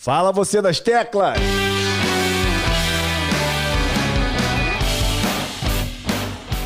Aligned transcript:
Fala 0.00 0.30
você 0.30 0.62
das 0.62 0.78
teclas! 0.78 1.36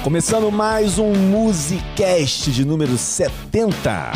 Começando 0.04 0.52
mais 0.52 0.98
um 0.98 1.14
Musicast 1.14 2.52
de 2.52 2.62
número 2.62 2.98
70. 2.98 4.12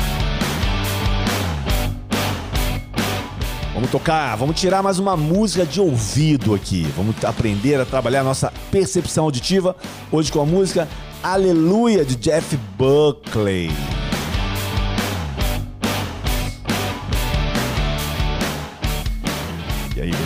Vamos 3.73 3.91
tocar, 3.91 4.37
vamos 4.37 4.61
tirar 4.61 4.83
mais 4.83 4.99
uma 4.99 5.17
música 5.17 5.65
de 5.65 5.81
ouvido 5.81 6.55
aqui. 6.55 6.83
Vamos 6.95 7.17
aprender 7.25 7.81
a 7.81 7.87
trabalhar 7.87 8.21
a 8.21 8.25
nossa 8.25 8.53
percepção 8.71 9.25
auditiva. 9.25 9.75
Hoje 10.13 10.31
com 10.31 10.43
a 10.43 10.47
música 10.47 10.87
Aleluia 11.23 12.05
de 12.05 12.17
Jeff 12.17 12.55
Buckley. 12.77 13.71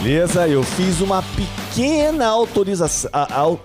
Beleza? 0.02 0.48
Eu 0.48 0.62
fiz 0.62 1.02
uma 1.02 1.22
pequena 1.22 2.26
autorização, 2.26 3.10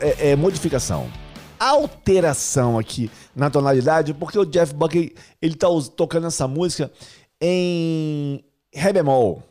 é, 0.02 0.32
é, 0.32 0.36
modificação, 0.36 1.10
alteração 1.58 2.78
aqui 2.78 3.10
na 3.34 3.50
tonalidade, 3.50 4.14
porque 4.14 4.38
o 4.38 4.46
Jeff 4.46 4.74
Buckley 4.74 5.16
ele 5.42 5.56
tá 5.56 5.68
tocando 5.96 6.28
essa 6.28 6.46
música 6.46 6.92
em 7.40 8.44
ré 8.74 8.92
bemol. 8.92 9.42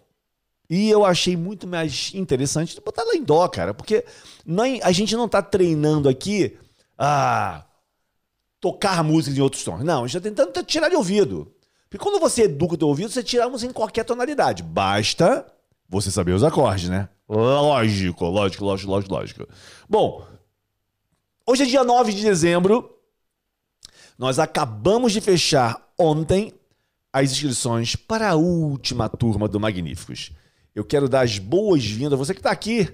E 0.69 0.91
eu 0.91 1.07
achei 1.07 1.37
muito 1.37 1.67
mais 1.67 2.13
interessante 2.15 2.79
botar 2.83 3.03
ela 3.03 3.17
em 3.17 3.23
dó, 3.23 3.49
cara, 3.49 3.73
porque 3.73 4.05
não, 4.45 4.65
a 4.83 4.93
gente 4.93 5.17
não 5.17 5.27
tá 5.27 5.41
treinando 5.41 6.07
aqui 6.07 6.57
a 6.99 7.65
tocar 8.61 9.03
músicas 9.03 9.39
em 9.39 9.43
outros 9.43 9.65
tons. 9.65 9.83
Não, 9.83 10.05
a 10.05 10.07
gente 10.07 10.21
tá 10.21 10.29
tentando 10.29 10.67
tirar 10.67 10.91
de 10.91 10.97
ouvido. 10.97 11.51
Porque 11.89 12.03
quando 12.03 12.21
você 12.21 12.43
educa 12.43 12.75
o 12.75 12.79
teu 12.79 12.89
ouvido, 12.89 13.11
você 13.11 13.23
tira 13.23 13.47
a 13.47 13.49
música 13.49 13.71
em 13.71 13.75
qualquer 13.75 14.05
tonalidade. 14.05 14.63
Basta 14.63 15.47
você 15.89 16.11
saber 16.11 16.33
os 16.33 16.43
acordes, 16.43 16.89
né? 16.89 17.09
Lógico, 17.29 18.27
lógico, 18.27 18.65
lógico, 18.65 18.91
lógico, 18.91 19.15
lógico. 19.15 19.49
Bom, 19.89 20.27
hoje 21.47 21.63
é 21.63 21.67
dia 21.67 21.85
9 21.85 22.13
de 22.13 22.23
dezembro. 22.23 22.91
Nós 24.19 24.39
acabamos 24.39 25.13
de 25.13 25.21
fechar 25.21 25.93
ontem 25.99 26.53
as 27.13 27.33
inscrições 27.33 27.97
para 27.97 28.31
a 28.31 28.35
última 28.35 29.09
turma 29.09 29.49
do 29.49 29.61
Magníficos. 29.61 30.33
Eu 30.75 30.85
quero 30.85 31.09
dar 31.09 31.21
as 31.21 31.39
boas-vindas 31.39 32.15
a 32.15 32.17
você 32.17 32.35
que 32.35 32.41
está 32.41 32.51
aqui 32.51 32.89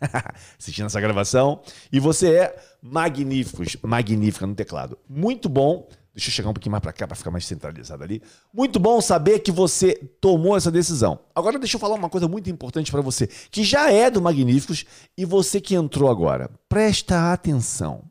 assistindo 0.58 0.86
essa 0.86 1.00
gravação 1.00 1.62
e 1.92 2.00
você 2.00 2.34
é 2.34 2.56
magníficos, 2.82 3.76
magnífica 3.82 4.46
no 4.46 4.54
teclado. 4.54 4.98
Muito 5.08 5.48
bom. 5.48 5.88
Deixa 6.20 6.28
eu 6.28 6.34
chegar 6.34 6.50
um 6.50 6.52
pouquinho 6.52 6.72
mais 6.72 6.82
para 6.82 6.92
cá 6.92 7.06
para 7.06 7.16
ficar 7.16 7.30
mais 7.30 7.46
centralizado 7.46 8.04
ali. 8.04 8.22
Muito 8.52 8.78
bom 8.78 9.00
saber 9.00 9.38
que 9.38 9.50
você 9.50 9.94
tomou 10.20 10.54
essa 10.54 10.70
decisão. 10.70 11.18
Agora 11.34 11.58
deixa 11.58 11.76
eu 11.76 11.80
falar 11.80 11.94
uma 11.94 12.10
coisa 12.10 12.28
muito 12.28 12.50
importante 12.50 12.92
para 12.92 13.00
você, 13.00 13.26
que 13.26 13.64
já 13.64 13.90
é 13.90 14.10
do 14.10 14.20
Magníficos 14.20 14.84
e 15.16 15.24
você 15.24 15.62
que 15.62 15.74
entrou 15.74 16.10
agora. 16.10 16.50
Presta 16.68 17.32
atenção. 17.32 18.04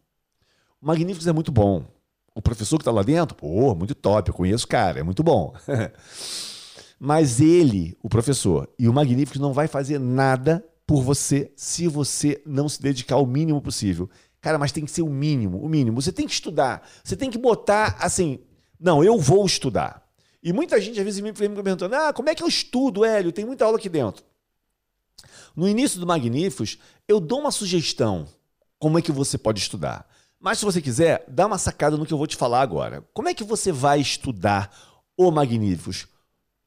O 0.82 0.88
Magníficos 0.88 1.28
é 1.28 1.32
muito 1.32 1.52
bom. 1.52 1.86
O 2.34 2.42
professor 2.42 2.78
que 2.78 2.82
está 2.82 2.92
lá 2.92 3.04
dentro, 3.04 3.36
pô, 3.36 3.76
muito 3.76 3.94
top, 3.94 4.30
eu 4.30 4.34
conheço 4.34 4.66
o 4.66 4.70
cara, 4.70 5.00
é 5.00 5.04
muito 5.04 5.22
bom. 5.22 5.54
Mas 7.00 7.40
ele, 7.40 7.96
o 8.02 8.10
professor, 8.10 8.68
e 8.80 8.90
o 8.90 8.94
Magníficos 8.94 9.40
não 9.40 9.54
vai 9.54 9.68
fazer 9.68 10.00
nada 10.00 10.66
por 10.88 11.04
você 11.04 11.52
se 11.56 11.88
você 11.88 12.42
não 12.44 12.68
se 12.68 12.82
dedicar 12.82 13.18
o 13.18 13.28
mínimo 13.28 13.62
possível. 13.62 14.10
Cara, 14.42 14.58
mas 14.58 14.72
tem 14.72 14.86
que 14.86 14.92
ser 14.92 15.02
o 15.02 15.10
mínimo, 15.10 15.62
o 15.62 15.68
mínimo. 15.68 16.02
Você 16.02 16.12
tem 16.12 16.26
que 16.26 16.34
estudar. 16.34 16.88
Você 17.04 17.16
tem 17.16 17.30
que 17.30 17.38
botar 17.38 17.98
assim, 18.00 18.40
não, 18.80 19.04
eu 19.04 19.18
vou 19.20 19.46
estudar. 19.46 20.08
E 20.42 20.54
muita 20.54 20.80
gente 20.80 20.98
às 21.00 21.06
vezes 21.06 21.20
me 21.20 21.34
perguntando: 21.34 21.94
ah, 21.96 22.14
como 22.14 22.30
é 22.30 22.36
que 22.36 22.42
eu 22.42 22.48
estudo, 22.48 23.04
Hélio? 23.04 23.32
Tem 23.32 23.46
muita 23.46 23.66
aula 23.66 23.78
aqui 23.78 23.90
dentro. 23.90 24.24
No 25.56 25.68
início 25.68 26.00
do 26.00 26.08
Magníficos, 26.08 26.78
eu 27.08 27.20
dou 27.20 27.40
uma 27.40 27.52
sugestão 27.52 28.26
como 28.78 28.98
é 28.98 29.02
que 29.02 29.12
você 29.12 29.38
pode 29.38 29.60
estudar. 29.60 30.08
Mas 30.40 30.60
se 30.60 30.66
você 30.66 30.82
quiser, 30.82 31.26
dá 31.28 31.46
uma 31.46 31.58
sacada 31.58 31.98
no 31.98 32.06
que 32.06 32.14
eu 32.14 32.18
vou 32.18 32.28
te 32.28 32.38
falar 32.38 32.62
agora. 32.62 33.04
Como 33.14 33.28
é 33.28 33.34
que 33.34 33.44
você 33.44 33.74
vai 33.74 34.00
estudar 34.00 34.74
o 35.18 35.30
Magníficos? 35.30 36.08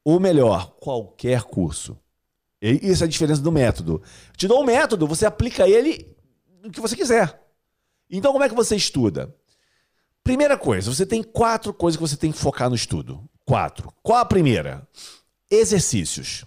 Ou 0.05 0.19
melhor, 0.19 0.75
qualquer 0.79 1.41
curso. 1.41 1.97
E 2.61 2.91
essa 2.91 3.05
é 3.05 3.07
a 3.07 3.09
diferença 3.09 3.41
do 3.41 3.51
método. 3.51 4.01
te 4.37 4.47
dou 4.47 4.61
um 4.61 4.65
método, 4.65 5.07
você 5.07 5.25
aplica 5.25 5.67
ele 5.67 6.15
no 6.61 6.69
que 6.69 6.79
você 6.79 6.95
quiser. 6.95 7.42
Então, 8.15 8.31
como 8.31 8.43
é 8.43 8.49
que 8.49 8.53
você 8.53 8.75
estuda? 8.75 9.35
Primeira 10.23 10.55
coisa, 10.55 10.93
você 10.93 11.03
tem 11.03 11.23
quatro 11.23 11.73
coisas 11.73 11.97
que 11.97 12.07
você 12.07 12.15
tem 12.15 12.31
que 12.31 12.37
focar 12.37 12.69
no 12.69 12.75
estudo. 12.75 13.27
Quatro. 13.43 13.91
Qual 14.03 14.19
a 14.19 14.25
primeira? 14.25 14.87
Exercícios. 15.49 16.45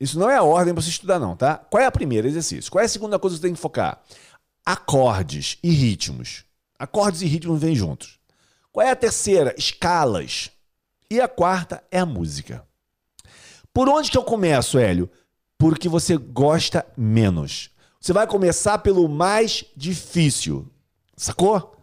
Isso 0.00 0.18
não 0.18 0.30
é 0.30 0.36
a 0.36 0.42
ordem 0.42 0.72
para 0.72 0.82
você 0.82 0.88
estudar, 0.88 1.18
não, 1.18 1.36
tá? 1.36 1.58
Qual 1.58 1.82
é 1.82 1.84
a 1.84 1.92
primeira? 1.92 2.26
Exercício. 2.26 2.70
Qual 2.70 2.80
é 2.80 2.86
a 2.86 2.88
segunda 2.88 3.18
coisa 3.18 3.36
que 3.36 3.40
você 3.40 3.46
tem 3.46 3.54
que 3.54 3.60
focar? 3.60 4.02
Acordes 4.64 5.58
e 5.62 5.70
ritmos. 5.70 6.44
Acordes 6.78 7.20
e 7.20 7.26
ritmos 7.26 7.60
vêm 7.60 7.74
juntos. 7.74 8.18
Qual 8.72 8.86
é 8.86 8.90
a 8.90 8.96
terceira? 8.96 9.54
Escalas. 9.58 10.50
E 11.10 11.20
a 11.20 11.28
quarta 11.28 11.84
é 11.90 11.98
a 11.98 12.06
música. 12.06 12.66
Por 13.74 13.90
onde 13.90 14.10
que 14.10 14.16
eu 14.16 14.24
começo, 14.24 14.78
Hélio? 14.78 15.10
Porque 15.58 15.86
você 15.86 16.16
gosta 16.16 16.86
menos. 16.96 17.70
Você 18.00 18.14
vai 18.14 18.26
começar 18.26 18.78
pelo 18.78 19.06
mais 19.06 19.64
difícil. 19.76 20.66
Sacou? 21.18 21.74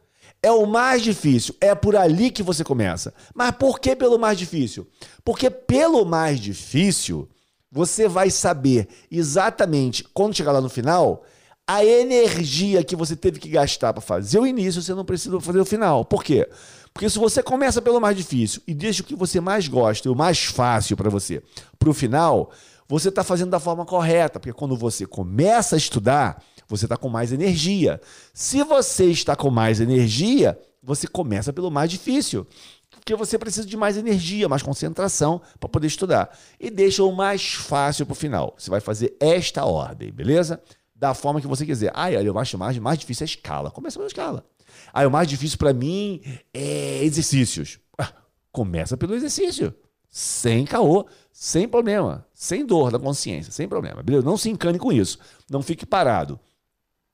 É 0.41 0.51
o 0.51 0.65
mais 0.65 1.01
difícil, 1.01 1.55
é 1.59 1.75
por 1.75 1.95
ali 1.95 2.31
que 2.31 2.41
você 2.41 2.63
começa. 2.63 3.13
Mas 3.33 3.51
por 3.51 3.79
que 3.79 3.95
pelo 3.95 4.17
mais 4.17 4.37
difícil? 4.37 4.87
Porque 5.23 5.49
pelo 5.49 6.05
mais 6.05 6.39
difícil, 6.39 7.27
você 7.71 8.07
vai 8.07 8.29
saber 8.29 8.87
exatamente 9.11 10.03
quando 10.13 10.35
chegar 10.35 10.51
lá 10.51 10.61
no 10.61 10.69
final, 10.69 11.23
a 11.67 11.83
energia 11.83 12.83
que 12.83 12.95
você 12.95 13.15
teve 13.15 13.39
que 13.39 13.49
gastar 13.49 13.91
para 13.91 14.01
fazer 14.01 14.39
o 14.39 14.47
início, 14.47 14.81
você 14.81 14.93
não 14.93 15.03
precisa 15.03 15.39
fazer 15.41 15.59
o 15.59 15.65
final. 15.65 16.05
Por 16.05 16.23
quê? 16.23 16.47
Porque 16.93 17.09
se 17.09 17.19
você 17.19 17.43
começa 17.43 17.81
pelo 17.81 17.99
mais 17.99 18.15
difícil 18.15 18.61
e 18.65 18.73
deixa 18.73 19.01
o 19.01 19.05
que 19.05 19.15
você 19.15 19.41
mais 19.41 19.67
gosta, 19.67 20.09
o 20.09 20.15
mais 20.15 20.45
fácil 20.45 20.95
para 20.95 21.09
você, 21.09 21.43
para 21.77 21.89
o 21.89 21.93
final, 21.93 22.51
você 22.87 23.09
está 23.09 23.23
fazendo 23.23 23.49
da 23.49 23.59
forma 23.59 23.85
correta. 23.85 24.39
Porque 24.39 24.53
quando 24.53 24.77
você 24.77 25.05
começa 25.05 25.75
a 25.75 25.77
estudar, 25.77 26.41
você 26.67 26.85
está 26.85 26.97
com 26.97 27.09
mais 27.09 27.31
energia. 27.31 27.99
Se 28.33 28.63
você 28.63 29.05
está 29.05 29.35
com 29.35 29.49
mais 29.49 29.79
energia, 29.79 30.57
você 30.81 31.07
começa 31.07 31.51
pelo 31.51 31.71
mais 31.71 31.89
difícil. 31.89 32.45
Porque 32.89 33.15
você 33.15 33.37
precisa 33.37 33.67
de 33.67 33.77
mais 33.77 33.97
energia, 33.97 34.49
mais 34.49 34.63
concentração 34.63 35.41
para 35.59 35.69
poder 35.69 35.87
estudar. 35.87 36.35
E 36.59 36.69
deixa 36.69 37.03
o 37.03 37.11
mais 37.11 37.53
fácil 37.53 38.05
para 38.05 38.13
o 38.13 38.15
final. 38.15 38.55
Você 38.57 38.69
vai 38.69 38.79
fazer 38.79 39.15
esta 39.19 39.65
ordem, 39.65 40.11
beleza? 40.11 40.61
Da 40.95 41.13
forma 41.13 41.41
que 41.41 41.47
você 41.47 41.65
quiser. 41.65 41.91
Ah, 41.93 42.11
eu 42.11 42.37
acho 42.39 42.57
mais, 42.57 42.77
mais 42.79 42.97
difícil 42.97 43.23
a 43.23 43.25
escala. 43.25 43.71
Começa 43.71 43.97
pela 43.97 44.07
escala. 44.07 44.45
Ah, 44.93 45.05
o 45.05 45.11
mais 45.11 45.27
difícil 45.27 45.57
para 45.57 45.73
mim 45.73 46.21
é 46.53 47.03
exercícios. 47.03 47.79
Ah, 47.97 48.13
começa 48.51 48.95
pelo 48.95 49.13
exercício. 49.13 49.73
Sem 50.09 50.63
caô, 50.65 51.05
sem 51.31 51.67
problema, 51.67 52.25
sem 52.33 52.65
dor 52.65 52.89
da 52.89 52.97
consciência, 52.97 53.51
sem 53.51 53.67
problema. 53.67 54.01
Beleza? 54.01 54.25
Não 54.25 54.37
se 54.37 54.49
encane 54.49 54.79
com 54.79 54.91
isso. 54.91 55.19
Não 55.49 55.61
fique 55.61 55.85
parado. 55.85 56.39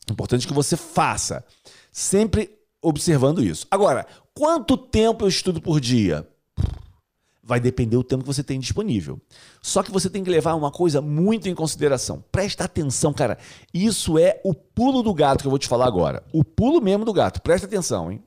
Importante 0.10 0.48
que 0.48 0.54
você 0.54 0.76
faça, 0.76 1.44
sempre 1.92 2.58
observando 2.82 3.44
isso. 3.44 3.68
Agora, 3.70 4.06
quanto 4.34 4.76
tempo 4.76 5.24
eu 5.24 5.30
estudo 5.30 5.62
por 5.62 5.80
dia? 5.80 6.28
Vai 7.44 7.60
depender 7.60 7.98
do 7.98 8.04
tempo 8.04 8.24
que 8.24 8.34
você 8.34 8.44
tem 8.44 8.60
disponível. 8.60 9.20
Só 9.62 9.84
que 9.84 9.92
você 9.92 10.10
tem 10.10 10.24
que 10.24 10.30
levar 10.30 10.56
uma 10.56 10.72
coisa 10.72 11.02
muito 11.02 11.50
em 11.50 11.56
consideração. 11.56 12.24
Presta 12.32 12.64
atenção, 12.64 13.14
cara. 13.14 13.38
Isso 13.74 14.18
é 14.18 14.40
o 14.44 14.54
pulo 14.54 15.04
do 15.04 15.14
gato 15.14 15.42
que 15.42 15.48
eu 15.48 15.52
vou 15.52 15.60
te 15.60 15.68
falar 15.68 15.88
agora. 15.88 16.24
O 16.32 16.44
pulo 16.44 16.82
mesmo 16.82 17.04
do 17.04 17.14
gato. 17.14 17.42
Presta 17.42 17.68
atenção, 17.68 18.12
hein? 18.12 18.24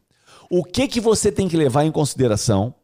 O 0.51 0.63
que 0.63 0.87
que 0.87 1.01
você 1.01 1.33
tem 1.33 1.49
que 1.49 1.57
levar 1.57 1.85
em 1.85 1.93
consideração 1.93 2.75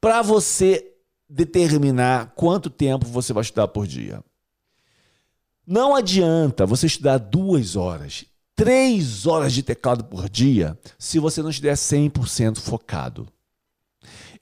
para 0.00 0.22
você 0.22 0.92
determinar 1.28 2.32
quanto 2.34 2.70
tempo 2.70 3.06
você 3.06 3.32
vai 3.32 3.42
estudar 3.42 3.68
por 3.68 3.86
dia? 3.86 4.22
Não 5.66 5.94
adianta 5.94 6.66
você 6.66 6.86
estudar 6.86 7.18
duas 7.18 7.76
horas, 7.76 8.24
três 8.56 9.26
horas 9.26 9.52
de 9.52 9.62
teclado 9.62 10.04
por 10.04 10.28
dia 10.28 10.76
se 10.98 11.20
você 11.20 11.40
não 11.40 11.50
estiver 11.50 11.74
100% 11.74 12.58
focado. 12.58 13.28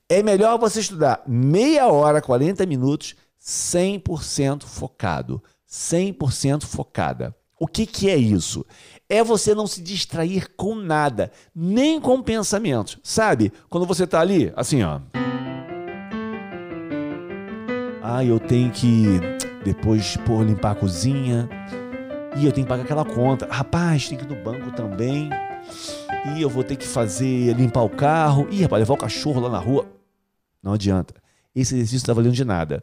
É 0.09 0.23
melhor 0.23 0.59
você 0.59 0.81
estudar 0.81 1.23
meia 1.27 1.87
hora, 1.89 2.23
40 2.23 2.65
minutos, 2.67 3.15
100% 3.41 4.65
focado. 4.65 5.43
100% 5.71 6.65
focada. 6.65 7.35
O 7.59 7.67
que, 7.67 7.87
que 7.87 8.11
é 8.11 8.17
isso? 8.17 8.67
É 9.09 9.23
você 9.23 9.55
não 9.55 9.67
se 9.67 9.83
distrair 9.83 10.49
com 10.57 10.75
nada, 10.75 11.31
nem 11.55 12.01
com 12.01 12.23
pensamentos. 12.23 12.99
Sabe? 13.05 13.53
Quando 13.69 13.87
você 13.87 14.05
está 14.05 14.21
ali, 14.21 14.53
assim, 14.57 14.83
ó. 14.83 15.01
Ah, 18.03 18.25
eu 18.25 18.41
tenho 18.41 18.73
que 18.73 19.21
depois, 19.65 20.17
pô, 20.19 20.43
limpar 20.43 20.73
a 20.73 20.75
cozinha. 20.75 21.49
E 22.37 22.47
eu 22.47 22.53
tenho 22.53 22.67
que 22.67 22.69
pagar 22.69 22.85
aquela 22.85 23.05
conta. 23.05 23.47
Rapaz, 23.51 24.09
tem 24.09 24.17
que 24.17 24.25
ir 24.25 24.29
no 24.29 24.43
banco 24.43 24.71
também. 24.73 25.29
E 26.35 26.43
eu 26.43 26.49
vou 26.49 26.65
ter 26.65 26.77
que 26.77 26.87
fazer, 26.87 27.55
limpar 27.55 27.83
o 27.83 27.91
carro. 27.91 28.49
Ih, 28.51 28.63
rapaz, 28.63 28.81
levar 28.81 28.95
o 28.95 28.99
cachorro 28.99 29.41
lá 29.41 29.51
na 29.51 29.59
rua. 29.59 29.87
Não 30.63 30.73
adianta. 30.73 31.15
esse 31.55 31.75
exercício 31.75 31.97
está 31.97 32.13
valendo 32.13 32.35
de 32.35 32.45
nada. 32.45 32.83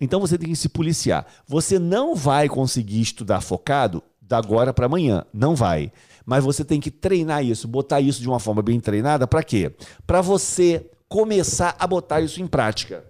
Então 0.00 0.20
você 0.20 0.36
tem 0.36 0.48
que 0.48 0.56
se 0.56 0.68
policiar. 0.68 1.26
Você 1.46 1.78
não 1.78 2.14
vai 2.14 2.48
conseguir 2.48 3.00
estudar 3.00 3.40
focado 3.40 4.02
da 4.20 4.36
agora 4.36 4.74
para 4.74 4.86
amanhã. 4.86 5.24
Não 5.32 5.54
vai. 5.54 5.92
Mas 6.26 6.44
você 6.44 6.62
tem 6.62 6.80
que 6.80 6.90
treinar 6.90 7.42
isso, 7.42 7.66
botar 7.66 8.00
isso 8.00 8.20
de 8.20 8.28
uma 8.28 8.38
forma 8.38 8.60
bem 8.60 8.78
treinada. 8.78 9.26
Para 9.26 9.42
quê? 9.42 9.72
Para 10.06 10.20
você 10.20 10.90
começar 11.08 11.74
a 11.78 11.86
botar 11.86 12.20
isso 12.20 12.42
em 12.42 12.46
prática. 12.46 13.04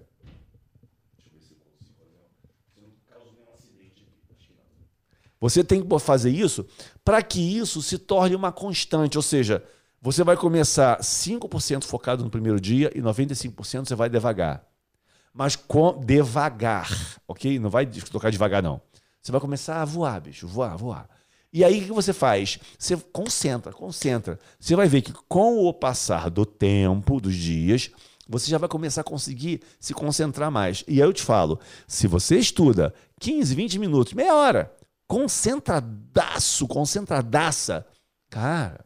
Você 5.40 5.62
tem 5.62 5.82
que 5.82 5.99
fazer 5.99 6.31
isso 6.31 6.67
para 7.05 7.23
que 7.23 7.40
isso 7.40 7.81
se 7.82 7.99
torne 7.99 8.35
uma 8.35 8.50
constante, 8.50 9.17
ou 9.17 9.23
seja, 9.23 9.62
você 10.00 10.23
vai 10.23 10.37
começar 10.37 11.00
5% 11.00 11.85
focado 11.85 12.23
no 12.23 12.31
primeiro 12.31 12.61
dia 12.61 12.90
e 12.94 13.00
95% 13.00 13.87
você 13.87 13.94
vai 13.94 14.08
devagar. 14.08 14.64
Mas 15.32 15.56
com 15.56 16.00
devagar, 16.00 16.88
ok? 17.26 17.58
Não 17.58 17.70
vai 17.70 17.87
tocar 17.87 18.31
devagar, 18.31 18.62
não. 18.62 18.81
Você 19.20 19.32
vai 19.32 19.40
começar 19.40 19.82
a 19.82 19.85
voar, 19.85 20.20
bicho, 20.20 20.46
voar, 20.46 20.76
voar. 20.76 21.08
E 21.52 21.64
aí 21.64 21.81
o 21.81 21.85
que 21.87 21.93
você 21.93 22.12
faz? 22.12 22.58
Você 22.79 22.96
concentra, 23.12 23.73
concentra. 23.73 24.38
Você 24.58 24.76
vai 24.76 24.87
ver 24.87 25.02
que 25.02 25.12
com 25.29 25.67
o 25.67 25.73
passar 25.73 26.29
do 26.31 26.44
tempo, 26.44 27.20
dos 27.20 27.35
dias, 27.35 27.90
você 28.29 28.50
já 28.50 28.58
vai 28.58 28.69
começar 28.69 29.00
a 29.00 29.05
conseguir 29.05 29.62
se 29.81 29.94
concentrar 29.94 30.50
mais. 30.50 30.85
E 30.87 31.00
aí 31.00 31.08
eu 31.08 31.12
te 31.12 31.23
falo, 31.23 31.58
se 31.87 32.06
você 32.06 32.38
estuda 32.38 32.94
15, 33.20 33.55
20 33.55 33.79
minutos, 33.79 34.12
meia 34.12 34.35
hora, 34.35 34.73
concentradaço, 35.09 36.69
concentradaça, 36.69 37.85
cara, 38.31 38.85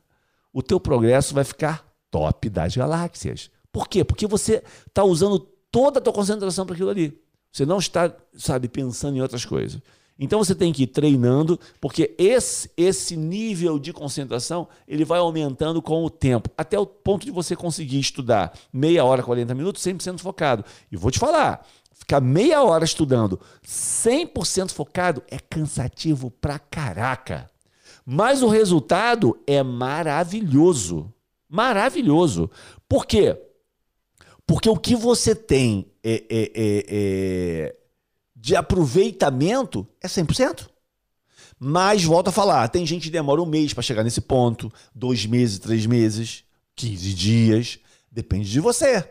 o 0.53 0.63
teu 0.63 0.79
progresso 0.79 1.35
vai 1.35 1.45
ficar 1.45 1.85
top 2.11 2.49
das 2.49 2.77
galáxias. 2.77 3.51
Por 3.73 3.89
quê? 3.89 4.05
Porque 4.05 4.27
você 4.27 4.63
está 4.87 5.03
usando 5.03 5.41
toda 5.71 5.99
a 5.99 6.03
tua 6.03 6.13
concentração 6.13 6.65
para 6.65 6.75
aquilo 6.75 6.91
ali. 6.91 7.21
Você 7.51 7.67
não 7.67 7.79
está, 7.79 8.15
sabe, 8.35 8.69
pensando 8.69 9.17
em 9.17 9.21
outras 9.21 9.45
coisas. 9.45 9.81
Então 10.19 10.39
você 10.39 10.55
tem 10.55 10.73
que 10.73 10.85
ir 10.85 10.89
treinando, 10.89 11.59
porque 11.81 12.15
esse, 12.17 12.71
esse 12.77 13.17
nível 13.17 13.79
de 13.79 13.93
concentração 13.93 14.69
ele 14.87 15.05
vai 15.05 15.19
aumentando 15.19 15.83
com 15.83 16.05
o 16.05 16.11
tempo, 16.11 16.51
até 16.57 16.79
o 16.79 16.87
ponto 16.87 17.25
de 17.25 17.33
você 17.33 17.57
conseguir 17.57 17.99
estudar 17.99 18.57
meia 18.73 19.05
hora, 19.05 19.23
40 19.23 19.55
minutos, 19.55 19.83
100% 19.83 20.21
focado. 20.21 20.65
E 20.93 20.97
vou 20.97 21.11
te 21.11 21.19
falar, 21.19 21.67
ficar 22.02 22.20
meia 22.20 22.62
hora 22.62 22.84
estudando 22.84 23.40
100% 23.64 24.72
focado 24.72 25.22
é 25.28 25.38
cansativo 25.38 26.31
pra 26.31 26.58
caraca. 26.58 27.49
Mas 28.04 28.43
o 28.43 28.49
resultado 28.49 29.40
é 29.46 29.62
maravilhoso. 29.62 31.12
Maravilhoso. 31.49 32.50
Por 32.88 33.06
quê? 33.06 33.40
Porque 34.44 34.69
o 34.69 34.76
que 34.76 34.96
você 34.96 35.34
tem 35.34 35.93
é, 36.02 36.25
é, 36.28 36.43
é, 36.54 36.84
é 36.88 37.76
de 38.34 38.56
aproveitamento 38.56 39.87
é 40.02 40.08
100%. 40.08 40.69
Mas, 41.56 42.02
volto 42.02 42.28
a 42.28 42.32
falar, 42.32 42.66
tem 42.66 42.84
gente 42.84 43.04
que 43.04 43.10
demora 43.10 43.40
um 43.40 43.46
mês 43.46 43.72
para 43.72 43.84
chegar 43.84 44.02
nesse 44.02 44.20
ponto, 44.20 44.72
dois 44.93 45.25
meses, 45.25 45.60
três 45.60 45.87
meses, 45.87 46.43
15 46.75 47.14
dias. 47.14 47.78
Depende 48.10 48.50
de 48.50 48.58
você. 48.58 49.08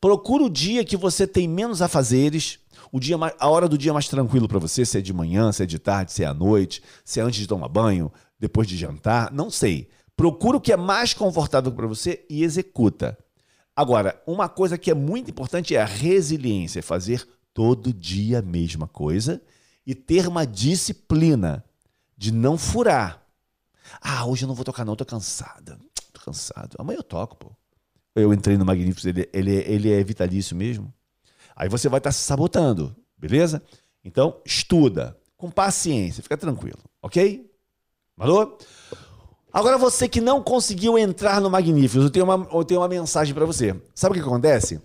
Procura 0.00 0.44
o 0.44 0.50
dia 0.50 0.84
que 0.84 0.96
você 0.96 1.26
tem 1.26 1.48
menos 1.48 1.82
afazeres, 1.82 2.58
o 2.92 2.98
dia 2.98 3.16
a 3.38 3.48
hora 3.48 3.68
do 3.68 3.78
dia 3.78 3.92
mais 3.92 4.08
tranquilo 4.08 4.48
para 4.48 4.58
você, 4.58 4.84
se 4.84 4.98
é 4.98 5.00
de 5.00 5.12
manhã, 5.12 5.52
se 5.52 5.62
é 5.62 5.66
de 5.66 5.78
tarde, 5.78 6.12
se 6.12 6.24
é 6.24 6.26
à 6.26 6.34
noite, 6.34 6.82
se 7.04 7.20
é 7.20 7.22
antes 7.22 7.40
de 7.40 7.46
tomar 7.46 7.68
banho, 7.68 8.12
depois 8.38 8.66
de 8.66 8.76
jantar, 8.76 9.32
não 9.32 9.50
sei. 9.50 9.88
Procura 10.16 10.56
o 10.56 10.60
que 10.60 10.72
é 10.72 10.76
mais 10.76 11.14
confortável 11.14 11.72
para 11.72 11.86
você 11.86 12.24
e 12.28 12.42
executa. 12.42 13.16
Agora, 13.74 14.20
uma 14.26 14.48
coisa 14.48 14.76
que 14.76 14.90
é 14.90 14.94
muito 14.94 15.30
importante 15.30 15.74
é 15.74 15.80
a 15.80 15.86
resiliência, 15.86 16.82
fazer 16.82 17.26
todo 17.54 17.92
dia 17.92 18.40
a 18.40 18.42
mesma 18.42 18.86
coisa 18.86 19.40
e 19.86 19.94
ter 19.94 20.26
uma 20.26 20.46
disciplina 20.46 21.64
de 22.16 22.32
não 22.32 22.58
furar. 22.58 23.26
Ah, 24.00 24.26
hoje 24.26 24.44
eu 24.44 24.48
não 24.48 24.54
vou 24.54 24.64
tocar 24.64 24.84
não, 24.84 24.94
tô 24.94 25.04
cansada. 25.04 25.78
Tô 26.12 26.20
cansado. 26.20 26.76
Amanhã 26.78 26.98
eu 26.98 27.02
toco, 27.02 27.36
pô. 27.36 27.52
Eu 28.14 28.32
entrei 28.34 28.56
no 28.56 28.64
Magníficos, 28.64 29.04
ele, 29.04 29.28
ele, 29.32 29.52
ele 29.52 29.92
é 29.92 30.02
vitalício 30.02 30.56
mesmo. 30.56 30.92
Aí 31.54 31.68
você 31.68 31.88
vai 31.88 31.98
estar 31.98 32.08
tá 32.08 32.12
se 32.12 32.20
sabotando, 32.20 32.94
beleza? 33.16 33.62
Então, 34.04 34.40
estuda, 34.44 35.16
com 35.36 35.50
paciência, 35.50 36.22
fica 36.22 36.36
tranquilo, 36.36 36.78
ok? 37.02 37.50
Falou? 38.16 38.58
Agora 39.52 39.76
você 39.78 40.08
que 40.08 40.20
não 40.20 40.42
conseguiu 40.42 40.98
entrar 40.98 41.40
no 41.40 41.50
Magníficos, 41.50 42.04
eu 42.04 42.10
tenho 42.10 42.24
uma, 42.24 42.48
eu 42.52 42.64
tenho 42.64 42.80
uma 42.80 42.88
mensagem 42.88 43.34
para 43.34 43.44
você. 43.44 43.74
Sabe 43.94 44.12
o 44.12 44.22
que 44.22 44.26
acontece? 44.26 44.80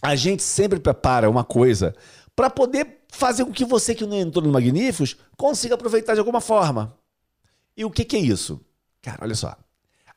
A 0.00 0.16
gente 0.16 0.42
sempre 0.42 0.78
prepara 0.78 1.28
uma 1.28 1.44
coisa 1.44 1.94
para 2.34 2.50
poder 2.50 3.04
fazer 3.08 3.44
com 3.44 3.52
que 3.52 3.64
você 3.64 3.94
que 3.94 4.06
não 4.06 4.16
entrou 4.16 4.44
no 4.44 4.52
Magníficos 4.52 5.16
consiga 5.36 5.74
aproveitar 5.74 6.14
de 6.14 6.20
alguma 6.20 6.40
forma. 6.40 6.96
E 7.76 7.84
o 7.84 7.90
que, 7.90 8.04
que 8.04 8.16
é 8.16 8.20
isso? 8.20 8.60
Cara, 9.02 9.18
olha 9.22 9.34
só. 9.34 9.56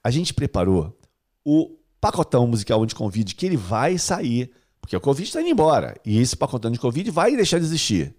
A 0.04 0.12
gente 0.12 0.34
preparou 0.34 0.98
o 1.44 1.77
pacotão 2.00 2.48
musical 2.48 2.86
de 2.86 2.96
Covid 2.96 3.36
que 3.36 3.46
ele 3.46 3.58
vai 3.58 3.98
sair, 3.98 4.52
porque 4.80 4.96
o 4.96 5.02
Covid 5.02 5.28
está 5.28 5.42
indo 5.42 5.50
embora. 5.50 5.96
E 6.06 6.20
esse 6.20 6.36
pacotão 6.36 6.72
de 6.72 6.80
Covid 6.80 7.10
vai 7.12 7.36
deixar 7.36 7.60
de 7.60 7.66
existir. 7.66 8.16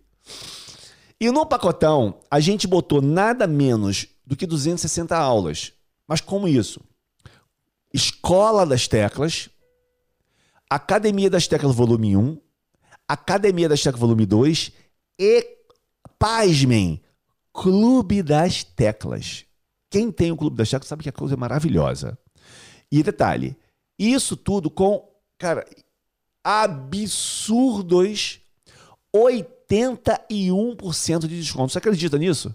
E 1.20 1.30
no 1.30 1.44
pacotão, 1.46 2.20
a 2.30 2.38
gente 2.38 2.66
botou 2.66 3.02
nada 3.02 3.46
menos 3.46 4.06
do 4.24 4.36
que 4.36 4.46
260 4.46 5.16
aulas. 5.16 5.72
Mas 6.06 6.20
como 6.20 6.46
isso? 6.46 6.80
Escola 7.92 8.64
das 8.66 8.86
Teclas, 8.86 9.50
Academia 10.70 11.30
das 11.30 11.48
Teclas 11.48 11.74
Volume 11.74 12.16
1, 12.16 12.38
Academia 13.08 13.68
das 13.68 13.82
Teclas 13.82 14.00
Volume 14.00 14.26
2 14.26 14.72
e, 15.18 15.46
pasmem, 16.18 17.02
Clube 17.52 18.22
das 18.22 18.62
Teclas. 18.62 19.44
Quem 19.90 20.12
tem 20.12 20.30
o 20.30 20.36
Clube 20.36 20.56
das 20.56 20.70
Teclas 20.70 20.88
sabe 20.88 21.02
que 21.02 21.08
a 21.08 21.12
coisa 21.12 21.34
é 21.34 21.36
maravilhosa. 21.36 22.18
E 22.92 23.02
detalhe, 23.02 23.56
isso 23.98 24.36
tudo 24.36 24.70
com, 24.70 25.08
cara, 25.36 25.66
absurdos 26.44 28.38
81% 29.14 31.26
de 31.26 31.40
desconto. 31.40 31.72
Você 31.72 31.78
acredita 31.78 32.18
nisso? 32.18 32.54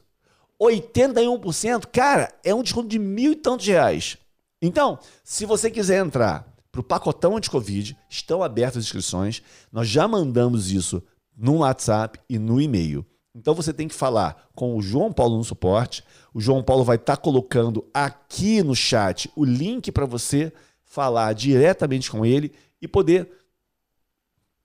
81%, 0.62 1.88
cara, 1.92 2.32
é 2.44 2.54
um 2.56 2.64
desconto 2.64 2.88
de 2.88 3.00
mil 3.00 3.34
e 3.34 3.36
tantos 3.36 3.68
reais. 3.68 4.18
Então, 4.62 4.98
se 5.24 5.46
você 5.46 5.70
quiser 5.70 6.06
entrar 6.06 6.48
para 6.72 6.82
o 6.82 6.84
pacotão 6.84 7.38
anti-Covid, 7.38 7.96
estão 8.10 8.42
abertas 8.42 8.78
as 8.78 8.86
inscrições. 8.86 9.44
Nós 9.72 9.88
já 9.88 10.08
mandamos 10.08 10.72
isso 10.72 11.04
no 11.36 11.58
WhatsApp 11.58 12.20
e 12.30 12.40
no 12.40 12.62
e-mail. 12.62 13.06
Então 13.36 13.54
você 13.54 13.74
tem 13.74 13.88
que 13.88 13.96
falar 13.96 14.48
com 14.56 14.78
o 14.78 14.82
João 14.82 15.12
Paulo 15.12 15.38
no 15.38 15.44
suporte. 15.44 16.04
O 16.34 16.40
João 16.40 16.64
Paulo 16.64 16.84
vai 16.84 16.96
estar 16.96 17.16
tá 17.16 17.22
colocando 17.22 17.86
aqui 17.94 18.64
no 18.64 18.76
chat 18.76 19.30
o 19.36 19.44
link 19.44 19.92
para 19.92 20.06
você 20.06 20.54
falar 20.94 21.34
diretamente 21.34 22.12
com 22.12 22.24
ele 22.24 22.54
e 22.80 22.88
poder 22.88 23.28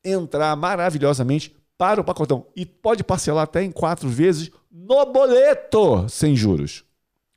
entrar 0.04 0.54
maravilhosamente 0.56 1.56
para 1.78 2.02
o 2.02 2.04
pacotão. 2.04 2.46
E 2.54 2.66
pode 2.66 3.02
parcelar 3.02 3.44
até 3.44 3.62
em 3.62 3.72
quatro 3.72 4.10
vezes 4.10 4.50
no 4.70 5.06
boleto, 5.06 6.06
sem 6.06 6.36
juros. 6.36 6.84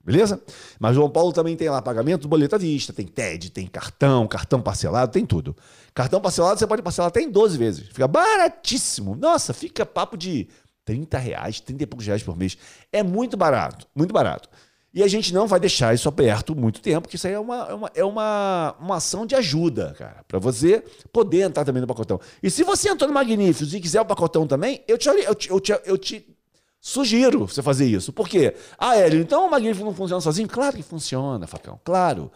Beleza? 0.03 0.41
Mas 0.77 0.95
João 0.95 1.10
Paulo 1.10 1.31
também 1.31 1.55
tem 1.55 1.69
lá 1.69 1.81
pagamento, 1.81 2.27
boleto 2.27 2.55
à 2.55 2.57
vista, 2.57 2.91
tem 2.91 3.07
TED, 3.07 3.51
tem 3.51 3.65
cartão, 3.65 4.27
cartão 4.27 4.62
parcelado, 4.62 5.13
tem 5.13 5.25
tudo. 5.25 5.55
Cartão 5.93 6.19
parcelado 6.19 6.60
você 6.60 6.67
pode 6.67 6.81
parcelar 6.81 7.07
até 7.07 7.21
em 7.21 7.29
12 7.29 7.57
vezes. 7.57 7.88
Fica 7.88 8.10
baratíssimo. 8.10 9.15
Nossa, 9.15 9.53
fica 9.53 9.86
papo 9.86 10.17
de 10.17 10.50
30 10.83 11.17
reais, 11.17 11.62
30 11.62 11.83
e 11.83 11.88
poucos 11.88 12.05
reais 12.05 12.24
por 12.24 12.36
mês. 12.36 12.57
É 12.91 13.03
muito 13.03 13.38
barato, 13.38 13.88
muito 13.95 14.13
barato. 14.13 14.50
E 14.93 15.01
a 15.01 15.07
gente 15.07 15.33
não 15.33 15.48
vai 15.48 15.60
deixar 15.60 15.93
isso 15.93 16.10
aberto 16.10 16.53
muito 16.53 16.81
tempo, 16.81 17.03
porque 17.03 17.15
isso 17.15 17.25
aí 17.25 17.33
é 17.33 17.39
uma, 17.39 17.67
é 17.69 17.74
uma, 17.74 17.91
é 17.95 18.03
uma, 18.03 18.75
uma 18.77 18.95
ação 18.98 19.25
de 19.25 19.36
ajuda, 19.36 19.95
cara, 19.98 20.24
para 20.27 20.38
você 20.38 20.83
poder 21.13 21.43
entrar 21.43 21.63
também 21.63 21.79
no 21.79 21.88
pacotão. 21.88 22.19
E 22.43 22.50
se 22.50 22.63
você 22.63 22.89
entrou 22.89 23.07
no 23.07 23.13
Magníficos 23.13 23.74
e 23.74 23.79
quiser 23.79 24.01
o 24.01 24.05
pacotão 24.05 24.45
também, 24.45 24.83
eu 24.88 24.98
te, 24.98 25.07
eu 25.07 25.33
te, 25.36 25.50
eu 25.50 25.60
te, 25.62 25.79
eu 25.86 25.98
te 25.98 26.27
sugiro 26.81 27.48
você 27.48 27.62
fazer 27.62 27.86
isso. 27.86 28.12
Por 28.12 28.27
quê? 28.27 28.53
Ah, 28.77 28.98
Hélio, 28.98 29.21
então 29.21 29.48
o 29.48 29.51
Magnífico 29.51 29.86
não 29.86 29.93
funciona 29.93 30.19
sozinho? 30.19 30.50
Claro 30.50 30.75
que 30.75 30.83
funciona, 30.83 31.48
Facão, 31.48 31.79
claro. 31.86 32.29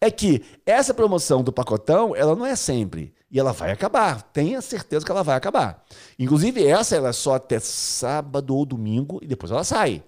É 0.00 0.10
que 0.10 0.42
essa 0.64 0.94
promoção 0.94 1.42
do 1.42 1.52
pacotão, 1.52 2.16
ela 2.16 2.34
não 2.34 2.46
é 2.46 2.56
sempre. 2.56 3.12
E 3.30 3.38
ela 3.38 3.52
vai 3.52 3.70
acabar. 3.70 4.22
Tenha 4.22 4.60
certeza 4.60 5.04
que 5.04 5.12
ela 5.12 5.22
vai 5.22 5.36
acabar. 5.36 5.84
Inclusive, 6.18 6.66
essa 6.66 6.96
ela 6.96 7.10
é 7.10 7.12
só 7.12 7.34
até 7.34 7.60
sábado 7.60 8.56
ou 8.56 8.64
domingo 8.64 9.18
e 9.22 9.26
depois 9.26 9.52
ela 9.52 9.62
sai. 9.62 10.02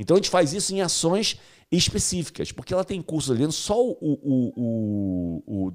Então 0.00 0.16
a 0.16 0.18
gente 0.18 0.30
faz 0.30 0.54
isso 0.54 0.74
em 0.74 0.80
ações 0.80 1.38
específicas, 1.70 2.50
porque 2.50 2.72
ela 2.72 2.82
tem 2.82 3.02
cursos 3.02 3.30
ali 3.30 3.52
só 3.52 3.78
o, 3.78 3.96
o, 4.00 5.42
o, 5.46 5.72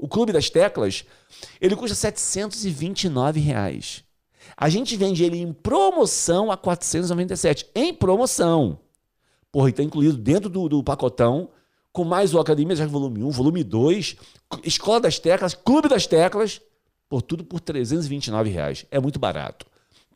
o, 0.00 0.08
Clube 0.08 0.32
das 0.32 0.48
Teclas, 0.48 1.04
ele 1.60 1.74
custa 1.74 1.96
729 1.96 3.40
reais. 3.40 4.04
A 4.56 4.68
gente 4.68 4.96
vende 4.96 5.24
ele 5.24 5.38
em 5.38 5.52
promoção 5.52 6.52
a 6.52 6.56
497. 6.56 7.66
Em 7.74 7.92
promoção. 7.92 8.78
Porra, 9.50 9.68
e 9.68 9.70
está 9.70 9.82
incluído 9.82 10.16
dentro 10.16 10.48
do, 10.48 10.68
do, 10.68 10.84
pacotão, 10.84 11.50
com 11.92 12.04
mais 12.04 12.32
o 12.32 12.38
Academia 12.38 12.76
já 12.76 12.86
volume 12.86 13.24
1, 13.24 13.30
volume 13.30 13.64
2, 13.64 14.16
Escola 14.62 15.00
das 15.00 15.18
Teclas, 15.18 15.52
Clube 15.52 15.88
das 15.88 16.06
Teclas. 16.06 16.60
por 17.08 17.22
tudo 17.22 17.42
por 17.42 17.58
329 17.58 18.50
reais. 18.50 18.86
É 18.88 19.00
muito 19.00 19.18
barato. 19.18 19.66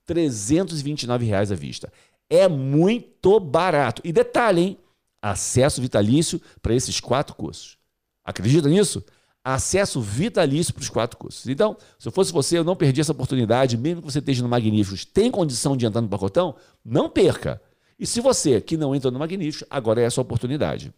329 0.07 1.27
reais 1.27 1.51
à 1.51 1.57
vista. 1.57 1.93
É 2.29 2.49
muito 2.49 3.39
barato. 3.39 4.03
E 4.05 4.13
detalhe, 4.13 4.61
hein? 4.61 4.79
Acesso 5.23 5.81
vitalício 5.81 6.41
para 6.61 6.75
esses 6.75 7.01
quatro 7.01 7.35
cursos. 7.35 7.79
Acredita 8.25 8.69
nisso? 8.69 9.05
Acesso 9.45 10.01
vitalício 10.01 10.75
para 10.75 10.83
os 10.83 10.89
quatro 10.89 11.17
cursos. 11.17 11.47
Então, 11.47 11.77
se 11.99 12.09
eu 12.09 12.13
fosse 12.13 12.33
você, 12.33 12.59
eu 12.59 12.65
não 12.65 12.75
perdi 12.75 13.01
essa 13.01 13.13
oportunidade, 13.13 13.77
mesmo 13.77 14.03
que 14.03 14.11
você 14.11 14.19
esteja 14.19 14.43
no 14.43 14.49
Magníficos, 14.49 15.05
tem 15.05 15.31
condição 15.31 15.77
de 15.77 15.87
entrar 15.87 16.01
no 16.01 16.09
pacotão, 16.09 16.57
não 16.85 17.09
perca. 17.09 17.63
E 17.99 18.05
se 18.07 18.21
você 18.21 18.61
que 18.61 18.77
não 18.77 18.95
entrou 18.95 19.13
no 19.13 19.19
Magníficos, 19.19 19.65
agora 19.71 20.01
é 20.01 20.07
a 20.07 20.11
sua 20.11 20.23
oportunidade. 20.23 20.93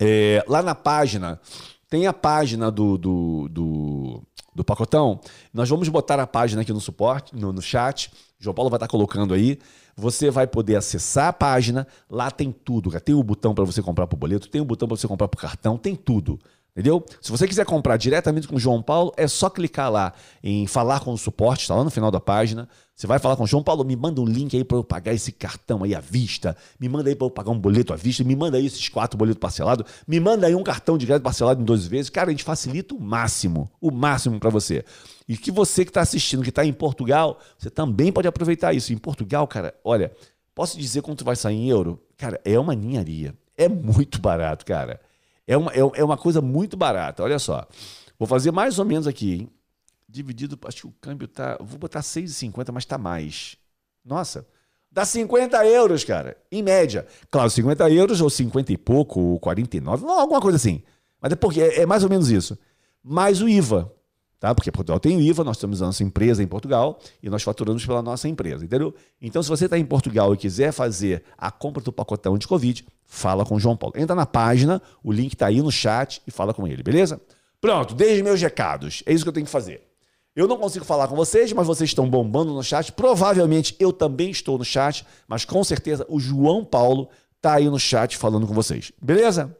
É, 0.00 0.44
lá 0.48 0.62
na 0.62 0.74
página, 0.74 1.40
tem 1.88 2.06
a 2.06 2.12
página 2.12 2.70
do, 2.70 2.96
do, 2.96 3.48
do, 3.48 4.22
do, 4.54 4.64
pacotão. 4.64 5.20
Nós 5.52 5.68
vamos 5.68 5.88
botar 5.88 6.18
a 6.20 6.26
página 6.26 6.62
aqui 6.62 6.72
no 6.72 6.80
suporte, 6.80 7.34
no, 7.34 7.52
no 7.52 7.62
chat. 7.62 8.10
João 8.38 8.54
Paulo 8.54 8.70
vai 8.70 8.76
estar 8.76 8.88
colocando 8.88 9.34
aí. 9.34 9.58
Você 9.96 10.30
vai 10.30 10.46
poder 10.46 10.76
acessar 10.76 11.28
a 11.28 11.32
página. 11.32 11.86
Lá 12.08 12.30
tem 12.30 12.52
tudo. 12.52 12.90
Tem 13.00 13.14
o 13.14 13.22
botão 13.22 13.54
para 13.54 13.64
você 13.64 13.82
comprar 13.82 14.06
por 14.06 14.16
boleto, 14.16 14.48
tem 14.48 14.60
o 14.60 14.64
botão 14.64 14.88
para 14.88 14.96
você 14.96 15.06
comprar 15.06 15.28
por 15.28 15.40
cartão, 15.40 15.76
tem 15.76 15.94
tudo. 15.94 16.38
Entendeu? 16.80 17.04
Se 17.20 17.30
você 17.30 17.46
quiser 17.46 17.66
comprar 17.66 17.98
diretamente 17.98 18.48
com 18.48 18.56
o 18.56 18.58
João 18.58 18.80
Paulo, 18.80 19.12
é 19.18 19.28
só 19.28 19.50
clicar 19.50 19.92
lá 19.92 20.14
em 20.42 20.66
falar 20.66 21.00
com 21.00 21.12
o 21.12 21.18
suporte, 21.18 21.60
está 21.60 21.74
lá 21.74 21.84
no 21.84 21.90
final 21.90 22.10
da 22.10 22.18
página. 22.18 22.66
Você 22.96 23.06
vai 23.06 23.18
falar 23.18 23.36
com 23.36 23.44
o 23.44 23.46
João 23.46 23.62
Paulo, 23.62 23.84
me 23.84 23.94
manda 23.94 24.18
um 24.18 24.24
link 24.24 24.56
aí 24.56 24.64
para 24.64 24.78
eu 24.78 24.82
pagar 24.82 25.12
esse 25.12 25.30
cartão 25.30 25.84
aí 25.84 25.94
à 25.94 26.00
vista, 26.00 26.56
me 26.80 26.88
manda 26.88 27.10
aí 27.10 27.14
para 27.14 27.26
eu 27.26 27.30
pagar 27.30 27.50
um 27.50 27.58
boleto 27.58 27.92
à 27.92 27.96
vista, 27.96 28.24
me 28.24 28.34
manda 28.34 28.56
aí 28.56 28.64
esses 28.64 28.88
quatro 28.88 29.18
boletos 29.18 29.38
parcelados, 29.38 29.84
me 30.08 30.18
manda 30.18 30.46
aí 30.46 30.54
um 30.54 30.62
cartão 30.62 30.96
de 30.96 31.04
crédito 31.04 31.22
parcelado 31.22 31.60
em 31.60 31.64
12 31.66 31.86
vezes. 31.86 32.08
Cara, 32.08 32.28
a 32.28 32.30
gente 32.30 32.44
facilita 32.44 32.94
o 32.94 33.00
máximo, 33.00 33.70
o 33.78 33.90
máximo 33.90 34.40
para 34.40 34.48
você. 34.48 34.82
E 35.28 35.36
que 35.36 35.50
você 35.50 35.84
que 35.84 35.90
está 35.90 36.00
assistindo, 36.00 36.42
que 36.42 36.48
está 36.48 36.64
em 36.64 36.72
Portugal, 36.72 37.38
você 37.58 37.68
também 37.68 38.10
pode 38.10 38.26
aproveitar 38.26 38.72
isso. 38.72 38.90
Em 38.90 38.96
Portugal, 38.96 39.46
cara, 39.46 39.74
olha, 39.84 40.12
posso 40.54 40.78
dizer 40.78 41.02
quanto 41.02 41.26
vai 41.26 41.36
sair 41.36 41.56
em 41.56 41.68
euro? 41.68 42.02
Cara, 42.16 42.40
é 42.42 42.58
uma 42.58 42.74
ninharia. 42.74 43.34
É 43.54 43.68
muito 43.68 44.18
barato, 44.18 44.64
cara. 44.64 44.98
É 45.50 45.56
uma, 45.56 45.72
é, 45.72 45.78
é 45.78 46.04
uma 46.04 46.16
coisa 46.16 46.40
muito 46.40 46.76
barata. 46.76 47.24
Olha 47.24 47.36
só. 47.40 47.66
Vou 48.16 48.28
fazer 48.28 48.52
mais 48.52 48.78
ou 48.78 48.84
menos 48.84 49.08
aqui, 49.08 49.32
hein? 49.32 49.50
Dividido, 50.08 50.56
acho 50.64 50.82
que 50.82 50.86
o 50.86 50.94
câmbio 51.00 51.26
tá. 51.26 51.58
Vou 51.60 51.76
botar 51.76 52.02
6,50, 52.02 52.70
mas 52.72 52.84
tá 52.84 52.96
mais. 52.96 53.56
Nossa. 54.04 54.46
Dá 54.92 55.04
50 55.04 55.66
euros, 55.66 56.04
cara. 56.04 56.36
Em 56.52 56.62
média. 56.62 57.04
Claro, 57.32 57.50
50 57.50 57.90
euros, 57.90 58.20
ou 58.20 58.30
50 58.30 58.72
e 58.72 58.76
pouco, 58.76 59.20
ou 59.20 59.40
49, 59.40 60.06
alguma 60.06 60.40
coisa 60.40 60.54
assim. 60.54 60.84
Mas 61.20 61.32
é 61.32 61.36
porque 61.36 61.60
é, 61.60 61.80
é 61.80 61.86
mais 61.86 62.04
ou 62.04 62.10
menos 62.10 62.30
isso. 62.30 62.56
Mais 63.02 63.42
o 63.42 63.48
IVA 63.48 63.92
tá? 64.40 64.54
Porque 64.54 64.72
Portugal 64.72 64.98
tem 64.98 65.20
IVA, 65.20 65.44
nós 65.44 65.58
temos 65.58 65.82
a 65.82 65.86
nossa 65.86 66.02
empresa 66.02 66.42
em 66.42 66.46
Portugal 66.46 66.98
e 67.22 67.28
nós 67.28 67.42
faturamos 67.42 67.84
pela 67.84 68.00
nossa 68.00 68.26
empresa, 68.26 68.64
entendeu? 68.64 68.94
Então, 69.20 69.42
se 69.42 69.48
você 69.48 69.66
está 69.66 69.78
em 69.78 69.84
Portugal 69.84 70.32
e 70.32 70.36
quiser 70.38 70.72
fazer 70.72 71.22
a 71.36 71.50
compra 71.50 71.82
do 71.82 71.92
pacotão 71.92 72.38
de 72.38 72.48
Covid, 72.48 72.84
fala 73.04 73.44
com 73.44 73.56
o 73.56 73.60
João 73.60 73.76
Paulo. 73.76 73.94
Entra 73.96 74.16
na 74.16 74.24
página, 74.24 74.80
o 75.04 75.12
link 75.12 75.34
está 75.34 75.46
aí 75.46 75.60
no 75.60 75.70
chat 75.70 76.22
e 76.26 76.30
fala 76.30 76.54
com 76.54 76.66
ele, 76.66 76.82
beleza? 76.82 77.20
Pronto, 77.60 77.94
desde 77.94 78.22
meus 78.22 78.40
recados. 78.40 79.02
É 79.04 79.12
isso 79.12 79.22
que 79.22 79.28
eu 79.28 79.32
tenho 79.34 79.46
que 79.46 79.52
fazer. 79.52 79.82
Eu 80.34 80.48
não 80.48 80.56
consigo 80.56 80.84
falar 80.84 81.08
com 81.08 81.14
vocês, 81.14 81.52
mas 81.52 81.66
vocês 81.66 81.90
estão 81.90 82.08
bombando 82.08 82.54
no 82.54 82.62
chat. 82.62 82.92
Provavelmente 82.92 83.76
eu 83.78 83.92
também 83.92 84.30
estou 84.30 84.56
no 84.56 84.64
chat, 84.64 85.04
mas 85.28 85.44
com 85.44 85.62
certeza 85.62 86.06
o 86.08 86.18
João 86.18 86.64
Paulo 86.64 87.08
está 87.36 87.54
aí 87.54 87.68
no 87.68 87.78
chat 87.78 88.16
falando 88.16 88.46
com 88.46 88.54
vocês. 88.54 88.92
Beleza? 89.02 89.54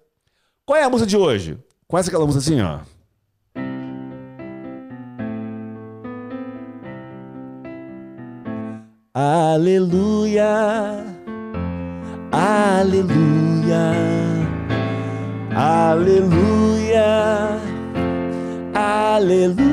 Qual 0.64 0.78
é 0.78 0.84
a 0.84 0.88
música 0.88 1.08
de 1.08 1.16
hoje? 1.16 1.58
Conhece 1.86 2.08
aquela 2.08 2.24
música 2.24 2.42
assim, 2.42 2.60
ó? 2.62 2.80
Aleluia, 9.12 10.46
aleluia, 12.30 13.90
aleluia, 15.52 17.02
aleluia. 18.72 19.66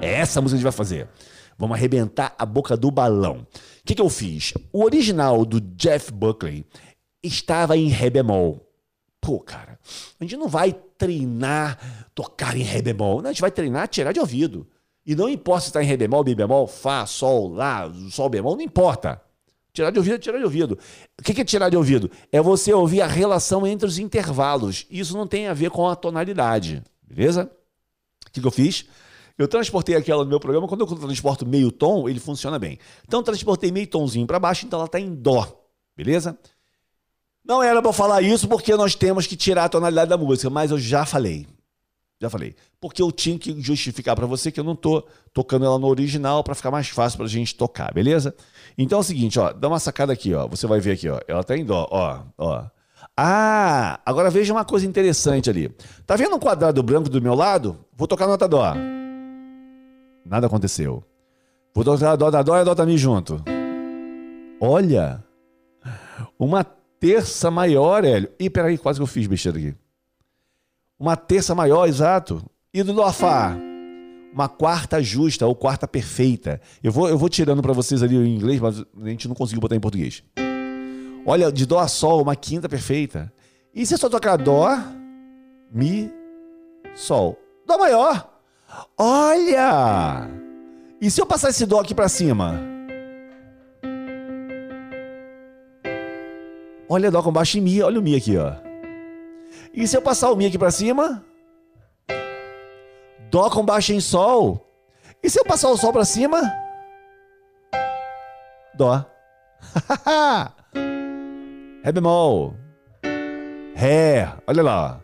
É 0.00 0.14
essa 0.14 0.40
música 0.40 0.56
que 0.56 0.56
a 0.56 0.56
gente 0.56 0.62
vai 0.62 0.72
fazer. 0.72 1.06
Vamos 1.58 1.76
arrebentar 1.76 2.34
a 2.38 2.46
boca 2.46 2.74
do 2.74 2.90
balão. 2.90 3.40
O 3.40 3.46
que, 3.84 3.94
que 3.94 4.00
eu 4.00 4.08
fiz? 4.08 4.54
O 4.72 4.82
original 4.82 5.44
do 5.44 5.60
Jeff 5.60 6.10
Buckley 6.10 6.64
estava 7.22 7.76
em 7.76 7.88
Ré 7.88 8.08
bemol. 8.08 8.66
Pô, 9.20 9.38
cara, 9.38 9.78
a 10.18 10.24
gente 10.24 10.38
não 10.38 10.48
vai 10.48 10.72
treinar 10.96 12.08
tocar 12.14 12.56
em 12.56 12.62
Ré 12.62 12.80
bemol. 12.80 13.20
Não, 13.20 13.28
a 13.28 13.32
gente 13.34 13.42
vai 13.42 13.50
treinar 13.50 13.86
tirar 13.86 14.12
de 14.12 14.20
ouvido. 14.20 14.66
E 15.10 15.16
não 15.16 15.28
importa 15.28 15.62
se 15.62 15.66
está 15.70 15.82
em 15.82 15.86
Ré 15.86 15.96
bemol, 15.96 16.22
Mi 16.22 16.36
bemol, 16.36 16.68
Fá, 16.68 17.04
Sol, 17.04 17.48
Lá, 17.48 17.92
Sol 18.12 18.28
bemol, 18.28 18.54
não 18.54 18.62
importa. 18.62 19.20
Tirar 19.72 19.90
de 19.90 19.98
ouvido 19.98 20.14
é 20.14 20.18
tirar 20.20 20.38
de 20.38 20.44
ouvido. 20.44 20.78
O 21.18 21.22
que 21.24 21.40
é 21.40 21.44
tirar 21.44 21.68
de 21.68 21.76
ouvido? 21.76 22.08
É 22.30 22.40
você 22.40 22.72
ouvir 22.72 23.00
a 23.00 23.08
relação 23.08 23.66
entre 23.66 23.88
os 23.88 23.98
intervalos. 23.98 24.86
Isso 24.88 25.16
não 25.16 25.26
tem 25.26 25.48
a 25.48 25.52
ver 25.52 25.68
com 25.70 25.88
a 25.88 25.96
tonalidade. 25.96 26.80
Beleza? 27.02 27.50
O 28.24 28.30
que, 28.30 28.46
eu 28.46 28.52
fiz? 28.52 28.86
Eu 29.36 29.48
transportei 29.48 29.96
aquela 29.96 30.22
no 30.22 30.30
meu 30.30 30.38
programa. 30.38 30.68
Quando 30.68 30.82
eu 30.82 30.86
transporto 30.86 31.44
meio 31.44 31.72
tom, 31.72 32.08
ele 32.08 32.20
funciona 32.20 32.56
bem. 32.56 32.78
Então, 33.04 33.20
transportei 33.20 33.72
meio 33.72 33.88
tomzinho 33.88 34.28
para 34.28 34.38
baixo, 34.38 34.64
então 34.64 34.78
ela 34.78 34.86
está 34.86 35.00
em 35.00 35.12
Dó. 35.12 35.44
Beleza? 35.96 36.38
Não 37.44 37.60
era 37.60 37.82
para 37.82 37.92
falar 37.92 38.22
isso 38.22 38.46
porque 38.46 38.76
nós 38.76 38.94
temos 38.94 39.26
que 39.26 39.34
tirar 39.34 39.64
a 39.64 39.68
tonalidade 39.68 40.08
da 40.08 40.16
música, 40.16 40.48
mas 40.48 40.70
eu 40.70 40.78
já 40.78 41.04
falei. 41.04 41.48
Já 42.20 42.28
falei. 42.28 42.54
Porque 42.78 43.00
eu 43.00 43.10
tinha 43.10 43.38
que 43.38 43.58
justificar 43.62 44.14
para 44.14 44.26
você 44.26 44.52
que 44.52 44.60
eu 44.60 44.64
não 44.64 44.76
tô 44.76 45.02
tocando 45.32 45.64
ela 45.64 45.78
no 45.78 45.86
original 45.86 46.44
para 46.44 46.54
ficar 46.54 46.70
mais 46.70 46.88
fácil 46.88 47.16
para 47.16 47.24
a 47.26 47.30
gente 47.30 47.54
tocar, 47.54 47.94
beleza? 47.94 48.34
Então 48.76 48.98
é 48.98 49.00
o 49.00 49.04
seguinte, 49.04 49.38
ó, 49.38 49.52
dá 49.52 49.68
uma 49.68 49.78
sacada 49.78 50.12
aqui, 50.12 50.34
ó. 50.34 50.46
Você 50.48 50.66
vai 50.66 50.80
ver 50.80 50.92
aqui, 50.92 51.08
ó. 51.08 51.18
Ela 51.26 51.42
tá 51.42 51.56
em 51.56 51.64
dó, 51.64 51.88
ó, 51.90 52.20
ó. 52.36 52.64
Ah, 53.16 53.98
agora 54.04 54.28
veja 54.28 54.52
uma 54.52 54.66
coisa 54.66 54.86
interessante 54.86 55.48
ali. 55.48 55.74
Tá 56.06 56.14
vendo 56.14 56.36
um 56.36 56.38
quadrado 56.38 56.82
branco 56.82 57.08
do 57.08 57.22
meu 57.22 57.34
lado? 57.34 57.78
Vou 57.96 58.06
tocar 58.06 58.26
nota 58.26 58.46
dó. 58.46 58.74
Nada 60.24 60.46
aconteceu. 60.46 61.02
Vou 61.74 61.84
tocar 61.84 62.16
dó 62.16 62.30
da 62.30 62.42
dó 62.42 62.56
e 62.56 62.60
a 62.60 62.64
dó 62.64 62.74
tá 62.74 62.86
junto. 62.96 63.42
Olha, 64.60 65.24
uma 66.38 66.64
terça 66.64 67.50
maior, 67.50 68.04
Hélio. 68.04 68.30
Ih, 68.38 68.50
peraí, 68.50 68.76
quase 68.76 68.98
que 68.98 69.02
eu 69.02 69.06
fiz 69.06 69.26
besteira 69.26 69.56
aqui 69.56 69.74
uma 71.00 71.16
terça 71.16 71.54
maior, 71.54 71.88
exato. 71.88 72.44
E 72.74 72.82
do 72.82 72.92
Dó 72.92 73.10
Fá, 73.10 73.56
uma 74.34 74.50
quarta 74.50 75.02
justa 75.02 75.46
ou 75.46 75.54
quarta 75.54 75.88
perfeita. 75.88 76.60
Eu 76.84 76.92
vou, 76.92 77.08
eu 77.08 77.16
vou 77.16 77.30
tirando 77.30 77.62
para 77.62 77.72
vocês 77.72 78.02
ali 78.02 78.14
em 78.14 78.36
inglês, 78.36 78.60
mas 78.60 78.80
a 78.80 79.08
gente 79.08 79.26
não 79.26 79.34
conseguiu 79.34 79.62
botar 79.62 79.74
em 79.74 79.80
português. 79.80 80.22
Olha, 81.24 81.50
de 81.50 81.64
Dó 81.64 81.78
a 81.78 81.88
Sol, 81.88 82.22
uma 82.22 82.36
quinta 82.36 82.68
perfeita. 82.68 83.32
E 83.74 83.86
se 83.86 83.94
eu 83.94 83.98
só 83.98 84.10
tocar 84.10 84.36
Dó, 84.36 84.78
Mi, 85.72 86.12
Sol? 86.94 87.38
Dó 87.66 87.78
maior. 87.78 88.30
Olha! 88.98 90.28
E 91.00 91.10
se 91.10 91.20
eu 91.20 91.26
passar 91.26 91.48
esse 91.48 91.64
Dó 91.64 91.80
aqui 91.80 91.94
para 91.94 92.08
cima? 92.08 92.60
Olha 96.88 97.10
Dó 97.10 97.22
com 97.22 97.32
baixo 97.32 97.56
em 97.56 97.62
Mi, 97.62 97.80
olha 97.80 97.98
o 97.98 98.02
Mi 98.02 98.14
aqui, 98.14 98.36
ó. 98.36 98.69
E 99.72 99.86
se 99.86 99.96
eu 99.96 100.02
passar 100.02 100.30
o 100.30 100.36
Mi 100.36 100.46
aqui 100.46 100.58
para 100.58 100.70
cima? 100.70 101.24
Dó 103.30 103.48
com 103.48 103.64
baixo 103.64 103.92
em 103.92 104.00
Sol. 104.00 104.66
E 105.22 105.30
se 105.30 105.38
eu 105.38 105.44
passar 105.44 105.68
o 105.70 105.76
Sol 105.76 105.92
para 105.92 106.04
cima? 106.04 106.40
Dó. 108.74 109.04
Ré 111.84 111.92
bemol. 111.92 112.54
Ré. 113.74 114.32
Olha 114.46 114.62
lá. 114.62 115.00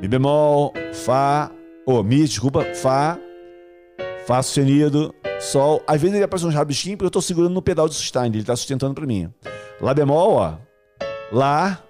Mi 0.00 0.08
bemol. 0.08 0.72
Fá. 1.04 1.50
Oh, 1.86 2.02
Mi, 2.02 2.24
desculpa. 2.24 2.64
Fá. 2.74 3.18
Fá 4.26 4.42
sustenido. 4.42 5.14
Sol. 5.38 5.82
Às 5.86 6.00
vezes 6.00 6.16
ele 6.16 6.24
aparece 6.24 6.46
um 6.46 6.50
rabisquinho 6.50 6.96
porque 6.96 7.06
eu 7.06 7.08
estou 7.08 7.22
segurando 7.22 7.52
no 7.52 7.62
pedal 7.62 7.88
de 7.88 7.94
sustain. 7.94 8.26
Ele 8.26 8.38
está 8.40 8.56
sustentando 8.56 8.94
para 8.94 9.06
mim. 9.06 9.32
Lá 9.80 9.92
bemol, 9.92 10.32
ó. 10.32 10.54
Lá. 11.30 11.82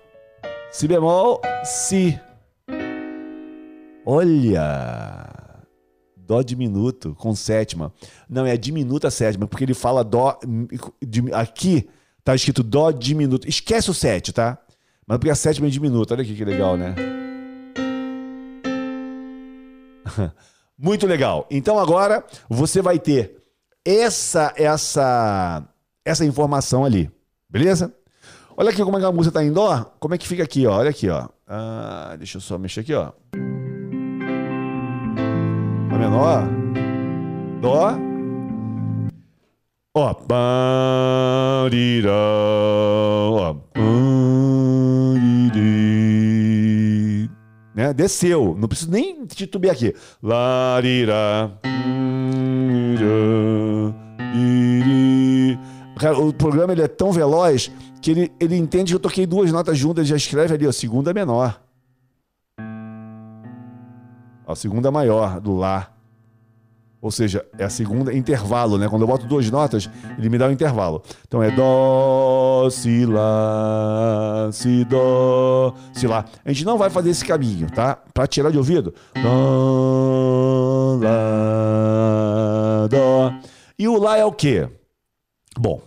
Si 0.71 0.87
bemol, 0.87 1.41
Si. 1.65 2.21
Olha! 4.05 5.27
Dó 6.17 6.43
diminuto 6.43 7.15
com 7.15 7.35
sétima. 7.35 7.93
Não, 8.29 8.45
é 8.45 8.57
diminuta 8.57 9.11
sétima, 9.11 9.47
porque 9.47 9.65
ele 9.65 9.73
fala 9.73 10.05
Dó. 10.05 10.39
Aqui 11.33 11.89
tá 12.23 12.35
escrito 12.35 12.63
Dó 12.63 12.91
diminuto. 12.91 13.49
Esquece 13.49 13.91
o 13.91 13.95
sete, 13.95 14.31
tá? 14.33 14.59
Mas 15.07 15.17
porque 15.17 15.31
a 15.31 15.35
sétima 15.35 15.67
é 15.67 15.71
diminuta. 15.71 16.13
Olha 16.13 16.23
aqui 16.23 16.35
que 16.35 16.45
legal, 16.45 16.77
né? 16.77 16.95
Muito 20.77 21.07
legal. 21.07 21.47
Então 21.51 21.79
agora 21.79 22.25
você 22.49 22.83
vai 22.83 22.99
ter 22.99 23.43
essa 23.83 24.53
essa 24.55 25.67
essa 26.05 26.27
informação 26.27 26.85
ali. 26.85 27.11
Beleza? 27.49 27.95
Olha 28.61 28.71
aqui 28.71 28.83
como 28.83 28.97
é 28.97 29.01
que 29.01 29.07
a 29.07 29.13
música 29.13 29.35
tá 29.35 29.45
em 29.45 29.53
dó. 29.53 29.85
Como 30.01 30.17
é 30.17 30.19
que 30.19 30.27
fica 30.27 30.43
aqui, 30.43 30.67
ó? 30.67 30.79
Olha 30.79 30.91
aqui, 30.91 31.09
ó. 31.09 31.29
Ah, 31.47 32.17
deixa 32.19 32.39
eu 32.39 32.41
só 32.41 32.59
mexer 32.59 32.81
aqui, 32.81 32.93
ó. 32.93 33.13
Lá 35.93 35.97
menor. 35.97 36.43
Dó. 37.61 37.93
Ó. 39.95 40.15
Ó. 43.77 43.79
Né? 47.77 47.95
Desceu. 47.95 48.57
Não 48.59 48.67
preciso 48.67 48.91
nem 48.91 49.25
titubear 49.25 49.77
aqui. 49.77 49.95
Larirá. 50.21 51.53
O 56.21 56.33
programa 56.33 56.73
ele 56.73 56.83
é 56.83 56.89
tão 56.89 57.13
veloz 57.13 57.71
que 58.01 58.11
ele, 58.11 58.33
ele 58.41 58.57
entende 58.57 58.93
que 58.93 58.97
eu 58.97 59.01
toquei 59.01 59.27
duas 59.27 59.51
notas 59.53 59.77
juntas 59.77 60.07
e 60.07 60.11
já 60.11 60.17
escreve 60.17 60.55
ali, 60.55 60.67
ó, 60.67 60.73
segunda 60.73 61.13
menor. 61.13 61.61
A 64.47 64.55
segunda 64.55 64.91
maior 64.91 65.41
do 65.41 65.55
Lá. 65.57 65.93
Ou 67.01 67.13
seja, 67.13 67.47
é 67.57 67.65
a 67.65 67.71
segunda 67.71 68.13
intervalo, 68.13 68.77
né? 68.77 68.89
Quando 68.89 69.03
eu 69.03 69.09
boto 69.09 69.25
duas 69.27 69.49
notas, 69.51 69.89
ele 70.19 70.29
me 70.29 70.37
dá 70.37 70.49
um 70.49 70.51
intervalo. 70.51 71.01
Então 71.29 71.41
é 71.41 71.51
Dó, 71.51 72.69
Si, 72.71 73.07
Lá, 73.07 74.51
Si, 74.53 74.85
Dó, 74.85 75.75
Si, 75.93 76.09
Lá. 76.09 76.25
A 76.45 76.53
gente 76.53 76.65
não 76.65 76.77
vai 76.77 76.91
fazer 76.91 77.11
esse 77.11 77.25
caminho, 77.25 77.71
tá? 77.71 77.97
Para 78.13 78.27
tirar 78.27 78.51
de 78.51 78.59
ouvido. 78.59 78.93
Dó, 79.23 80.99
Lá, 81.01 82.89
Dó. 82.89 83.33
E 83.79 83.87
o 83.87 83.97
Lá 83.97 84.17
é 84.17 84.25
o 84.25 84.33
quê? 84.33 84.69
Bom, 85.57 85.81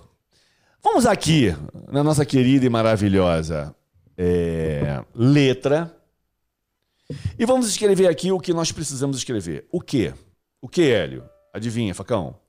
vamos 0.84 1.06
aqui 1.06 1.56
na 1.92 2.04
nossa 2.04 2.26
querida 2.26 2.66
e 2.66 2.70
maravilhosa 2.70 3.76
é, 4.18 5.04
letra. 5.16 5.98
E 7.38 7.46
vamos 7.46 7.68
escrever 7.68 8.08
aqui 8.08 8.32
o 8.32 8.40
que 8.40 8.54
nós 8.54 8.72
precisamos 8.72 9.18
escrever. 9.18 9.68
O 9.72 9.82
quê? 9.82 10.14
O 10.62 10.70
que, 10.70 10.92
Hélio? 10.92 11.28
Adivinha, 11.54 11.94
Facão? 11.94 12.40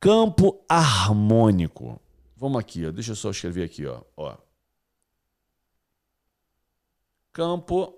Campo 0.00 0.64
harmônico. 0.68 2.00
Vamos 2.36 2.58
aqui, 2.58 2.86
ó. 2.86 2.90
deixa 2.90 3.12
eu 3.12 3.16
só 3.16 3.30
escrever 3.30 3.64
aqui, 3.64 3.86
ó. 3.86 4.02
ó. 4.16 4.36
Campo 7.32 7.94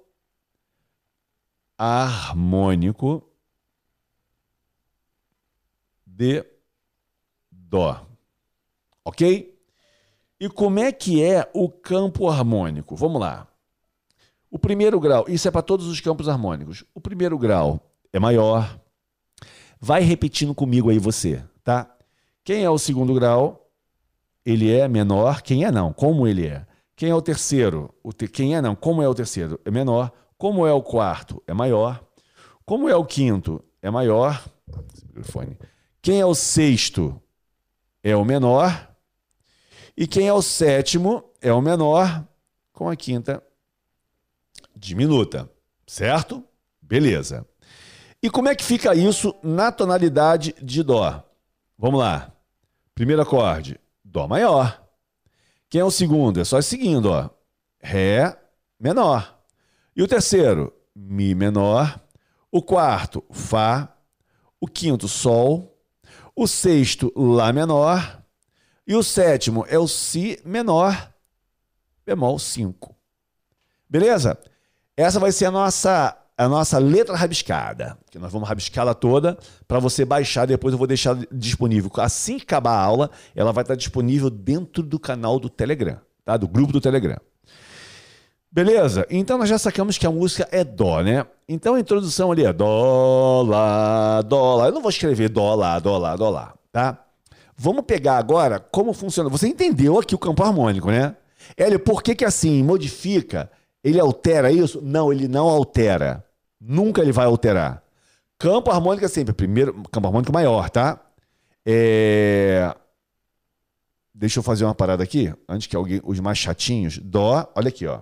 harmônico 1.79 3.33
de 6.07 6.45
Dó. 7.51 8.12
Ok? 9.05 9.59
E 10.41 10.49
como 10.49 10.79
é 10.79 10.91
que 10.93 11.23
é 11.23 11.49
o 11.55 11.69
campo 11.69 12.29
harmônico? 12.29 12.97
Vamos 12.97 13.21
lá. 13.21 13.47
O 14.51 14.59
primeiro 14.59 15.01
grau, 15.01 15.25
isso 15.29 15.49
é 15.49 15.51
para 15.51 15.63
todos 15.63 15.87
os 15.87 16.01
campos 16.01 16.29
harmônicos. 16.29 16.85
O 16.95 17.01
primeiro 17.01 17.39
grau 17.39 17.81
é 18.13 18.19
maior, 18.19 18.79
Vai 19.85 20.03
repetindo 20.03 20.55
comigo 20.55 20.91
aí 20.91 20.99
você, 21.01 21.43
tá? 21.65 21.93
Quem 22.45 22.63
é 22.63 22.71
o 22.71 22.79
segundo 22.79 23.13
grau? 23.15 23.69
Ele 24.47 24.71
é 24.71 24.87
menor. 24.87 25.43
Quem 25.43 25.65
é 25.65 25.73
não? 25.73 25.93
Como 25.93 26.25
ele 26.25 26.47
é? 26.47 26.65
Quem 26.95 27.11
é 27.11 27.15
o 27.17 27.21
terceiro? 27.21 27.93
O 28.01 28.13
te... 28.13 28.29
Quem 28.29 28.55
é 28.55 28.63
não? 28.63 28.77
Como 28.77 29.03
é 29.03 29.09
o 29.09 29.15
terceiro? 29.15 29.59
É 29.65 29.73
menor. 29.73 30.13
Como 30.39 30.65
é 30.65 30.73
o 30.73 30.81
quarto? 30.81 31.43
É 31.49 31.53
maior. 31.53 32.01
Como 32.65 32.89
é 32.89 32.95
o 32.95 33.05
quinto? 33.05 33.61
É 33.83 33.91
maior. 33.91 34.41
Quem 36.01 36.21
é 36.21 36.27
o 36.27 36.35
sexto? 36.35 37.21
É 38.05 38.15
o 38.15 38.25
menor. 38.25 38.89
E 39.97 40.07
quem 40.07 40.27
é 40.29 40.33
o 40.33 40.43
sétimo? 40.43 41.25
É 41.41 41.53
o 41.53 41.61
menor. 41.61 42.27
Com 42.73 42.89
a 42.89 42.97
quinta 42.97 43.43
diminuta. 44.75 45.49
Certo? 45.87 46.45
Beleza. 46.81 47.47
E 48.23 48.31
como 48.31 48.49
é 48.49 48.55
que 48.55 48.65
fica 48.65 48.95
isso 48.95 49.35
na 49.43 49.71
tonalidade 49.71 50.55
de 50.61 50.83
Dó? 50.83 51.23
Vamos 51.79 52.01
lá. 52.01 52.33
Primeiro 52.95 53.23
acorde, 53.23 53.79
Dó 54.05 54.27
maior. 54.27 54.83
Quem 55.69 55.81
é 55.81 55.85
o 55.85 55.91
segundo? 55.91 56.41
É 56.41 56.45
só 56.45 56.61
seguindo, 56.61 57.07
ó. 57.11 57.31
Ré 57.81 58.37
menor. 58.79 59.41
E 59.97 60.03
o 60.03 60.09
terceiro, 60.09 60.73
Mi 60.95 61.35
menor. 61.35 62.01
O 62.51 62.63
quarto, 62.63 63.25
Fá. 63.31 63.97
O 64.61 64.67
quinto, 64.67 65.09
Sol. 65.09 65.81
O 66.37 66.47
sexto, 66.47 67.13
Lá 67.17 67.53
menor. 67.53 68.22
E 68.87 68.95
o 68.95 69.03
sétimo 69.03 69.65
é 69.69 69.79
o 69.79 69.87
Si 69.87 70.41
menor, 70.45 71.13
bemol 72.05 72.39
5. 72.39 72.95
Beleza? 73.89 74.39
Essa 74.97 75.21
vai 75.21 75.33
ser 75.33 75.47
a 75.47 75.51
nossa 75.51 76.19
a 76.37 76.49
nossa 76.49 76.79
letra 76.79 77.15
rabiscada, 77.15 77.97
que 78.11 78.19
nós 78.19 78.33
vamos 78.33 78.49
rabiscá-la 78.49 78.95
toda 78.95 79.39
para 79.69 79.79
você 79.79 80.05
baixar. 80.05 80.47
Depois 80.47 80.73
eu 80.73 80.79
vou 80.79 80.87
deixar 80.87 81.17
disponível. 81.31 81.91
Assim 81.99 82.37
que 82.39 82.45
acabar 82.45 82.73
a 82.73 82.83
aula, 82.83 83.11
ela 83.35 83.53
vai 83.53 83.63
estar 83.63 83.77
disponível 83.77 84.31
dentro 84.31 84.83
do 84.83 84.99
canal 84.99 85.39
do 85.39 85.49
Telegram, 85.49 85.99
tá? 86.25 86.37
Do 86.37 86.49
grupo 86.49 86.73
do 86.73 86.81
Telegram. 86.81 87.19
Beleza? 88.51 89.07
Então 89.09 89.39
nós 89.39 89.49
já 89.49 89.59
sacamos 89.59 89.97
que 89.97 90.07
a 90.07 90.11
música 90.11 90.47
é 90.51 90.63
Dó, 90.65 91.01
né? 91.01 91.27
Então 91.49 91.75
a 91.75 91.81
introdução 91.81 92.33
ali 92.33 92.45
é 92.45 92.53
Dó, 92.53 93.43
Lá, 93.43 94.21
Dó, 94.23 94.57
Lá. 94.57 94.67
Eu 94.67 94.73
não 94.73 94.83
vou 94.83 94.91
escrever 94.91 95.29
Dó, 95.29 95.55
Lá, 95.55 95.79
Dó, 95.79 95.97
Lá, 95.97 96.17
Dó, 96.17 96.29
Lá, 96.29 96.55
tá? 96.71 96.99
Vamos 97.57 97.85
pegar 97.85 98.17
agora 98.17 98.59
como 98.59 98.93
funciona. 98.93 99.29
Você 99.29 99.49
entendeu 99.49 99.99
aqui 99.99 100.15
o 100.15 100.19
campo 100.19 100.43
harmônico, 100.43 100.91
né? 100.91 101.17
Hélio, 101.57 101.79
por 101.79 102.03
que 102.03 102.15
que 102.15 102.25
assim 102.25 102.63
modifica 102.63 103.51
ele 103.83 104.01
altera 104.01 104.51
isso? 104.51 104.81
Não, 104.81 105.13
ele 105.13 105.29
não 105.29 105.49
altera. 105.49 106.25
Nunca 106.61 107.03
ele 107.03 107.13
vai 107.13 107.27
alterar. 107.27 107.83
Campo 108.39 108.71
harmônico 108.71 109.05
é 109.05 109.09
sempre, 109.09 109.35
primeiro, 109.35 109.83
campo 109.91 110.07
harmônico 110.07 110.33
maior, 110.33 110.71
tá? 110.71 111.01
É... 111.65 112.75
Deixa 114.15 114.39
eu 114.39 114.43
fazer 114.43 114.65
uma 114.65 114.75
parada 114.75 115.03
aqui, 115.03 115.33
antes 115.49 115.67
que 115.67 115.77
alguém, 115.77 116.01
os 116.05 116.21
mais 116.21 116.39
chatinhos. 116.39 116.99
Dó, 116.99 117.51
olha 117.55 117.69
aqui, 117.69 117.87
ó. 117.87 118.01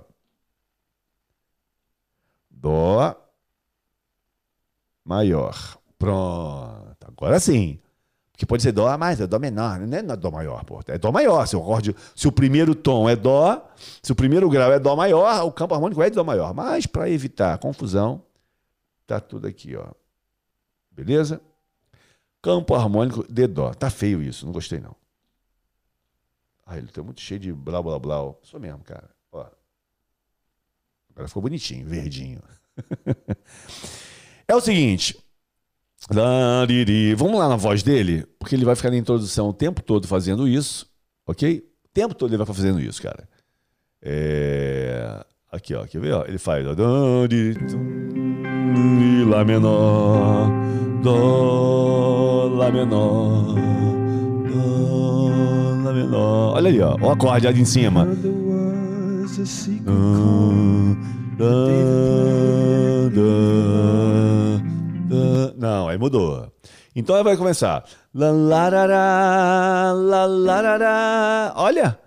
Dó 2.50 3.16
maior. 5.04 5.78
Pronto. 5.98 6.96
Agora 7.06 7.40
sim. 7.40 7.78
Que 8.40 8.46
pode 8.46 8.62
ser 8.62 8.72
Dó 8.72 8.88
a 8.88 8.96
mais, 8.96 9.20
é 9.20 9.26
Dó 9.26 9.38
menor, 9.38 9.80
não 9.80 9.98
é 9.98 10.16
Dó 10.16 10.30
maior, 10.30 10.64
pô. 10.64 10.80
É 10.86 10.96
Dó 10.96 11.12
maior. 11.12 11.44
Se 11.44 11.54
o, 11.54 11.60
acorde, 11.60 11.94
se 12.16 12.26
o 12.26 12.32
primeiro 12.32 12.74
tom 12.74 13.06
é 13.06 13.14
Dó, 13.14 13.70
se 14.02 14.12
o 14.12 14.14
primeiro 14.14 14.48
grau 14.48 14.72
é 14.72 14.78
Dó 14.78 14.96
maior, 14.96 15.44
o 15.44 15.52
campo 15.52 15.74
harmônico 15.74 16.02
é 16.02 16.08
de 16.08 16.16
Dó 16.16 16.24
maior. 16.24 16.54
Mas 16.54 16.86
para 16.86 17.10
evitar 17.10 17.58
confusão, 17.58 18.22
tá 19.06 19.20
tudo 19.20 19.46
aqui, 19.46 19.76
ó. 19.76 19.88
Beleza? 20.90 21.38
Campo 22.40 22.74
harmônico 22.74 23.30
de 23.30 23.46
Dó. 23.46 23.74
Tá 23.74 23.90
feio 23.90 24.22
isso, 24.22 24.46
não 24.46 24.54
gostei 24.54 24.80
não. 24.80 24.96
Ah, 26.64 26.78
ele 26.78 26.86
tá 26.86 27.02
muito 27.02 27.20
cheio 27.20 27.38
de 27.38 27.52
blá 27.52 27.82
blá 27.82 27.98
blá. 27.98 28.32
Sou 28.42 28.58
mesmo, 28.58 28.82
cara. 28.84 29.10
Ó. 29.32 29.44
Agora 31.10 31.28
ficou 31.28 31.42
bonitinho, 31.42 31.86
verdinho. 31.86 32.40
é 34.48 34.54
o 34.54 34.62
seguinte. 34.62 35.22
Vamos 37.16 37.38
lá 37.38 37.48
na 37.48 37.56
voz 37.56 37.82
dele, 37.82 38.24
porque 38.38 38.54
ele 38.54 38.64
vai 38.64 38.74
ficar 38.74 38.90
na 38.90 38.96
introdução 38.96 39.48
o 39.48 39.52
tempo 39.52 39.82
todo 39.82 40.06
fazendo 40.08 40.48
isso, 40.48 40.86
ok? 41.26 41.62
O 41.84 41.88
tempo 41.92 42.14
todo 42.14 42.30
ele 42.30 42.38
vai 42.38 42.46
ficar 42.46 42.56
fazendo 42.56 42.80
isso, 42.80 43.02
cara. 43.02 43.28
É... 44.02 45.24
Aqui, 45.52 45.74
ó, 45.74 45.84
quer 45.84 46.00
ver? 46.00 46.12
Ó? 46.12 46.24
Ele 46.24 46.38
faz 46.38 46.64
Lá 49.28 49.44
menor, 49.44 50.48
Dó, 51.02 52.48
Lá 52.54 52.70
menor, 52.70 53.54
Dó, 54.48 55.84
Lá 55.84 55.92
menor. 55.92 56.54
Olha 56.54 56.70
aí, 56.70 56.80
ó, 56.80 56.96
o 56.96 57.10
acorde 57.10 57.46
ali 57.46 57.60
em 57.60 57.64
cima. 57.64 58.06
Não, 65.56 65.88
aí 65.88 65.98
mudou. 65.98 66.50
Então 66.94 67.14
ela 67.14 67.24
vai 67.24 67.36
começar. 67.36 67.84
Olha. 71.56 71.98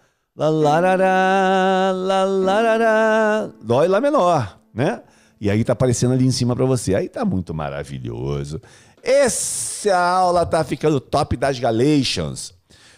Dó 3.61 3.83
e 3.83 3.87
Lá 3.87 4.01
menor, 4.01 4.59
né? 4.73 5.01
E 5.39 5.49
aí 5.49 5.63
tá 5.63 5.73
aparecendo 5.73 6.13
ali 6.13 6.25
em 6.25 6.31
cima 6.31 6.55
para 6.55 6.65
você. 6.65 6.95
Aí 6.95 7.07
tá 7.07 7.23
muito 7.23 7.53
maravilhoso. 7.53 8.61
Essa 9.03 9.97
aula 9.97 10.45
tá 10.45 10.63
ficando 10.63 10.99
top 10.99 11.35
das 11.35 11.59
Galatians. 11.59 12.53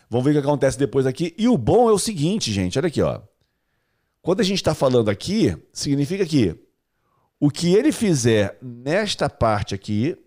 Vamos 0.10 0.24
ver 0.26 0.32
o 0.32 0.34
que 0.34 0.40
acontece 0.48 0.78
depois 0.78 1.06
aqui. 1.06 1.34
E 1.38 1.48
o 1.48 1.58
bom 1.58 1.90
é 1.90 1.92
o 1.92 1.98
seguinte, 1.98 2.52
gente. 2.52 2.78
Olha 2.78 2.88
aqui, 2.88 3.02
ó. 3.02 3.20
Quando 4.22 4.42
a 4.42 4.44
gente 4.44 4.58
está 4.58 4.74
falando 4.74 5.10
aqui, 5.10 5.58
significa 5.74 6.26
que 6.26 6.56
o 7.40 7.50
que 7.50 7.74
ele 7.76 7.92
fizer 7.92 8.58
nesta 8.62 9.30
parte 9.30 9.76
aqui, 9.76 10.18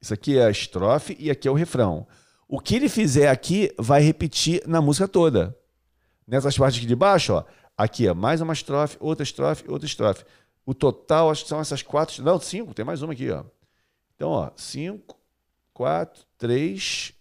isso 0.00 0.14
aqui 0.14 0.38
é 0.38 0.46
a 0.46 0.50
estrofe 0.50 1.16
e 1.18 1.30
aqui 1.30 1.46
é 1.46 1.50
o 1.50 1.54
refrão. 1.54 2.06
O 2.48 2.58
que 2.58 2.76
ele 2.76 2.88
fizer 2.88 3.28
aqui 3.28 3.72
vai 3.78 4.02
repetir 4.02 4.62
na 4.66 4.80
música 4.80 5.06
toda. 5.06 5.56
Nessas 6.26 6.56
partes 6.56 6.78
aqui 6.78 6.86
de 6.86 6.96
baixo, 6.96 7.34
ó, 7.34 7.44
aqui 7.76 8.06
é 8.06 8.14
mais 8.14 8.40
uma 8.40 8.52
estrofe, 8.52 8.96
outra 9.00 9.22
estrofe, 9.22 9.64
outra 9.68 9.86
estrofe. 9.86 10.24
O 10.64 10.74
total, 10.74 11.30
acho 11.30 11.42
que 11.42 11.48
são 11.48 11.60
essas 11.60 11.82
quatro, 11.82 12.22
não, 12.22 12.38
cinco, 12.38 12.74
tem 12.74 12.84
mais 12.84 13.02
uma 13.02 13.12
aqui, 13.12 13.30
ó. 13.30 13.44
Então, 14.14 14.30
ó, 14.30 14.50
5, 14.54 15.18
4, 15.72 16.26
3, 16.36 17.14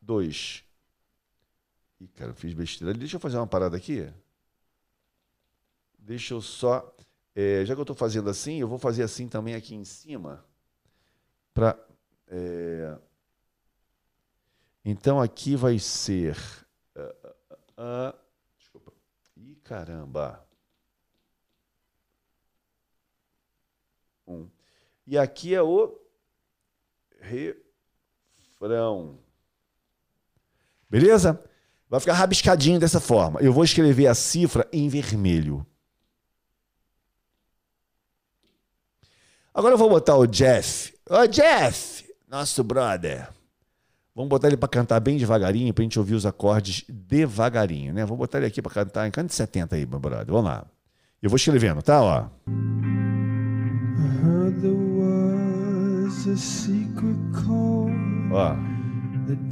2. 0.00 0.64
Ih, 2.00 2.08
cara, 2.08 2.30
eu 2.30 2.34
fiz 2.34 2.54
besteira. 2.54 2.94
Deixa 2.94 3.16
eu 3.16 3.20
fazer 3.20 3.36
uma 3.36 3.46
parada 3.46 3.76
aqui. 3.76 4.10
Deixa 6.10 6.34
eu 6.34 6.42
só. 6.42 6.92
É, 7.36 7.64
já 7.64 7.72
que 7.72 7.78
eu 7.78 7.84
estou 7.84 7.94
fazendo 7.94 8.28
assim, 8.28 8.56
eu 8.56 8.66
vou 8.66 8.80
fazer 8.80 9.04
assim 9.04 9.28
também 9.28 9.54
aqui 9.54 9.76
em 9.76 9.84
cima. 9.84 10.44
Pra, 11.54 11.78
é, 12.26 12.98
então 14.84 15.20
aqui 15.20 15.54
vai 15.54 15.78
ser. 15.78 16.36
Uh, 16.96 17.28
uh, 17.48 17.54
uh, 17.78 18.12
desculpa. 18.58 18.92
Ih, 19.36 19.54
caramba. 19.62 20.44
Um. 24.26 24.50
E 25.06 25.16
aqui 25.16 25.54
é 25.54 25.62
o 25.62 25.96
refrão. 27.20 29.16
Beleza? 30.90 31.40
Vai 31.88 32.00
ficar 32.00 32.14
rabiscadinho 32.14 32.80
dessa 32.80 32.98
forma. 32.98 33.38
Eu 33.40 33.52
vou 33.52 33.62
escrever 33.62 34.08
a 34.08 34.14
cifra 34.16 34.68
em 34.72 34.88
vermelho. 34.88 35.64
Agora 39.52 39.74
eu 39.74 39.78
vou 39.78 39.88
botar 39.90 40.16
o 40.16 40.26
Jeff. 40.26 40.94
Ô, 41.08 41.26
Jeff! 41.26 42.04
Nosso 42.28 42.62
brother. 42.62 43.28
Vamos 44.14 44.28
botar 44.28 44.48
ele 44.48 44.56
para 44.56 44.68
cantar 44.68 45.00
bem 45.00 45.16
devagarinho, 45.16 45.74
pra 45.74 45.82
gente 45.82 45.98
ouvir 45.98 46.14
os 46.14 46.24
acordes 46.24 46.84
devagarinho, 46.88 47.92
né? 47.92 48.04
Vou 48.04 48.16
botar 48.16 48.38
ele 48.38 48.46
aqui 48.46 48.62
para 48.62 48.72
cantar 48.72 49.08
em 49.08 49.10
canto 49.10 49.32
70 49.32 49.76
aí, 49.76 49.86
meu 49.86 49.98
brother. 49.98 50.26
Vamos 50.26 50.44
lá. 50.44 50.64
Eu 51.22 51.28
vou 51.28 51.36
escrevendo, 51.36 51.82
tá? 51.82 52.00
Ó. 52.00 52.26
Ó. 58.32 58.54
That 59.26 59.48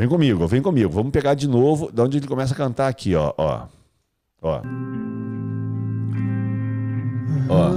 Vem 0.00 0.08
comigo, 0.08 0.46
vem 0.46 0.62
comigo. 0.62 0.90
Vamos 0.90 1.12
pegar 1.12 1.34
de 1.34 1.46
novo 1.46 1.92
de 1.92 2.00
onde 2.00 2.16
ele 2.16 2.26
começa 2.26 2.54
a 2.54 2.56
cantar 2.56 2.88
aqui, 2.88 3.14
ó. 3.14 3.34
ó. 3.36 3.66
Ó. 4.40 4.62
Ó. 7.50 7.68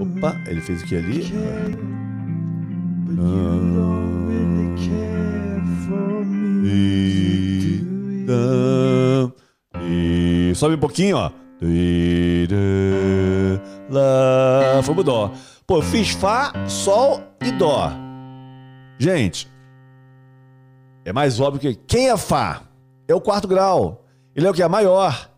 Opa, 0.00 0.36
ele 0.48 0.60
fez 0.60 0.82
o 0.82 0.84
que 0.84 0.96
ali? 0.96 1.32
Ah. 3.20 3.60
E 6.62 7.80
sobe 10.54 10.74
um 10.74 10.78
pouquinho, 10.78 11.16
ó. 11.16 11.30
Lá, 13.88 14.82
foi 14.82 14.94
pro 14.94 15.04
dó. 15.04 15.32
Pô, 15.66 15.78
eu 15.78 15.82
fiz 15.82 16.10
Fá, 16.10 16.52
Sol 16.66 17.22
e 17.40 17.50
Dó. 17.52 17.90
Gente, 18.98 19.50
é 21.04 21.12
mais 21.12 21.40
óbvio 21.40 21.60
que 21.60 21.74
quem 21.86 22.10
é 22.10 22.16
Fá? 22.16 22.62
É 23.08 23.14
o 23.14 23.20
quarto 23.20 23.48
grau. 23.48 24.04
Ele 24.34 24.46
é 24.46 24.50
o 24.50 24.54
que? 24.54 24.62
É 24.62 24.68
maior. 24.68 25.30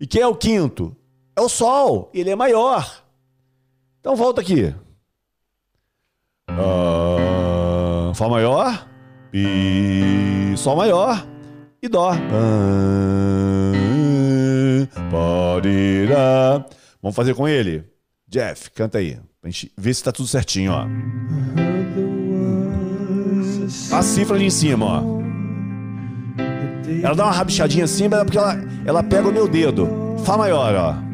E 0.00 0.06
quem 0.06 0.22
é 0.22 0.26
o 0.26 0.34
quinto? 0.34 0.96
É 1.36 1.40
o 1.40 1.48
Sol. 1.48 2.10
Ele 2.12 2.30
é 2.30 2.36
maior. 2.36 3.02
Então 4.00 4.16
volta 4.16 4.40
aqui. 4.40 4.74
Uh, 6.50 8.12
Fá 8.14 8.28
maior. 8.28 8.86
E 9.32 10.54
Sol 10.56 10.76
maior. 10.76 11.26
E 11.82 11.88
Dó. 11.88 12.12
Vamos 17.02 17.14
fazer 17.14 17.34
com 17.34 17.46
ele? 17.46 17.84
Jeff, 18.28 18.70
canta 18.70 18.98
aí. 18.98 19.18
Pra 19.40 19.50
gente 19.50 19.72
ver 19.76 19.94
se 19.94 20.02
tá 20.02 20.10
tudo 20.12 20.26
certinho, 20.28 20.72
ó. 20.72 20.86
A 23.92 24.02
cifra 24.02 24.36
ali 24.36 24.46
em 24.46 24.50
cima, 24.50 24.84
ó. 24.86 25.02
Ela 27.02 27.14
dá 27.14 27.24
uma 27.24 27.32
rabichadinha 27.32 27.84
assim, 27.84 28.08
porque 28.08 28.38
ela, 28.38 28.56
ela 28.84 29.02
pega 29.02 29.28
o 29.28 29.32
meu 29.32 29.46
dedo. 29.46 29.88
Fá 30.24 30.36
maior, 30.36 30.74
ó. 30.74 31.08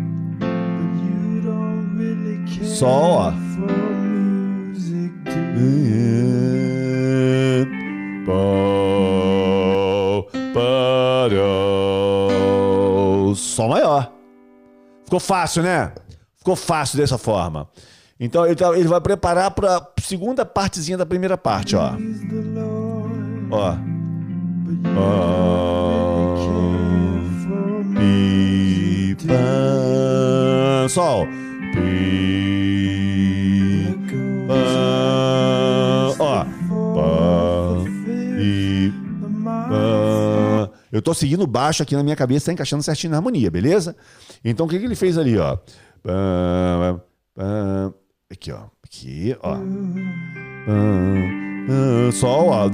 Sol, 2.64 3.18
ó. 3.18 3.33
Sol 13.37 13.69
maior. 13.69 14.13
Ficou 15.05 15.21
fácil, 15.21 15.63
né? 15.63 15.93
Ficou 16.39 16.57
fácil 16.57 16.99
dessa 16.99 17.19
forma. 17.19 17.69
Então 18.19 18.47
ele, 18.47 18.55
tá, 18.55 18.71
vai 18.71 19.01
preparar 19.01 19.51
para 19.51 19.77
a 19.77 19.87
segunda 20.01 20.45
partezinha 20.45 20.97
da 20.97 21.07
primeira 21.07 21.37
parte, 21.37 21.77
ó. 21.77 21.93
Ó. 23.51 23.95
sol. 30.89 31.27
Tô 41.05 41.14
seguindo 41.14 41.47
baixo 41.47 41.83
aqui 41.83 41.95
na 41.95 42.03
minha 42.03 42.17
cabeça, 42.17 42.47
tá 42.47 42.53
encaixando 42.53 42.83
certinho 42.83 43.11
na 43.12 43.19
harmonia, 43.19 43.51
beleza? 43.51 43.95
Então 44.45 44.67
o 44.67 44.69
que, 44.69 44.79
que 44.79 44.85
ele 44.85 44.97
fez 44.97 45.17
ali, 45.19 45.38
ó? 45.38 45.57
Aqui, 48.31 48.51
ó. 48.51 48.64
Aqui, 48.85 49.37
ó. 49.43 49.57
Sol, 52.12 52.49
ó. 52.49 52.69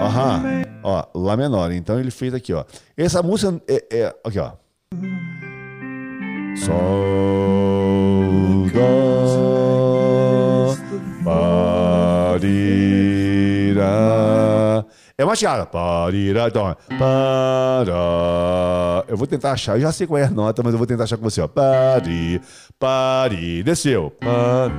Aham. 0.00 0.42
Ó, 0.82 1.04
Lá 1.14 1.36
menor. 1.36 1.70
Então 1.72 1.98
ele 2.00 2.10
fez 2.10 2.34
aqui, 2.34 2.52
ó. 2.52 2.64
Essa 2.96 3.22
música 3.22 3.60
é. 3.68 3.84
é 3.90 4.14
aqui, 4.24 4.38
ó. 4.38 4.52
Sol, 6.56 8.68
Dó, 8.72 9.21
Parira. 11.24 12.86
É 15.16 15.24
uma 15.24 15.36
chiada. 15.36 15.66
Parira, 15.66 16.48
então. 16.48 16.76
Para. 16.98 17.92
Eu 19.08 19.16
vou 19.16 19.26
tentar 19.26 19.52
achar. 19.52 19.76
Eu 19.76 19.80
já 19.82 19.92
sei 19.92 20.06
qual 20.06 20.18
é 20.18 20.24
a 20.24 20.30
nota, 20.30 20.62
mas 20.62 20.72
eu 20.72 20.78
vou 20.78 20.86
tentar 20.86 21.04
achar 21.04 21.16
com 21.16 21.24
você, 21.24 21.40
ó. 21.40 21.48
Pari, 21.48 22.40
pari. 22.78 23.62
Desceu. 23.62 24.10
Pari, 24.20 24.72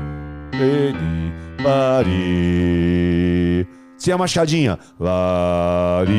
pari. 1.63 3.67
Sem 3.97 4.13
a 4.13 4.17
machadinha. 4.17 4.77
Larira. 4.99 6.13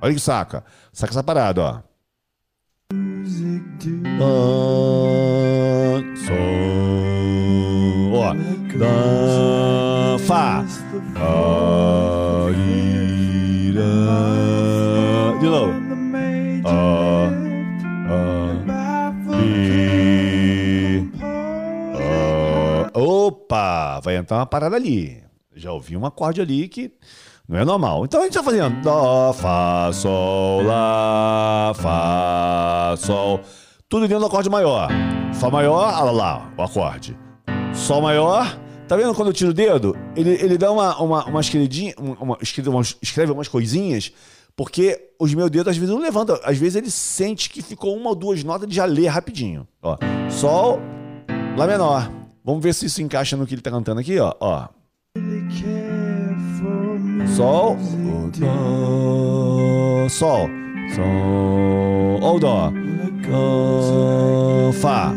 Olha 0.00 0.14
que 0.14 0.20
saca. 0.20 0.64
Saca 0.92 1.12
essa 1.12 1.22
parada, 1.22 1.62
ó. 1.62 1.87
Lá, 2.90 2.96
sol, 6.26 8.14
ó, 8.14 8.32
fá, 10.18 10.64
a, 11.14 12.50
ira, 12.66 13.84
de 15.38 15.46
novo, 15.46 15.74
a, 16.64 17.28
a, 18.08 18.10
bi, 19.36 21.04
a, 22.94 22.98
opa, 22.98 24.00
vai 24.00 24.16
entrar 24.16 24.38
uma 24.38 24.46
parada 24.46 24.76
ali, 24.76 25.22
já 25.54 25.70
ouvi 25.72 25.94
um 25.94 26.06
acorde 26.06 26.40
ali 26.40 26.68
que 26.68 26.90
não 27.48 27.58
é 27.58 27.64
normal. 27.64 28.04
Então 28.04 28.20
a 28.20 28.24
gente 28.24 28.34
tá 28.34 28.42
fazendo 28.42 28.82
Dó, 28.82 29.32
Fá, 29.32 29.90
Sol, 29.92 30.62
Lá, 30.62 31.72
Fá, 31.74 32.94
Sol. 32.98 33.40
Tudo 33.88 34.02
dentro 34.02 34.20
do 34.20 34.26
acorde 34.26 34.50
maior. 34.50 34.90
Fá 35.34 35.48
maior, 35.50 36.02
olha 36.02 36.10
lá, 36.10 36.52
o 36.56 36.62
acorde. 36.62 37.16
Sol 37.72 38.02
maior. 38.02 38.58
Tá 38.86 38.96
vendo 38.96 39.14
quando 39.14 39.28
eu 39.28 39.34
tiro 39.34 39.50
o 39.50 39.54
dedo? 39.54 39.96
Ele, 40.16 40.30
ele 40.30 40.58
dá 40.58 40.70
uma, 40.72 41.00
uma, 41.00 41.24
uma 41.26 41.40
escrevedinha, 41.40 41.94
uma, 41.98 42.38
escreve, 42.40 42.68
umas, 42.70 42.96
escreve 43.02 43.32
umas 43.32 43.46
coisinhas 43.46 44.10
Porque 44.56 45.10
os 45.20 45.34
meus 45.34 45.50
dedos 45.50 45.68
às 45.68 45.76
vezes 45.76 45.94
não 45.94 46.00
levantam. 46.00 46.38
Às 46.42 46.58
vezes 46.58 46.76
ele 46.76 46.90
sente 46.90 47.50
que 47.50 47.62
ficou 47.62 47.96
uma 47.96 48.10
ou 48.10 48.14
duas 48.14 48.42
notas, 48.42 48.64
ele 48.64 48.74
já 48.74 48.84
lê 48.84 49.06
rapidinho. 49.06 49.66
Ó, 49.82 49.96
Sol, 50.30 50.80
Lá 51.56 51.66
menor. 51.66 52.10
Vamos 52.44 52.62
ver 52.62 52.72
se 52.72 52.86
isso 52.86 53.02
encaixa 53.02 53.36
no 53.36 53.46
que 53.46 53.54
ele 53.54 53.60
tá 53.60 53.70
cantando 53.70 54.00
aqui, 54.00 54.18
ó. 54.18 54.32
ó. 54.40 54.68
Sol, 57.26 57.76
Sol, 60.08 60.48
Sol, 60.94 62.20
ou 62.20 62.38
Dó, 62.38 62.72
Fá, 64.80 65.14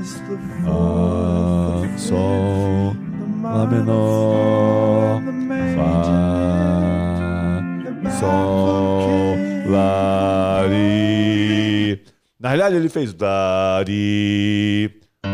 Sol, 1.97 2.95
Lá 3.43 3.65
menor, 3.67 5.21
Fá, 5.75 6.01
Sol, 8.19 9.37
Lá, 9.67 10.65
Ri. 10.67 12.01
Na 12.39 12.49
realidade 12.49 12.75
ele 12.75 12.89
fez 12.89 13.13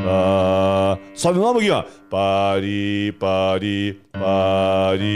Ri, 0.07 0.13
Lá. 0.13 0.99
Sobe 1.13 1.39
o 1.39 1.41
nome 1.41 1.59
aqui, 1.59 1.69
ó. 1.71 1.83
Pari, 2.09 3.13
pari, 3.19 4.01
pari. 4.11 5.07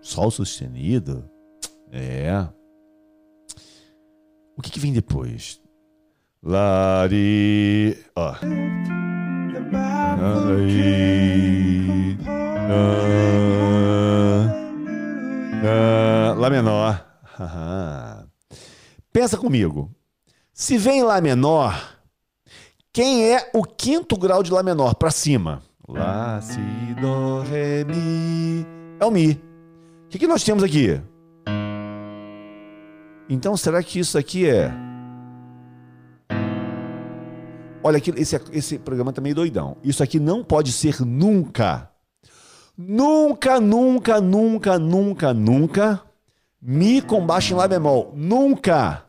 Sol 0.00 0.30
sustenido? 0.30 1.28
É. 1.92 2.46
O 4.56 4.62
que, 4.62 4.70
que 4.70 4.80
vem 4.80 4.92
depois? 4.92 5.60
Lari. 6.42 7.98
Ó. 8.14 8.34
Lari. 10.20 10.96
Ah, 15.68 16.34
lá 16.36 16.50
menor. 16.50 17.04
Pensa 19.12 19.36
comigo. 19.36 19.90
Se 20.52 20.78
vem 20.78 21.02
Lá 21.02 21.20
menor, 21.20 21.95
quem 22.96 23.30
é 23.30 23.50
o 23.52 23.62
quinto 23.62 24.16
grau 24.16 24.42
de 24.42 24.50
Lá 24.50 24.62
menor 24.62 24.94
para 24.94 25.10
cima? 25.10 25.60
Lá, 25.86 26.40
si, 26.40 26.58
do, 26.98 27.42
ré, 27.42 27.84
mi. 27.84 28.66
É 28.98 29.04
o 29.04 29.10
mi. 29.10 29.32
O 29.32 30.08
que, 30.08 30.18
que 30.18 30.26
nós 30.26 30.42
temos 30.42 30.64
aqui? 30.64 30.98
Então, 33.28 33.54
será 33.54 33.82
que 33.82 33.98
isso 33.98 34.16
aqui 34.16 34.48
é. 34.48 34.72
Olha, 37.84 37.98
aqui, 37.98 38.14
esse, 38.16 38.40
esse 38.50 38.78
programa 38.78 39.12
tá 39.12 39.20
meio 39.20 39.34
doidão. 39.34 39.76
Isso 39.84 40.02
aqui 40.02 40.18
não 40.18 40.42
pode 40.42 40.72
ser 40.72 41.02
nunca. 41.02 41.90
Nunca, 42.78 43.60
nunca, 43.60 44.22
nunca, 44.22 44.78
nunca, 44.78 45.34
nunca. 45.34 46.00
Mi 46.62 47.02
com 47.02 47.26
baixo 47.26 47.52
em 47.52 47.56
Lá 47.58 47.68
bemol. 47.68 48.14
Nunca. 48.16 49.05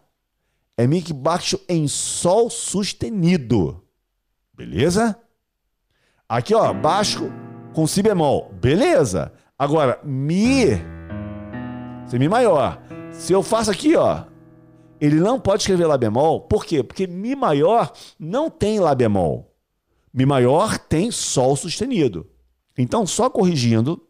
É 0.78 0.86
Mi 0.86 1.02
que 1.02 1.12
baixo 1.12 1.60
em 1.68 1.88
Sol 1.88 2.52
sustenido. 2.52 3.84
Beleza? 4.54 5.20
Aqui, 6.30 6.54
ó, 6.54 6.72
baixo 6.72 7.32
com 7.74 7.88
Si 7.88 8.04
bemol. 8.04 8.54
Beleza. 8.62 9.34
Agora, 9.58 10.00
Mi. 10.04 10.66
É 10.72 12.20
Mi 12.20 12.30
maior. 12.30 12.80
Se 13.12 13.34
eu 13.34 13.42
faço 13.42 13.72
aqui, 13.72 13.96
ó, 13.96 14.24
ele 15.02 15.16
não 15.16 15.40
pode 15.40 15.64
escrever 15.64 15.88
Lá 15.88 15.98
bemol. 15.98 16.42
Por 16.42 16.64
quê? 16.64 16.84
Porque 16.84 17.08
Mi 17.08 17.36
maior 17.36 17.92
não 18.20 18.50
tem 18.50 18.80
Lá 18.80 18.94
bemol. 18.94 19.56
Mi 20.14 20.26
maior 20.26 20.78
tem 20.78 21.12
Sol 21.12 21.56
sustenido. 21.56 22.30
Então, 22.78 23.08
só 23.08 23.30
corrigindo, 23.30 24.08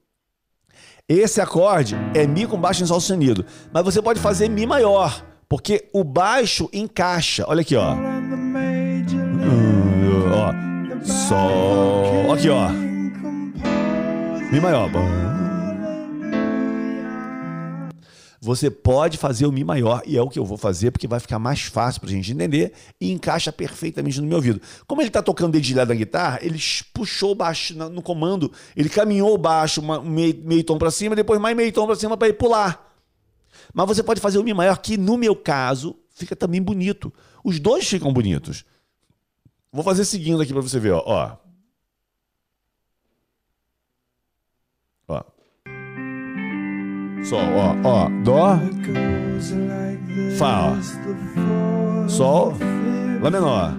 esse 1.07 1.39
acorde 1.39 1.95
é 2.13 2.27
Mi 2.27 2.45
com 2.45 2.59
baixo 2.59 2.83
em 2.83 2.85
Sol 2.85 2.99
sustenido. 2.99 3.45
Mas 3.71 3.83
você 3.85 4.01
pode 4.01 4.19
fazer 4.19 4.49
Mi 4.49 4.65
maior, 4.65 5.25
porque 5.49 5.87
o 5.93 6.03
baixo 6.03 6.69
encaixa. 6.73 7.45
Olha 7.47 7.61
aqui, 7.61 7.75
ó. 7.75 7.93
Hum, 7.93 8.27
ó. 10.33 10.51
Sol. 11.03 12.33
Aqui, 12.33 12.49
ó. 12.49 12.69
Mi 14.51 14.59
maior. 14.59 14.89
Você 18.39 18.69
pode 18.71 19.17
fazer 19.17 19.45
o 19.45 19.51
Mi 19.51 19.63
maior, 19.63 20.01
e 20.05 20.15
é 20.15 20.21
o 20.21 20.29
que 20.29 20.39
eu 20.39 20.45
vou 20.45 20.57
fazer, 20.57 20.91
porque 20.91 21.05
vai 21.05 21.19
ficar 21.19 21.37
mais 21.37 21.63
fácil 21.63 21.99
pra 21.99 22.09
gente 22.09 22.31
entender 22.31 22.71
e 23.01 23.11
encaixa 23.11 23.51
perfeitamente 23.51 24.21
no 24.21 24.27
meu 24.27 24.37
ouvido. 24.37 24.61
Como 24.87 25.01
ele 25.01 25.09
tá 25.09 25.21
tocando 25.21 25.51
dedilhado 25.51 25.89
na 25.89 25.95
guitarra, 25.95 26.39
ele 26.41 26.57
puxou 26.93 27.35
baixo 27.35 27.75
no 27.75 28.01
comando, 28.01 28.49
ele 28.73 28.87
caminhou 28.87 29.33
o 29.33 29.37
baixo 29.37 29.81
meio, 30.01 30.39
meio 30.45 30.63
tom 30.63 30.77
pra 30.77 30.91
cima, 30.91 31.13
depois 31.13 31.41
mais 31.41 31.57
meio 31.57 31.73
tom 31.73 31.85
pra 31.85 31.95
cima 31.97 32.15
para 32.15 32.29
ir 32.29 32.33
pular. 32.33 32.86
Mas 33.73 33.87
você 33.87 34.03
pode 34.03 34.21
fazer 34.21 34.37
o 34.37 34.43
Mi 34.43 34.53
maior, 34.53 34.77
que 34.77 34.97
no 34.97 35.17
meu 35.17 35.35
caso 35.35 35.97
fica 36.09 36.35
também 36.35 36.61
bonito. 36.61 37.13
Os 37.43 37.59
dois 37.59 37.87
ficam 37.87 38.11
bonitos. 38.11 38.65
Vou 39.71 39.83
fazer 39.83 40.05
seguindo 40.05 40.41
aqui 40.41 40.51
para 40.51 40.61
você 40.61 40.79
ver, 40.79 40.91
ó. 40.91 41.03
ó. 41.05 41.37
Ó. 45.07 45.23
Sol, 47.23 47.39
ó, 47.39 47.75
ó. 47.83 48.09
Dó. 48.23 48.59
Fá, 50.37 50.71
ó. 50.71 52.07
Sol. 52.09 52.53
Lá 53.21 53.29
menor. 53.29 53.73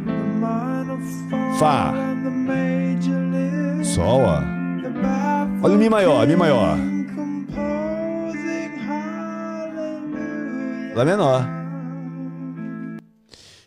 Fá. 1.59 1.95
Sol, 3.83 4.21
ó. 4.23 4.59
Olha 5.63 5.75
o 5.75 5.79
Mi 5.79 5.89
maior, 5.89 6.27
Mi 6.27 6.37
maior. 6.37 6.98
Lá 10.95 11.05
menor. 11.05 11.47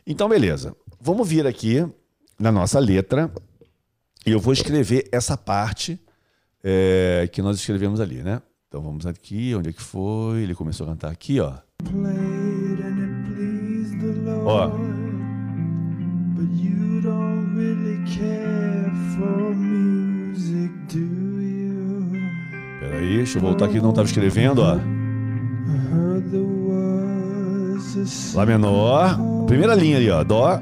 Então, 0.05 0.27
beleza. 0.27 0.75
Vamos 0.99 1.27
vir 1.27 1.47
aqui 1.47 1.85
na 2.39 2.51
nossa 2.51 2.79
letra 2.79 3.31
e 4.25 4.31
eu 4.31 4.39
vou 4.39 4.53
escrever 4.53 5.07
essa 5.11 5.35
parte 5.37 5.99
é, 6.63 7.27
que 7.31 7.41
nós 7.41 7.57
escrevemos 7.57 7.99
ali, 7.99 8.21
né? 8.21 8.41
Então 8.67 8.81
vamos 8.81 9.05
aqui, 9.05 9.53
onde 9.55 9.69
é 9.69 9.73
que 9.73 9.81
foi? 9.81 10.41
Ele 10.41 10.55
começou 10.55 10.85
a 10.85 10.89
cantar 10.91 11.11
aqui, 11.11 11.39
ó. 11.39 11.53
Ó. 14.45 14.69
Peraí, 22.79 23.17
deixa 23.17 23.37
eu 23.37 23.41
voltar 23.41 23.65
aqui, 23.65 23.79
não 23.81 23.89
estava 23.89 24.07
escrevendo, 24.07 24.61
ó. 24.61 24.77
Lá 28.35 28.45
menor, 28.45 29.17
primeira 29.47 29.75
linha 29.75 29.97
ali, 29.97 30.09
ó. 30.09 30.23
Dó. 30.23 30.61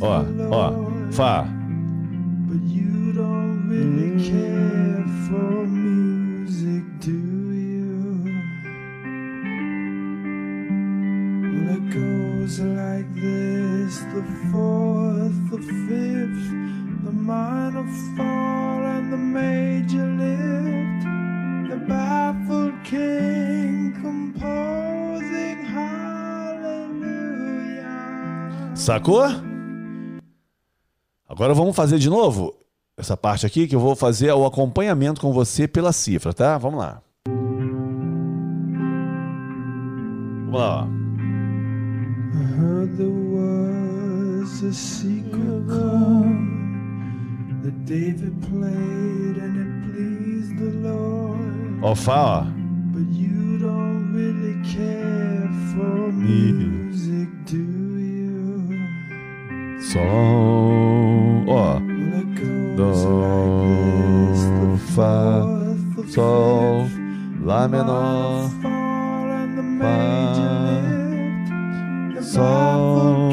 Ó, 0.00 0.24
ó, 0.50 1.12
Fá. 1.12 1.46
the 21.72 21.78
baffled 21.78 22.84
king. 22.84 23.81
Sacou? 28.74 29.22
Agora 31.28 31.54
vamos 31.54 31.76
fazer 31.76 31.98
de 31.98 32.10
novo 32.10 32.54
essa 32.96 33.16
parte 33.16 33.46
aqui 33.46 33.66
que 33.66 33.74
eu 33.74 33.80
vou 33.80 33.94
fazer 33.94 34.32
o 34.32 34.44
acompanhamento 34.44 35.20
com 35.20 35.32
você 35.32 35.68
pela 35.68 35.92
cifra, 35.92 36.34
tá? 36.34 36.58
Vamos 36.58 36.80
lá. 36.80 37.00
Vamos 40.46 40.60
lá. 40.60 40.88
Ó. 51.82 51.90
Oh, 51.90 51.94
Fá, 51.96 52.46
don't 52.92 53.51
really 54.12 54.60
care 54.62 55.48
for 55.72 56.12
music, 56.12 57.28
do 57.46 57.56
you? 57.98 58.68
Sol, 59.80 61.44
ó. 61.48 61.80
Do, 62.76 62.92
Fá, 64.94 65.42
Sol, 66.08 66.86
Lá 67.42 67.66
menor, 67.68 68.50
Fá. 68.60 68.72
Sol, 72.22 73.30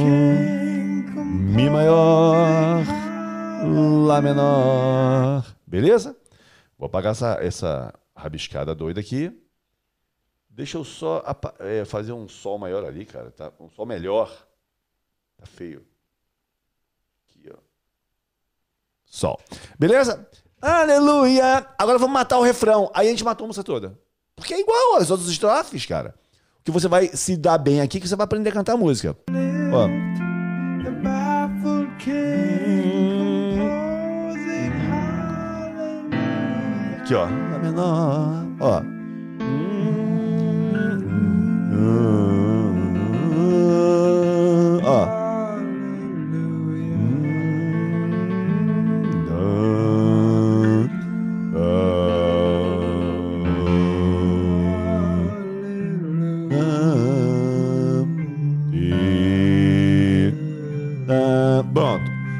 Mi 1.55 1.69
maior, 1.69 2.83
Lá 4.07 4.21
menor. 4.21 5.45
Beleza? 5.67 6.15
Vou 6.77 6.87
apagar 6.87 7.11
essa, 7.11 7.37
essa 7.41 7.93
rabiscada 8.15 8.73
doida 8.73 8.99
aqui. 9.01 9.31
Deixa 10.59 10.77
eu 10.77 10.83
só 10.83 11.23
é, 11.59 11.85
fazer 11.85 12.11
um 12.11 12.27
sol 12.27 12.57
maior 12.57 12.83
ali, 12.83 13.05
cara. 13.05 13.31
Tá? 13.31 13.49
Um 13.61 13.69
sol 13.69 13.85
melhor. 13.85 14.29
Tá 15.37 15.45
feio. 15.45 15.85
Aqui, 17.23 17.49
ó. 17.49 17.57
Sol. 19.05 19.39
Beleza? 19.79 20.27
Aleluia! 20.61 21.65
Agora 21.77 21.97
vamos 21.97 22.13
matar 22.13 22.37
o 22.37 22.43
refrão. 22.43 22.91
Aí 22.93 23.07
a 23.07 23.09
gente 23.09 23.23
matou 23.23 23.45
a 23.45 23.47
música 23.47 23.63
toda. 23.63 23.97
Porque 24.35 24.53
é 24.53 24.59
igual 24.59 24.97
às 24.97 25.09
outras 25.09 25.29
estrofes, 25.29 25.85
cara. 25.85 26.13
Que 26.61 26.71
você 26.71 26.89
vai 26.89 27.07
se 27.07 27.37
dar 27.37 27.57
bem 27.57 27.79
aqui, 27.79 27.97
que 27.97 28.05
você 28.09 28.17
vai 28.17 28.25
aprender 28.25 28.49
a 28.49 28.53
cantar 28.53 28.73
a 28.73 28.77
música. 28.77 29.15
Ó. 29.71 29.85
Aqui, 37.01 37.15
ó. 37.15 37.23
Lá 37.23 37.59
menor. 37.59 38.45
Ó. 38.59 38.98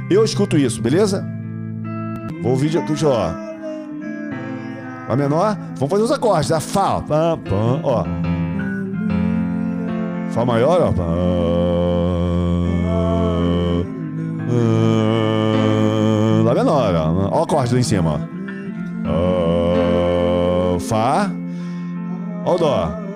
Eu 0.10 0.26
escuto 0.26 0.58
isso, 0.58 0.82
beleza? 0.82 1.26
Vou 2.42 2.52
ouvir 2.52 2.70
de 2.70 2.82
tudo, 2.82 3.10
ó. 3.10 3.32
Menor, 5.16 5.58
vamos 5.76 5.90
fazer 5.90 6.04
os 6.04 6.12
acordes. 6.12 6.52
A 6.52 6.60
Fá, 6.60 6.96
ó. 6.96 7.80
ó. 7.84 8.29
Fá 10.32 10.46
maior, 10.46 10.82
ó. 10.82 10.94
Lá 16.44 16.54
menor, 16.56 16.96
ó. 16.96 17.30
Ó 17.32 17.40
o 17.40 17.44
acorde 17.44 17.74
lá 17.74 17.80
em 17.80 17.84
cima, 17.84 18.20
ó. 19.06 20.80
Fá. 20.80 21.32
Ó 22.46 22.56
o 22.56 22.58
Dó. 22.58 23.10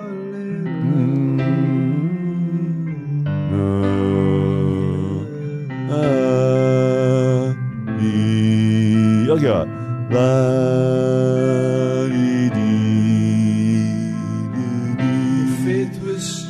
Aqui, 9.34 9.48
ó. 9.48 9.66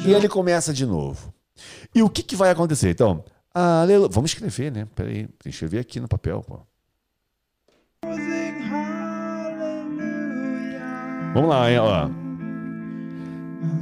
E 0.04 0.12
ele 0.12 0.28
começa 0.28 0.72
de 0.72 0.84
novo. 0.84 1.32
E 1.94 2.02
o 2.02 2.10
que, 2.10 2.22
que 2.22 2.36
vai 2.36 2.50
acontecer? 2.50 2.90
Então, 2.90 3.24
aleluia. 3.54 4.08
Vamos 4.10 4.30
escrever, 4.32 4.70
né? 4.70 4.86
Peraí, 4.94 5.28
escrever 5.46 5.78
aqui 5.78 5.98
no 6.00 6.08
papel, 6.08 6.42
pô. 6.42 6.60
Vamos 11.32 11.48
lá, 11.48 11.70
hein, 11.70 11.78
ó. 11.78 12.08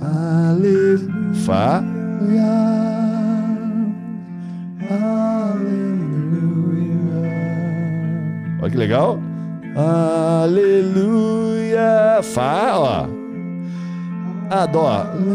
Aleluia. 0.01 0.99
Fá. 1.45 1.83
Olha 8.61 8.71
que 8.71 8.77
legal. 8.77 9.19
Aleluia. 10.45 11.03
Fá, 12.23 12.79
ó. 12.79 13.22
A 14.53 14.67
dó. 14.67 14.87
Aleluia. 14.87 15.33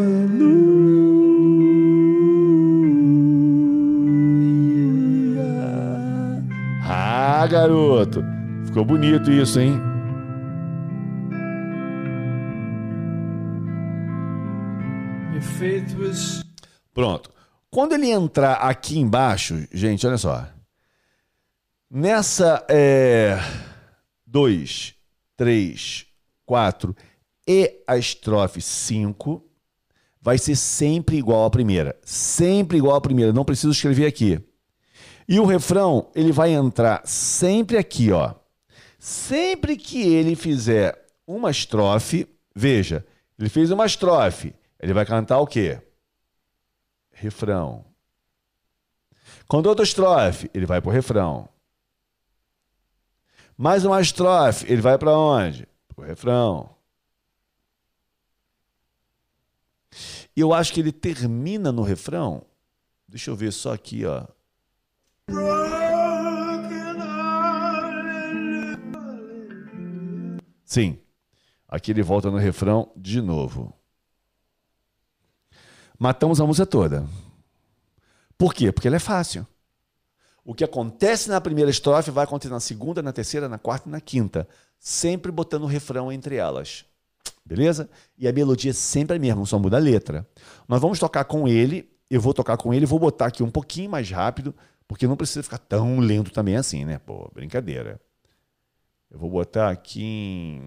Ah, 6.84 7.48
garoto. 7.50 8.24
Ficou 8.68 8.86
bonito 8.86 9.32
isso, 9.32 9.60
hein? 9.60 9.82
Pronto. 16.94 17.32
Quando 17.72 17.94
ele 17.94 18.12
entrar 18.12 18.54
aqui 18.58 19.00
embaixo, 19.00 19.68
gente, 19.74 20.06
olha 20.06 20.20
só. 20.20 20.48
Nessa 21.90 22.64
2, 24.28 24.94
3, 25.36 26.06
4 26.46 26.96
e 27.48 27.82
a 27.88 27.98
estrofe 27.98 28.62
5 28.62 29.44
vai 30.22 30.38
ser 30.38 30.58
sempre 30.58 31.16
igual 31.16 31.46
à 31.46 31.50
primeira. 31.50 31.98
Sempre 32.04 32.78
igual 32.78 32.96
à 32.96 33.02
primeira. 33.02 33.32
Não 33.32 33.46
preciso 33.46 33.72
escrever 33.72 34.06
aqui. 34.06 34.42
E 35.28 35.40
o 35.40 35.46
refrão, 35.46 36.12
ele 36.14 36.32
vai 36.32 36.52
entrar 36.52 37.02
sempre 37.06 37.78
aqui, 37.78 38.12
ó. 38.12 38.34
Sempre 39.00 39.78
que 39.78 40.02
ele 40.02 40.36
fizer 40.36 41.08
uma 41.26 41.52
estrofe, 41.52 42.28
veja, 42.54 43.06
ele 43.38 43.50
fez 43.50 43.72
uma 43.72 43.86
estrofe, 43.86 44.56
ele 44.80 44.94
vai 44.94 45.06
cantar 45.06 45.40
o 45.40 45.48
quê? 45.48 45.82
Refrão. 47.12 47.86
Quando 49.48 49.68
outra 49.68 49.84
estrofe, 49.84 50.50
ele 50.54 50.66
vai 50.66 50.82
pro 50.82 50.92
refrão. 50.92 51.48
Mais 53.58 53.86
uma 53.86 54.02
estrofe, 54.02 54.66
ele 54.72 54.82
vai 54.82 54.98
para 54.98 55.18
onde? 55.18 55.68
Pro 55.96 56.06
refrão. 56.06 56.77
E 60.38 60.40
eu 60.40 60.54
acho 60.54 60.72
que 60.72 60.80
ele 60.80 60.92
termina 60.92 61.72
no 61.72 61.82
refrão. 61.82 62.46
Deixa 63.08 63.32
eu 63.32 63.36
ver 63.36 63.52
só 63.52 63.74
aqui, 63.74 64.06
ó. 64.06 64.28
Sim. 70.64 71.00
Aqui 71.68 71.90
ele 71.90 72.04
volta 72.04 72.30
no 72.30 72.38
refrão 72.38 72.92
de 72.96 73.20
novo. 73.20 73.74
Matamos 75.98 76.40
a 76.40 76.46
música 76.46 76.68
toda. 76.68 77.10
Por 78.38 78.54
quê? 78.54 78.72
Porque 78.72 78.88
ela 78.88 78.98
é 78.98 79.00
fácil. 79.00 79.48
O 80.46 80.54
que 80.54 80.64
acontece 80.64 81.30
na 81.30 81.42
primeira 81.42 81.72
estrofe 81.72 82.12
vai 82.12 82.26
acontecer 82.26 82.54
na 82.54 82.60
segunda, 82.60 83.02
na 83.02 83.12
terceira, 83.12 83.50
na 83.50 83.58
quarta 83.58 83.90
e 83.90 83.92
na 83.92 84.00
quinta. 84.00 84.48
Sempre 84.78 85.32
botando 85.32 85.64
o 85.64 85.66
refrão 85.66 86.12
entre 86.12 86.36
elas. 86.36 86.86
Beleza? 87.48 87.90
E 88.18 88.28
a 88.28 88.34
melodia 88.34 88.74
sempre 88.74 89.16
é 89.16 89.18
a 89.18 89.20
mesma, 89.20 89.46
só 89.46 89.58
muda 89.58 89.78
a 89.78 89.80
letra. 89.80 90.28
Nós 90.68 90.82
vamos 90.82 91.00
tocar 91.00 91.24
com 91.24 91.48
ele, 91.48 91.90
eu 92.10 92.20
vou 92.20 92.34
tocar 92.34 92.58
com 92.58 92.74
ele, 92.74 92.86
vou 92.86 93.00
botar 93.00 93.28
aqui 93.28 93.42
um 93.42 93.50
pouquinho 93.50 93.90
mais 93.90 94.12
rápido, 94.12 94.54
porque 94.88 95.08
não 95.08 95.16
precisa 95.16 95.42
ficar 95.42 95.58
tão 95.58 96.00
lento 96.00 96.32
também 96.32 96.58
assim, 96.58 96.84
né? 96.84 97.00
Pô, 97.00 97.32
brincadeira. 97.34 98.00
Eu 99.10 99.18
vou 99.18 99.30
botar 99.30 99.70
aqui 99.70 100.04
em. 100.04 100.62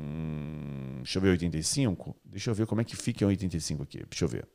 Deixa 1.03 1.19
eu 1.19 1.23
ver 1.23 1.29
85. 1.31 2.17
Deixa 2.25 2.51
eu 2.51 2.55
ver 2.55 2.67
como 2.67 2.81
é 2.81 2.85
que 2.85 2.97
fica 2.97 3.25
em 3.25 3.27
85 3.27 3.83
aqui. 3.83 4.03
Deixa 4.09 4.25
eu 4.25 4.29
ver. 4.29 4.49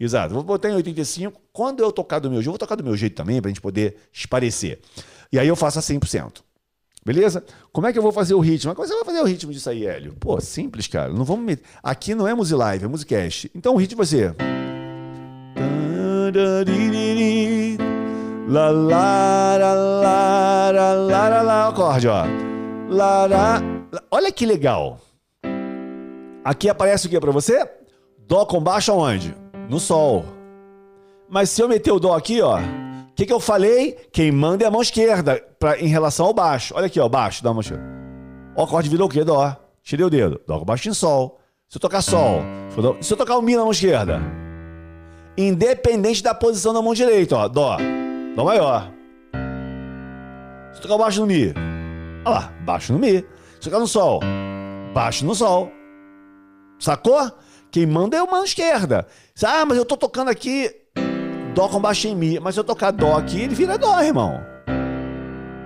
Exato. 0.00 0.32
Vou 0.32 0.42
botar 0.42 0.70
em 0.70 0.74
85. 0.74 1.40
Quando 1.52 1.80
eu 1.80 1.92
tocar 1.92 2.18
do 2.18 2.30
meu 2.30 2.38
jeito, 2.38 2.48
eu 2.48 2.52
vou 2.52 2.58
tocar 2.58 2.74
do 2.74 2.84
meu 2.84 2.96
jeito 2.96 3.14
também, 3.14 3.40
para 3.40 3.48
a 3.48 3.52
gente 3.52 3.60
poder 3.60 3.96
esparecer. 4.12 4.80
E 5.30 5.38
aí 5.38 5.48
eu 5.48 5.56
faço 5.56 5.78
a 5.78 5.82
100%. 5.82 6.42
Beleza? 7.06 7.44
Como 7.72 7.86
é 7.86 7.92
que 7.92 7.98
eu 7.98 8.02
vou 8.02 8.10
fazer 8.10 8.34
o 8.34 8.40
ritmo? 8.40 8.74
Como 8.74 8.84
é 8.84 8.88
você 8.88 8.94
vai 8.96 9.04
fazer 9.04 9.20
o 9.20 9.24
ritmo 9.24 9.52
disso 9.52 9.70
aí, 9.70 9.86
Hélio? 9.86 10.12
Pô, 10.18 10.40
simples, 10.40 10.88
cara. 10.88 11.12
Não 11.12 11.24
vamos 11.24 11.46
met... 11.46 11.62
Aqui 11.80 12.16
não 12.16 12.26
é 12.26 12.34
Musilive, 12.34 12.84
é 12.84 12.88
Musicast. 12.88 13.48
Então 13.54 13.74
o 13.74 13.76
ritmo 13.76 13.98
vai 13.98 14.06
ser. 14.06 14.34
Acorde, 21.68 22.08
ó. 22.08 22.24
Olha 24.10 24.32
que 24.32 24.44
legal. 24.44 25.00
Aqui 26.44 26.68
aparece 26.68 27.06
o 27.06 27.10
que 27.10 27.20
para 27.20 27.30
você? 27.30 27.70
Dó 28.26 28.44
com 28.44 28.60
baixo 28.60 28.90
aonde? 28.90 29.32
no 29.68 29.80
sol. 29.80 30.24
Mas 31.28 31.50
se 31.50 31.60
eu 31.60 31.68
meter 31.68 31.90
o 31.90 31.98
dó 31.98 32.14
aqui, 32.14 32.40
ó, 32.40 32.58
que, 33.16 33.26
que 33.26 33.32
eu 33.32 33.40
falei? 33.40 33.96
Quem 34.12 34.30
manda 34.30 34.64
é 34.64 34.66
a 34.66 34.70
mão 34.70 34.82
esquerda 34.82 35.42
pra, 35.58 35.80
em 35.80 35.88
relação 35.88 36.26
ao 36.26 36.34
baixo. 36.34 36.74
Olha 36.76 36.86
aqui, 36.86 37.00
ó, 37.00 37.08
baixo, 37.08 37.42
dá 37.42 37.50
uma 37.50 37.62
mão 37.62 37.96
o 38.56 38.62
acorde 38.62 38.88
virou 38.88 39.06
o 39.06 39.10
quê? 39.10 39.22
Dó. 39.22 39.54
Tirei 39.82 40.04
o 40.04 40.10
dedo. 40.10 40.40
Dó 40.46 40.58
com 40.58 40.64
baixo 40.64 40.88
em 40.88 40.94
sol. 40.94 41.38
Se 41.68 41.76
eu 41.76 41.80
tocar 41.80 42.00
sol, 42.00 42.40
se 43.00 43.12
eu 43.12 43.16
tocar 43.16 43.36
o 43.36 43.42
mi 43.42 43.54
na 43.54 43.62
mão 43.62 43.70
esquerda, 43.70 44.20
independente 45.36 46.22
da 46.22 46.32
posição 46.32 46.72
da 46.72 46.80
mão 46.80 46.94
direita, 46.94 47.36
ó, 47.36 47.48
dó. 47.48 47.76
Dó 48.34 48.44
maior. 48.44 48.90
Se 50.72 50.78
eu 50.78 50.82
tocar 50.82 50.96
baixo 50.96 51.20
no 51.20 51.26
mi, 51.26 51.52
olha 52.24 52.34
lá, 52.34 52.52
baixo 52.64 52.92
no 52.92 52.98
mi. 52.98 53.12
Se 53.12 53.24
eu 53.56 53.62
tocar 53.64 53.78
no 53.78 53.86
sol, 53.86 54.20
baixo 54.94 55.24
no 55.24 55.34
sol. 55.34 55.70
Sacou? 56.78 57.30
Quem 57.70 57.84
manda 57.84 58.16
é 58.16 58.20
a 58.20 58.26
mão 58.26 58.44
esquerda. 58.44 59.06
Ah, 59.44 59.66
mas 59.66 59.76
eu 59.76 59.84
tô 59.84 59.96
tocando 59.96 60.28
aqui 60.28 60.70
Dó 61.56 61.68
com 61.68 61.80
baixo 61.80 62.06
em 62.06 62.14
Mi. 62.14 62.38
Mas 62.38 62.54
se 62.54 62.60
eu 62.60 62.64
tocar 62.64 62.90
Dó 62.90 63.16
aqui, 63.16 63.40
ele 63.40 63.54
vira 63.54 63.78
Dó, 63.78 63.98
irmão. 64.02 64.42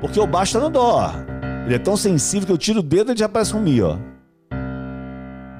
Porque 0.00 0.20
o 0.20 0.26
baixo 0.26 0.52
tá 0.52 0.60
no 0.60 0.70
Dó. 0.70 1.10
Ele 1.66 1.74
é 1.74 1.78
tão 1.80 1.96
sensível 1.96 2.46
que 2.46 2.52
eu 2.52 2.58
tiro 2.58 2.78
o 2.78 2.82
dedo 2.82 3.08
e 3.08 3.10
ele 3.10 3.18
já 3.18 3.26
aparece 3.26 3.52
com 3.52 3.58
Mi, 3.58 3.82
ó. 3.82 3.96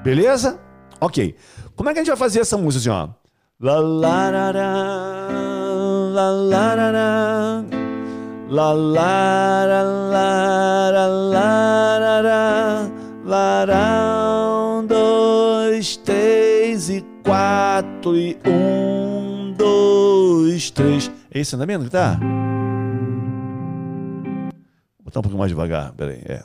Beleza? 0.01 0.57
Ok. 1.01 1.35
Como 1.75 1.89
é 1.89 1.93
que 1.93 1.99
a 1.99 2.01
gente 2.01 2.11
vai 2.11 2.17
fazer 2.17 2.39
essa 2.39 2.57
música, 2.57 2.93
assim, 2.93 3.11
ó? 3.11 3.21
La 3.59 3.79
la 3.79 4.31
ra 4.31 4.51
ra, 4.51 4.73
la 6.13 6.31
la 6.31 6.75
ra 6.75 6.91
ra, 6.91 7.65
la 8.49 8.73
la 8.73 9.65
ra 9.67 9.83
la 9.83 10.91
ra 10.91 11.07
la 11.07 11.99
ra 11.99 12.21
ra, 12.21 12.91
la 13.25 13.65
ra 13.65 14.79
um, 14.79 14.85
dois, 14.87 15.97
três 15.97 16.89
e 16.89 17.05
quatro 17.23 18.17
e 18.17 18.33
dois, 20.71 21.07
três. 21.07 21.11
É 21.31 21.39
esse 21.39 21.55
andamento 21.55 21.85
que 21.85 21.91
tá? 21.91 22.17
Vou 24.97 25.05
botar 25.05 25.19
um 25.19 25.23
pouquinho 25.23 25.39
mais 25.39 25.49
devagar, 25.49 25.93
peraí. 25.93 26.21
É. 26.25 26.43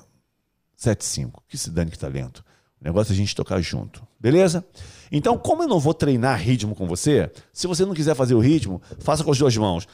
7, 0.77 1.05
5. 1.05 1.43
Que 1.49 1.57
se 1.57 1.70
dane 1.70 1.91
que 1.91 1.99
tá 1.99 2.09
lento. 2.09 2.45
O 2.81 2.85
negócio 2.85 3.12
é 3.12 3.14
a 3.14 3.16
gente 3.16 3.35
tocar 3.35 3.61
junto. 3.61 4.07
Beleza? 4.20 4.64
Então, 5.11 5.39
como 5.39 5.62
eu 5.62 5.68
não 5.68 5.81
vou 5.81 5.95
treinar 5.95 6.39
ritmo 6.39 6.74
com 6.74 6.87
você, 6.87 7.31
se 7.53 7.66
você 7.66 7.87
não 7.87 7.95
quiser 7.95 8.14
fazer 8.14 8.35
o 8.35 8.41
ritmo, 8.41 8.83
faça 8.99 9.24
com 9.24 9.31
as 9.31 9.39
duas 9.39 9.57
mãos. 9.57 9.89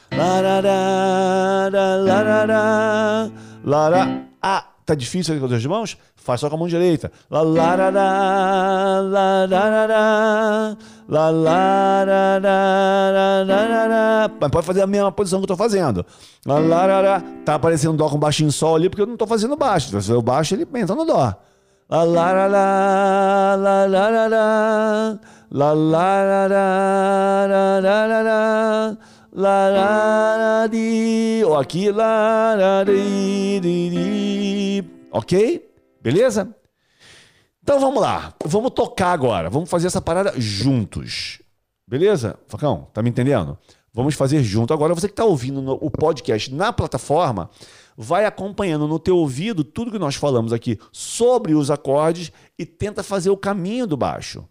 Ah, 4.41 4.67
tá 4.85 4.93
difícil 4.95 5.33
fazer 5.33 5.39
com 5.39 5.45
as 5.45 5.51
duas 5.51 5.65
mãos? 5.65 5.97
Faz 6.23 6.39
só 6.39 6.49
com 6.49 6.55
a 6.55 6.57
mão 6.57 6.69
direita. 6.69 7.11
Lá, 7.29 7.41
lá, 7.41 7.75
lá, 7.75 7.89
lá, 7.89 9.01
lá, 9.01 9.45
lá, 9.45 9.45
lá, 9.45 9.85
lá, 11.09 11.29
lá, 11.29 12.39
lá, 12.39 13.43
lá, 13.43 13.87
lá, 13.87 14.31
Mas 14.39 14.49
pode 14.49 14.65
fazer 14.65 14.83
a 14.83 14.87
mesma 14.87 15.11
posição 15.11 15.39
que 15.41 15.43
eu 15.43 15.47
tô 15.49 15.57
fazendo. 15.57 16.05
Lá, 16.45 16.59
lá, 16.59 17.01
lá. 17.01 17.23
Tá 17.43 17.55
aparecendo 17.55 17.97
dó 17.97 18.07
com 18.07 18.17
baixinho 18.17 18.53
sol 18.53 18.77
ali, 18.77 18.89
porque 18.89 19.01
eu 19.01 19.05
não 19.05 19.17
tô 19.17 19.27
fazendo 19.27 19.57
baixo. 19.57 20.01
Se 20.01 20.13
o 20.13 20.21
baixo, 20.21 20.55
ele 20.55 20.65
entra 20.75 20.95
no 20.95 21.03
dó. 21.03 21.35
Lá, 21.89 22.03
lá, 22.03 22.31
lá, 22.31 22.47
lá, 22.47 23.55
lá, 23.57 23.85
lá, 23.85 24.09
lá, 24.09 24.27
lá. 24.27 25.19
Lá, 25.51 25.73
lá, 25.73 26.23
lá, 26.23 26.47
lá, 26.47 27.47
lá, 27.47 27.79
lá, 27.81 28.07
lá, 28.07 28.21
lá. 28.21 28.97
Lá. 29.35 30.69
Ou 31.47 31.57
aqui, 31.57 31.91
lá, 31.91 32.55
lá. 32.55 32.85
Ok? 35.11 35.72
Beleza? 36.03 36.53
Então 37.61 37.79
vamos 37.79 38.01
lá. 38.01 38.35
Vamos 38.45 38.71
tocar 38.71 39.13
agora. 39.13 39.49
Vamos 39.49 39.69
fazer 39.69 39.87
essa 39.87 40.01
parada 40.01 40.33
juntos. 40.37 41.41
Beleza? 41.87 42.37
Facão, 42.45 42.89
tá 42.93 43.01
me 43.01 43.09
entendendo? 43.09 43.57
Vamos 43.93 44.15
fazer 44.15 44.43
junto. 44.43 44.73
Agora, 44.73 44.93
você 44.93 45.07
que 45.07 45.13
está 45.13 45.23
ouvindo 45.23 45.61
o 45.81 45.89
podcast 45.89 46.53
na 46.53 46.73
plataforma, 46.73 47.49
vai 47.95 48.25
acompanhando 48.25 48.85
no 48.85 48.99
teu 48.99 49.15
ouvido 49.15 49.63
tudo 49.63 49.91
que 49.91 49.99
nós 49.99 50.15
falamos 50.15 50.51
aqui 50.51 50.77
sobre 50.91 51.53
os 51.53 51.71
acordes 51.71 52.33
e 52.59 52.65
tenta 52.65 53.01
fazer 53.01 53.29
o 53.29 53.37
caminho 53.37 53.87
do 53.87 53.95
baixo. 53.95 54.45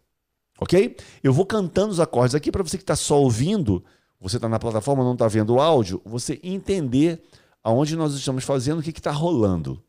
Ok? 0.58 0.96
Eu 1.22 1.34
vou 1.34 1.44
cantando 1.44 1.90
os 1.90 2.00
acordes 2.00 2.34
aqui 2.34 2.50
para 2.50 2.62
você 2.62 2.78
que 2.78 2.82
está 2.82 2.96
só 2.96 3.20
ouvindo, 3.20 3.84
você 4.18 4.36
está 4.36 4.48
na 4.48 4.58
plataforma, 4.58 5.04
não 5.04 5.14
está 5.14 5.28
vendo 5.28 5.54
o 5.54 5.60
áudio, 5.60 6.00
você 6.04 6.40
entender 6.42 7.20
aonde 7.62 7.94
nós 7.94 8.14
estamos 8.14 8.44
fazendo, 8.44 8.78
o 8.78 8.82
que 8.82 8.90
está 8.90 9.10
rolando. 9.10 9.82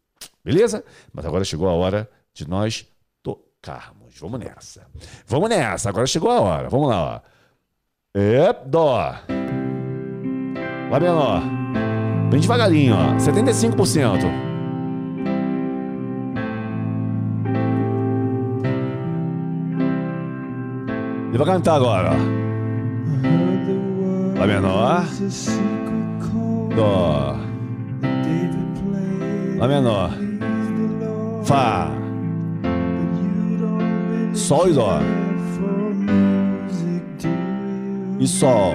Beleza? 0.44 0.84
Mas 1.14 1.26
agora 1.26 1.44
chegou 1.44 1.70
a 1.70 1.74
hora 1.74 2.10
de 2.34 2.48
nós 2.50 2.86
tocarmos. 3.22 4.18
Vamos 4.20 4.40
nessa. 4.40 4.86
Vamos 5.26 5.50
nessa. 5.50 5.90
Agora 5.90 6.06
chegou 6.08 6.32
a 6.32 6.40
hora. 6.42 6.70
Vamos 6.70 6.90
lá. 6.90 7.16
Ó. 7.16 7.22
É, 8.16 8.54
dó. 8.66 9.16
Lá 10.92 11.00
menor. 11.00 11.42
Bem 12.30 12.40
devagarinho, 12.40 12.96
ó. 12.96 13.16
75%. 13.18 14.54
Ele 21.30 21.38
vai 21.38 21.48
cantar 21.48 21.76
agora, 21.76 22.12
ó. 22.12 22.18
Lá 24.40 24.48
menor. 24.48 25.04
Dó. 26.76 27.53
Lá 29.58 29.68
menor. 29.68 30.12
Fá. 31.44 31.88
Sol 34.34 34.70
e 34.70 34.74
Dó. 34.74 35.00
E 38.20 38.28
Sol. 38.28 38.74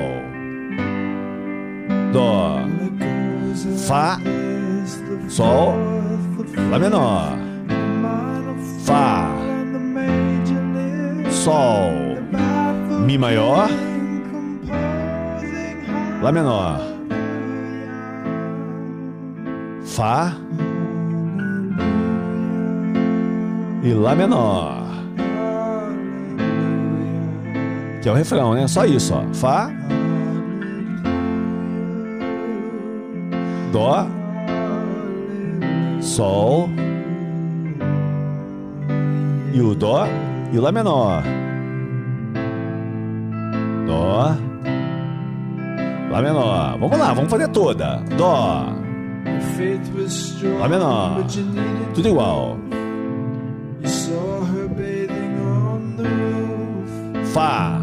Dó. 2.12 2.61
Fá. 3.87 4.18
Sol. 5.29 5.74
Lá 6.70 6.79
menor. 6.79 7.39
Fá. 8.85 9.29
Sol. 11.31 11.93
Mi 13.05 13.18
maior. 13.18 13.68
Lá 16.22 16.33
menor. 16.33 16.81
Fá 19.85 20.33
e 23.83 23.93
Lá 23.93 24.14
menor. 24.14 24.89
Que 28.03 28.09
é 28.09 28.12
o 28.12 28.14
refrão, 28.14 28.55
né? 28.55 28.66
Só 28.68 28.85
isso, 28.85 29.14
ó. 29.14 29.22
Fá. 29.35 29.70
Dó. 33.72 34.07
Sol. 36.01 36.68
E 39.53 39.61
o 39.61 39.74
Dó 39.74 40.07
e 40.53 40.59
o 40.59 40.62
Lá 40.62 40.72
menor. 40.72 41.22
Dó. 43.87 44.37
Lá 46.11 46.22
menor. 46.22 46.79
Vamos 46.79 46.99
lá, 46.99 47.12
vamos 47.12 47.31
fazer 47.31 47.49
toda. 47.49 48.03
Dó. 48.16 48.66
Lá 50.61 50.68
menor. 50.68 51.24
Tudo 51.95 52.09
igual. 52.09 52.58
Fá, 57.39 57.80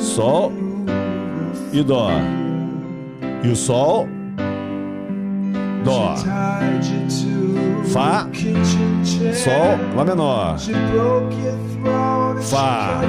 Sol 0.00 0.52
e 1.72 1.84
Dó. 1.84 2.10
E 3.44 3.48
o 3.48 3.54
Sol, 3.54 4.08
Dó, 5.84 6.16
Fá, 7.92 8.26
Sol, 9.34 9.78
Lá 9.94 10.04
menor, 10.04 10.56
Fá, 12.40 13.02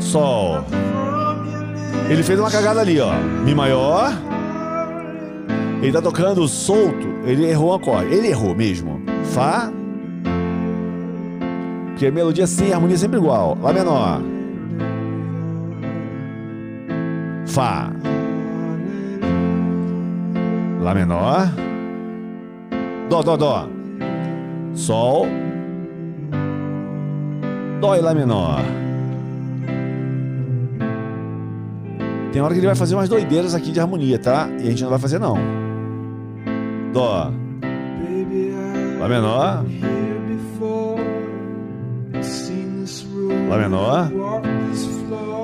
Sol. 0.00 0.64
Ele 2.10 2.24
fez 2.24 2.40
uma 2.40 2.50
cagada 2.50 2.80
ali, 2.80 2.98
ó. 2.98 3.12
Mi 3.44 3.54
maior. 3.54 4.12
Ele 5.80 5.92
tá 5.92 6.02
tocando 6.02 6.48
solto. 6.48 7.06
Ele 7.24 7.48
errou 7.48 7.70
um 7.70 7.74
acorde. 7.74 8.12
Ele 8.12 8.26
errou 8.26 8.56
mesmo. 8.56 9.00
Fá, 9.32 9.70
porque 12.02 12.10
melodia 12.10 12.48
sim, 12.48 12.72
harmonia 12.72 12.98
sempre 12.98 13.16
igual. 13.16 13.56
Lá 13.62 13.72
menor. 13.72 14.20
Fá. 17.46 17.92
Lá 20.80 20.94
menor. 20.96 21.48
Dó, 23.08 23.22
dó, 23.22 23.36
dó. 23.36 23.68
Sol. 24.74 25.28
Dó 27.80 27.94
e 27.94 28.00
Lá 28.00 28.12
menor. 28.12 28.62
Tem 32.32 32.42
hora 32.42 32.52
que 32.52 32.58
ele 32.58 32.66
vai 32.66 32.74
fazer 32.74 32.96
umas 32.96 33.08
doideiras 33.08 33.54
aqui 33.54 33.70
de 33.70 33.78
harmonia, 33.78 34.18
tá? 34.18 34.48
E 34.58 34.66
a 34.66 34.70
gente 34.70 34.82
não 34.82 34.90
vai 34.90 34.98
fazer 34.98 35.20
não. 35.20 35.36
Dó. 36.92 37.30
Lá 38.98 39.08
menor. 39.08 39.64
Lá 43.52 43.58
menor. 43.58 44.10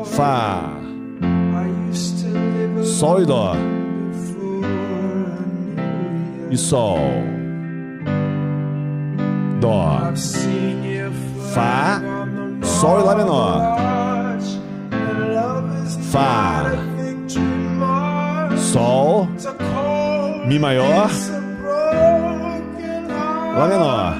Fá. 0.07 0.63
Sol 2.83 3.21
e 3.21 3.27
Dó. 3.27 3.53
E 6.51 6.57
Sol. 6.57 6.99
Dó. 9.61 10.01
Fá. 11.53 12.01
Sol 12.63 13.01
e 13.01 13.03
Lá 13.03 13.15
menor. 13.15 13.77
Fá. 16.11 16.65
Sol. 18.57 19.29
Mi 20.47 20.59
maior. 20.59 21.11
Lá 23.55 23.67
menor. 23.69 24.15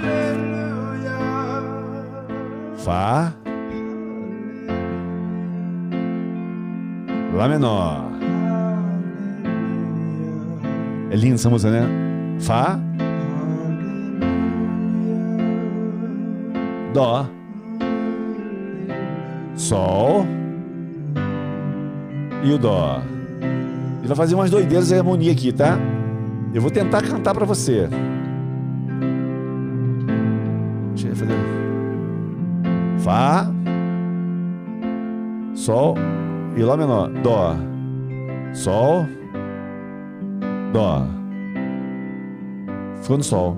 Fá. 2.85 3.38
Lá 7.35 7.49
menor. 7.49 8.11
É 11.11 11.17
linda 11.17 11.35
essa 11.35 11.51
música, 11.51 11.71
né? 11.71 11.87
Fá. 12.41 12.79
Dó. 16.93 17.27
Sol. 19.57 20.27
E 22.45 22.53
o 22.53 22.59
Dó. 22.59 23.03
Ele 23.99 24.09
vai 24.09 24.17
fazer 24.17 24.35
umas 24.35 24.51
doideiras 24.51 24.89
de 24.89 24.95
harmonia 24.95 25.33
aqui, 25.33 25.53
tá? 25.53 25.79
Eu 26.55 26.63
vou 26.63 26.71
tentar 26.71 27.03
cantar 27.03 27.35
para 27.35 27.45
você. 27.45 27.89
Deixa 30.95 31.09
eu 31.09 31.17
fazer. 31.17 31.35
Fá. 32.99 33.47
Sol 35.55 35.95
e 36.59 36.63
Lá 36.65 36.77
menor. 36.77 37.09
Dó. 37.23 37.57
Sol. 38.53 39.07
Dó. 40.73 41.07
Ficou 43.01 43.17
no 43.17 43.23
Sol. 43.23 43.57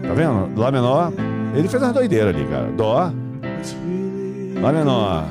Tá 0.00 0.14
vendo? 0.14 0.58
Lá 0.58 0.70
menor. 0.70 1.12
Ele 1.54 1.68
fez 1.68 1.82
uma 1.82 1.92
doideira 1.92 2.30
ali, 2.30 2.46
cara. 2.46 2.70
Dó. 2.76 3.10
Lá 4.60 4.72
menor. 4.72 5.24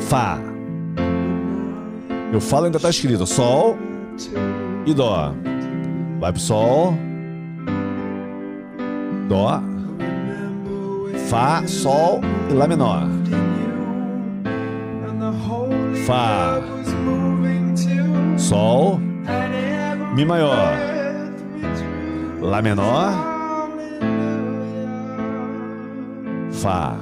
Fá. 0.00 0.38
Eu 2.32 2.40
falo 2.40 2.66
ainda 2.66 2.80
tá 2.80 2.88
escrito 2.88 3.26
Sol 3.26 3.76
e 4.86 4.94
Dó. 4.94 5.34
Vai 6.18 6.32
pro 6.32 6.40
Sol. 6.40 6.94
Dó. 9.28 9.60
Fá, 11.28 11.62
Sol 11.66 12.20
e 12.50 12.54
Lá 12.54 12.66
menor. 12.66 13.15
Fá. 16.06 16.62
Sol. 18.36 19.00
Mi 20.14 20.24
maior. 20.24 20.70
Lá 22.40 22.62
menor. 22.62 23.10
Fá. 26.52 26.96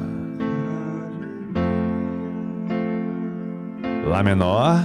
Lá 4.06 4.22
menor. 4.22 4.80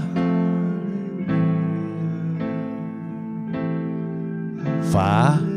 Fá. 4.92 5.49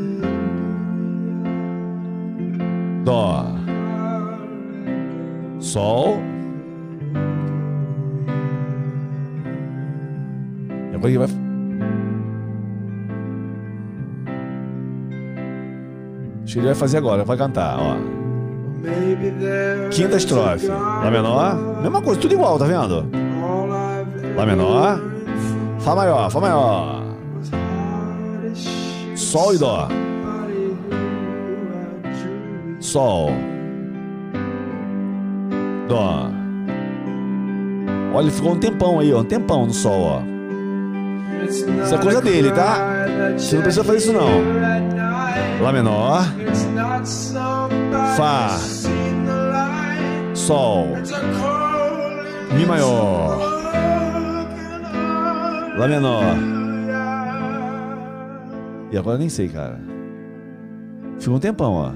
Vai. 11.02 11.42
Que 16.46 16.58
ele 16.58 16.66
vai 16.66 16.74
fazer 16.74 16.98
agora, 16.98 17.24
vai 17.24 17.36
cantar, 17.36 17.78
ó. 17.78 17.96
Quinta 19.90 20.16
estrofe. 20.16 20.66
Lá 20.66 21.10
menor. 21.10 21.56
Mesma 21.82 22.02
coisa, 22.02 22.20
tudo 22.20 22.34
igual, 22.34 22.58
tá 22.58 22.66
vendo? 22.66 23.06
Lá 24.36 24.46
menor. 24.46 25.00
Fá 25.80 25.94
maior, 25.96 26.30
Fá 26.30 26.40
maior. 26.40 27.02
Sol 29.16 29.54
e 29.54 29.58
Dó. 29.58 29.88
Sol. 32.80 33.30
Dó. 35.88 36.30
Olha, 38.14 38.24
ele 38.24 38.30
ficou 38.30 38.52
um 38.52 38.58
tempão 38.58 39.00
aí, 39.00 39.12
ó. 39.12 39.20
Um 39.20 39.24
tempão 39.24 39.66
no 39.66 39.72
Sol, 39.72 40.00
ó. 40.02 40.31
Isso 41.52 41.94
é 41.94 41.98
coisa 41.98 42.20
dele, 42.22 42.50
tá? 42.52 42.78
Você 43.36 43.56
não 43.56 43.62
precisa 43.62 43.84
fazer 43.84 43.98
isso, 43.98 44.12
não. 44.12 44.42
Lá 45.60 45.70
menor. 45.70 46.22
Fá. 48.16 48.48
Sol. 50.34 50.88
Mi 52.54 52.64
maior. 52.64 53.38
Lá 55.76 55.88
menor. 55.88 56.24
E 58.90 58.98
agora 58.98 59.16
eu 59.16 59.20
nem 59.20 59.28
sei, 59.28 59.48
cara. 59.48 59.78
Ficou 61.18 61.36
um 61.36 61.40
tempão, 61.40 61.72
ó. 61.74 61.92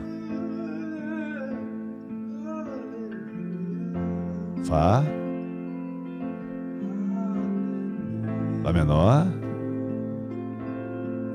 Fá. 4.64 5.02
Lá 8.62 8.72
menor. 8.72 9.26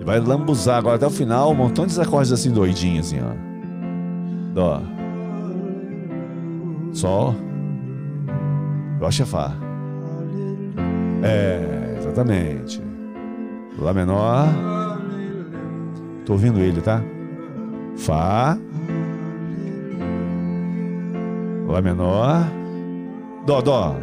E 0.01 0.03
vai 0.03 0.19
lambuzar 0.19 0.79
agora 0.79 0.95
até 0.95 1.05
o 1.05 1.11
final 1.11 1.51
um 1.51 1.53
montão 1.53 1.85
de 1.85 2.01
acordes 2.01 2.31
assim 2.31 2.49
doidinhos, 2.49 3.05
assim, 3.05 3.19
ó. 3.21 3.51
Dó. 4.51 4.81
Sol. 6.91 7.35
É 8.99 9.25
Fá. 9.25 9.51
É, 11.21 11.97
exatamente. 11.99 12.81
Lá 13.77 13.93
menor. 13.93 14.47
Tô 16.25 16.33
ouvindo 16.33 16.59
ele, 16.59 16.81
tá? 16.81 17.03
Fá. 17.95 18.57
Lá 21.67 21.79
menor. 21.79 22.47
Dó, 23.45 23.61
dó. 23.61 23.95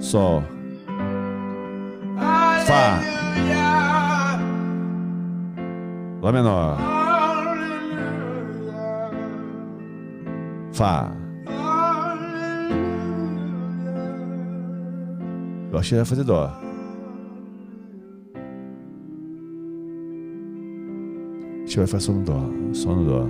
Sol. 0.00 0.42
Fá. 2.66 3.21
Lá 6.22 6.30
menor. 6.30 6.78
Fá. 10.72 11.12
Eu 15.72 15.78
achei 15.78 15.96
que 15.96 16.00
ia 16.00 16.04
fazer 16.04 16.22
dó. 16.22 16.44
A 21.56 21.58
gente 21.64 21.78
vai 21.78 21.88
fazer 21.88 22.04
só 22.04 22.12
no 22.12 22.22
dó. 22.22 22.50
Só 22.72 22.94
no 22.94 23.04
dó. 23.04 23.28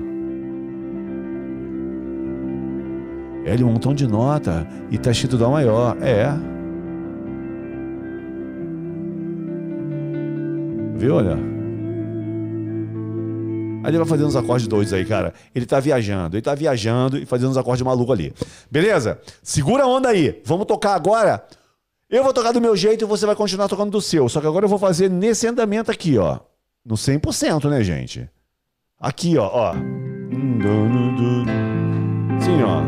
É 3.47 3.65
um 3.65 3.73
montão 3.73 3.95
de 3.95 4.07
nota 4.07 4.69
e 4.91 4.99
tá 4.99 5.11
escrito 5.13 5.39
dó 5.39 5.51
maior. 5.51 5.97
É. 6.03 6.27
Viu, 10.99 11.15
olha? 11.15 11.52
Aí 13.83 13.91
ele 13.91 13.99
vai 13.99 14.07
fazendo 14.07 14.29
uns 14.29 14.37
acordes 14.37 14.69
doidos 14.69 14.93
aí, 14.93 15.05
cara. 15.05 15.35
Ele 15.55 15.67
tá 15.67 15.81
viajando, 15.81 16.37
ele 16.37 16.43
tá 16.43 16.55
viajando 16.55 17.19
e 17.19 17.27
fazendo 17.27 17.51
uns 17.51 17.57
acordes 17.57 17.83
malucos 17.85 18.13
ali. 18.15 18.33
Beleza? 18.71 19.21
Segura 19.43 19.85
a 19.85 19.87
onda 19.87 20.09
aí. 20.09 20.41
Vamos 20.45 20.67
tocar 20.67 20.95
agora. 20.95 21.45
Eu 22.09 22.23
vou 22.23 22.33
tocar 22.33 22.53
do 22.53 22.61
meu 22.61 22.77
jeito 22.77 23.05
e 23.05 23.07
você 23.07 23.25
vai 23.27 23.35
continuar 23.35 23.69
tocando 23.69 23.91
do 23.91 24.01
seu. 24.01 24.29
Só 24.29 24.41
que 24.41 24.47
agora 24.47 24.67
eu 24.67 24.69
vou 24.69 24.79
fazer 24.79 25.09
nesse 25.09 25.47
andamento 25.47 25.91
aqui, 25.91 26.19
ó. 26.19 26.39
No 26.85 26.95
100%, 26.95 27.71
né, 27.71 27.83
gente? 27.83 28.29
Aqui, 29.01 29.37
ó, 29.39 29.51
ó. 29.53 29.73
Sim, 32.41 32.63
ó. 32.63 32.83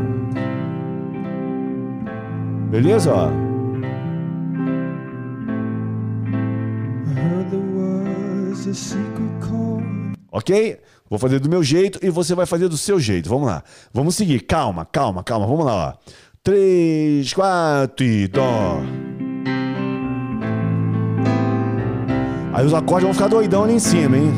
Beleza, 2.70 3.12
ó? 3.12 3.44
Ok? 10.34 10.80
Vou 11.08 11.16
fazer 11.16 11.38
do 11.38 11.48
meu 11.48 11.62
jeito 11.62 12.00
e 12.02 12.10
você 12.10 12.34
vai 12.34 12.44
fazer 12.44 12.66
do 12.66 12.76
seu 12.76 12.98
jeito. 12.98 13.28
Vamos 13.28 13.46
lá. 13.46 13.62
Vamos 13.92 14.16
seguir. 14.16 14.40
Calma, 14.40 14.84
calma, 14.84 15.22
calma. 15.22 15.46
Vamos 15.46 15.64
lá, 15.64 15.90
ó. 15.90 16.10
Três, 16.42 17.32
quatro 17.32 18.04
e 18.04 18.26
dó. 18.26 18.80
Aí 22.52 22.66
os 22.66 22.74
acordes 22.74 23.04
vão 23.04 23.14
ficar 23.14 23.28
doidão 23.28 23.62
ali 23.62 23.74
em 23.74 23.78
cima, 23.78 24.18
hein? 24.18 24.32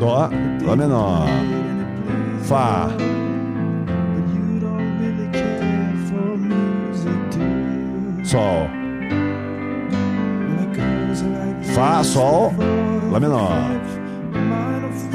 Dó, 0.00 0.30
Dó 0.64 0.76
menor. 0.76 1.26
Fá. 2.44 2.88
Sol. 8.34 8.68
Fá, 11.72 12.02
Sol, 12.02 12.52
Lá 13.12 13.20
menor. 13.20 13.52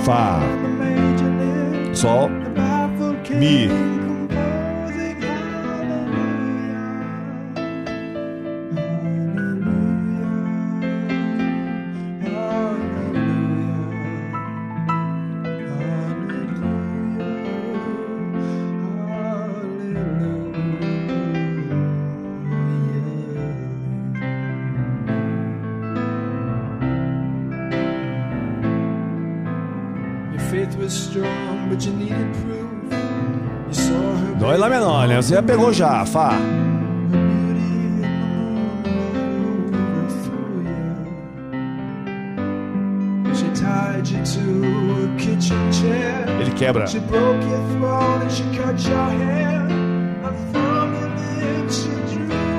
Fá. 0.05 0.39
Sol. 1.93 2.29
Mi. 3.29 3.98
Você 35.29 35.35
já 35.35 35.43
pegou 35.43 35.71
já, 35.71 36.03
Fá. 36.07 36.31
Ele 46.39 46.51
quebra. 46.57 46.85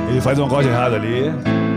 Ele 0.08 0.20
faz 0.20 0.38
uma 0.38 0.48
coisa 0.48 0.68
errada 0.68 0.94
ali. 0.94 1.69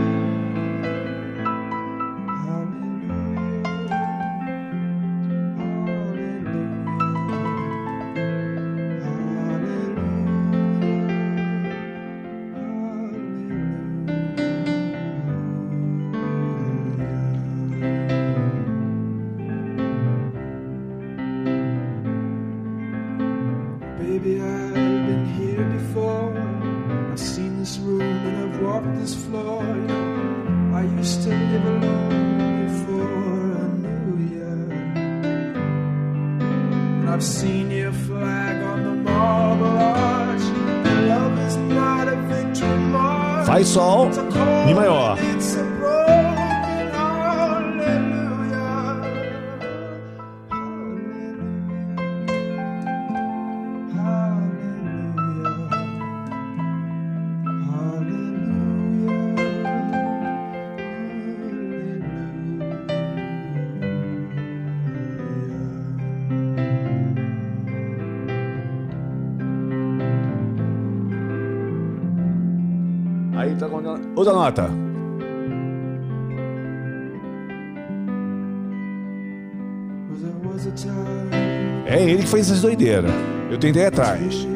Faz 43.46 43.68
sol, 43.68 44.08
Mi 44.66 44.74
maior. 44.74 45.16
Aí 45.18 45.73
nota. 74.44 74.70
É 81.86 82.02
ele 82.02 82.22
que 82.22 82.28
fez 82.28 82.46
essas 82.46 82.62
doideiras. 82.62 83.10
Eu 83.50 83.58
tentei 83.58 83.86
atrás. 83.86 84.46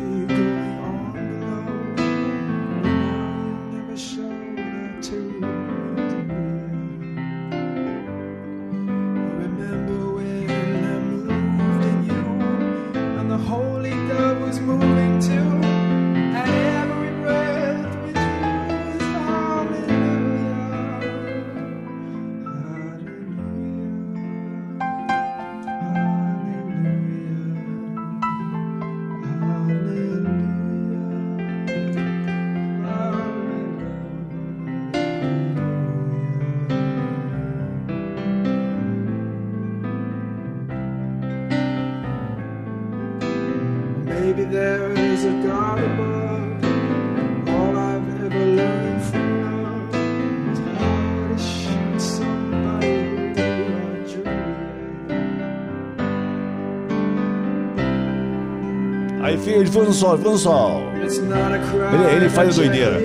Ele 59.68 59.72
foi 59.74 59.86
no 59.86 59.92
sol, 59.92 60.14
ele 60.14 60.22
foi 60.22 60.32
no 60.32 60.38
sol. 60.38 60.82
Ele- 60.94 62.16
ele 62.16 62.28
faz 62.30 62.48
a 62.58 62.62
doideira. 62.62 63.00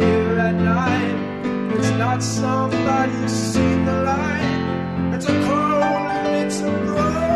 It's 5.13 5.27
a 5.29 5.33
call 5.45 5.83
and 5.83 6.45
it's 6.45 6.61
a 6.61 6.69
broken 6.85 7.32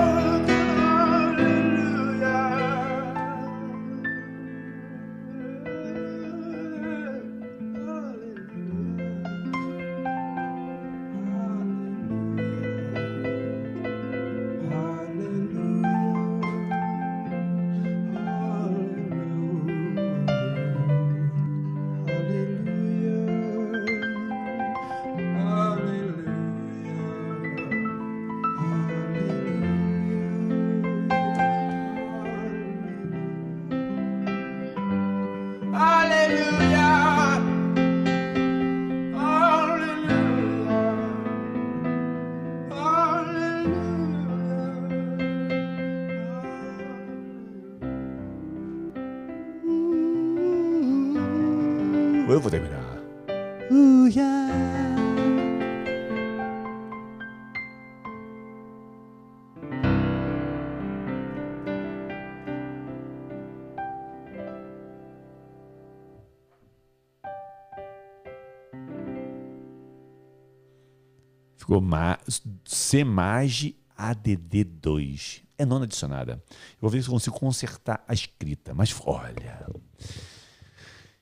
Ficou 71.68 71.82
ma 71.82 72.18
Semage 72.63 73.76
ADD2. 73.99 75.41
É 75.57 75.65
nona 75.65 75.84
adicionada. 75.84 76.41
Eu 76.49 76.78
vou 76.80 76.89
ver 76.89 77.03
se 77.03 77.09
consigo 77.09 77.38
consertar 77.38 78.01
a 78.07 78.13
escrita. 78.13 78.74
Mas 78.74 78.95
olha. 79.05 79.68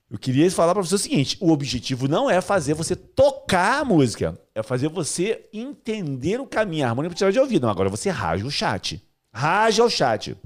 Eu 0.07 0.19
queria 0.19 0.49
falar 0.51 0.75
para 0.75 0.83
você 0.83 0.93
o 0.93 0.99
seguinte: 0.99 1.35
o 1.41 1.51
objetivo 1.51 2.07
não 2.07 2.29
é 2.29 2.41
fazer 2.41 2.75
você 2.75 2.95
tocar 2.95 3.81
a 3.81 3.85
música, 3.85 4.39
é 4.53 4.61
fazer 4.61 4.87
você 4.87 5.49
entender 5.51 6.39
o 6.39 6.45
caminho, 6.45 6.85
a 6.85 6.89
harmonia 6.89 7.09
para 7.09 7.17
tirar 7.17 7.31
de 7.31 7.39
ouvido. 7.39 7.63
Não, 7.63 7.71
agora 7.71 7.89
você 7.89 8.11
rasga 8.11 8.47
o 8.47 8.51
chat. 8.51 9.01
Rasga 9.33 9.83
o 9.83 9.89
chat. 9.89 10.37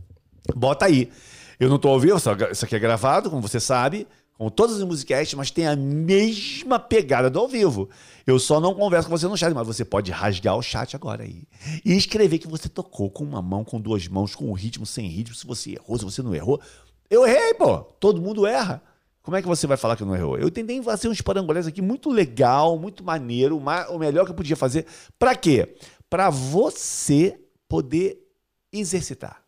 Bota 0.56 0.86
aí. 0.86 1.12
Eu 1.60 1.68
não 1.68 1.76
estou 1.76 1.92
ouvindo, 1.92 2.16
isso 2.16 2.64
aqui 2.64 2.74
é 2.74 2.80
gravado, 2.80 3.30
como 3.30 3.42
você 3.42 3.60
sabe, 3.60 4.08
como 4.40 4.50
todas 4.50 4.78
as 4.78 4.84
musicasts, 4.86 5.34
mas 5.34 5.52
tem 5.52 5.68
a 5.68 5.76
mesma 5.76 6.80
pegada 6.80 7.30
do 7.30 7.38
ao 7.38 7.46
vivo. 7.46 7.90
Eu 8.26 8.40
só 8.40 8.62
não 8.62 8.74
converso 8.74 9.10
com 9.10 9.18
você 9.18 9.28
no 9.28 9.36
chat, 9.36 9.54
mas 9.54 9.68
você 9.68 9.84
pode 9.84 10.12
rasgar 10.14 10.56
o 10.56 10.62
chat 10.62 10.96
agora 10.96 11.24
aí. 11.24 11.44
E 11.84 11.94
escrever 11.94 12.40
que 12.40 12.48
você 12.48 12.70
tocou 12.70 13.12
com 13.12 13.26
uma 13.26 13.42
mão, 13.42 13.66
com 13.66 13.82
duas 13.82 14.08
mãos, 14.08 14.34
com 14.36 14.46
um 14.50 14.54
ritmo, 14.54 14.86
sem 14.86 15.08
ritmo, 15.10 15.36
se 15.36 15.46
você 15.46 15.72
errou, 15.72 15.98
se 16.00 16.06
você 16.06 16.22
não 16.22 16.34
errou. 16.34 16.62
Eu 17.10 17.28
errei, 17.28 17.54
pô. 17.54 17.80
Todo 17.80 18.22
mundo 18.22 18.48
erra. 18.48 18.82
Como 19.22 19.36
é 19.36 19.42
que 19.42 19.48
você 19.48 19.68
vai 19.68 19.76
falar 19.76 19.98
que 19.98 20.06
não 20.06 20.16
errou? 20.16 20.38
Eu 20.38 20.50
tentei 20.50 20.82
fazer 20.82 21.10
uns 21.10 21.20
parangolés 21.20 21.68
aqui 21.68 21.82
muito 21.82 22.10
legal, 22.10 22.80
muito 22.80 23.04
maneiro, 23.04 23.60
ma- 23.60 23.90
o 23.90 24.00
melhor 24.00 24.24
que 24.24 24.32
eu 24.32 24.36
podia 24.36 24.56
fazer. 24.56 24.86
Pra 25.20 25.36
quê? 25.36 25.76
Pra 26.10 26.30
você 26.30 27.38
poder 27.68 28.26
exercitar. 28.72 29.44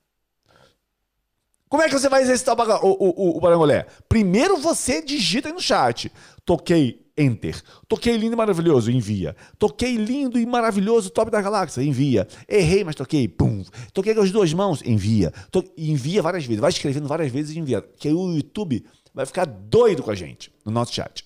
Como 1.71 1.81
é 1.81 1.87
que 1.87 1.97
você 1.97 2.09
vai 2.09 2.21
exercitar 2.21 2.53
o, 2.83 2.85
o, 2.85 3.29
o, 3.29 3.37
o 3.37 3.39
parangolé? 3.39 3.87
Primeiro 4.09 4.57
você 4.57 5.01
digita 5.01 5.47
aí 5.47 5.53
no 5.53 5.61
chat. 5.61 6.11
Toquei 6.43 6.99
Enter. 7.17 7.61
Toquei 7.87 8.17
lindo 8.17 8.33
e 8.33 8.35
maravilhoso, 8.35 8.91
envia. 8.91 9.33
Toquei 9.57 9.95
lindo 9.95 10.37
e 10.37 10.45
maravilhoso, 10.45 11.09
top 11.09 11.31
da 11.31 11.41
galáxia, 11.41 11.81
envia. 11.81 12.27
Errei, 12.45 12.83
mas 12.83 12.95
toquei, 12.95 13.25
pum. 13.25 13.63
Toquei 13.93 14.13
com 14.13 14.19
as 14.19 14.31
duas 14.31 14.53
mãos, 14.53 14.81
envia. 14.83 15.31
To- 15.49 15.63
Envia 15.77 16.21
várias 16.21 16.43
vezes, 16.43 16.59
vai 16.59 16.71
escrevendo 16.71 17.07
várias 17.07 17.31
vezes 17.31 17.55
e 17.55 17.59
envia. 17.59 17.81
Que 17.81 18.09
aí 18.09 18.13
o 18.13 18.35
YouTube 18.35 18.83
vai 19.13 19.25
ficar 19.25 19.45
doido 19.45 20.03
com 20.03 20.11
a 20.11 20.15
gente 20.15 20.51
no 20.65 20.73
nosso 20.73 20.93
chat. 20.93 21.23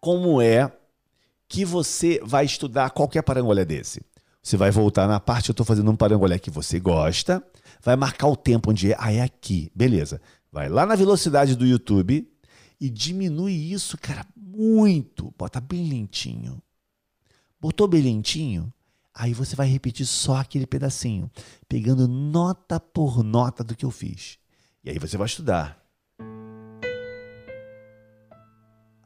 Como 0.00 0.40
é 0.40 0.72
que 1.46 1.66
você 1.66 2.18
vai 2.24 2.46
estudar 2.46 2.88
qualquer 2.90 3.20
parangolé 3.22 3.66
desse? 3.66 4.00
Você 4.42 4.56
vai 4.56 4.70
voltar 4.70 5.06
na 5.06 5.20
parte, 5.20 5.50
eu 5.50 5.52
estou 5.52 5.66
fazendo 5.66 5.90
um 5.90 5.96
parangolé 5.96 6.38
que 6.38 6.50
você 6.50 6.80
gosta, 6.80 7.44
vai 7.82 7.96
marcar 7.96 8.28
o 8.28 8.36
tempo 8.36 8.70
onde 8.70 8.92
é, 8.92 8.96
ah, 8.98 9.12
é 9.12 9.20
aqui, 9.20 9.70
beleza. 9.74 10.20
Vai 10.52 10.68
lá 10.68 10.84
na 10.84 10.94
velocidade 10.94 11.56
do 11.56 11.66
YouTube 11.66 12.28
e 12.80 12.90
diminui 12.90 13.52
isso, 13.52 13.96
cara, 13.98 14.26
muito. 14.36 15.32
Bota 15.36 15.60
bem 15.60 15.88
lentinho. 15.88 16.62
Botou 17.60 17.86
bem 17.86 18.02
lentinho? 18.02 18.72
Aí 19.14 19.34
você 19.34 19.54
vai 19.54 19.66
repetir 19.66 20.06
só 20.06 20.36
aquele 20.36 20.66
pedacinho, 20.66 21.30
pegando 21.68 22.08
nota 22.08 22.80
por 22.80 23.22
nota 23.22 23.62
do 23.62 23.76
que 23.76 23.84
eu 23.84 23.90
fiz. 23.90 24.38
E 24.82 24.90
aí 24.90 24.98
você 24.98 25.16
vai 25.16 25.26
estudar. 25.26 25.78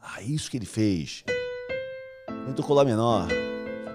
Ah, 0.01 0.23
isso 0.23 0.51
que 0.51 0.57
ele 0.57 0.67
fez. 0.67 1.25
Tocou 2.55 2.77
lá 2.77 2.85
menor. 2.85 3.29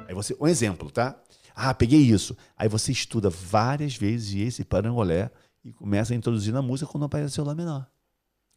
Aí 0.07 0.13
você, 0.13 0.35
um 0.39 0.47
exemplo, 0.47 0.91
tá? 0.91 1.15
Ah, 1.61 1.73
peguei 1.73 1.99
isso. 1.99 2.37
Aí 2.55 2.69
você 2.69 2.93
estuda 2.93 3.29
várias 3.29 3.93
vezes 3.93 4.33
esse 4.33 4.63
parangolé 4.63 5.29
e 5.61 5.73
começa 5.73 6.13
a 6.13 6.15
introduzir 6.15 6.53
na 6.53 6.61
música 6.61 6.89
quando 6.89 7.03
aparecer 7.03 7.41
o 7.41 7.43
lá 7.43 7.53
menor. 7.53 7.85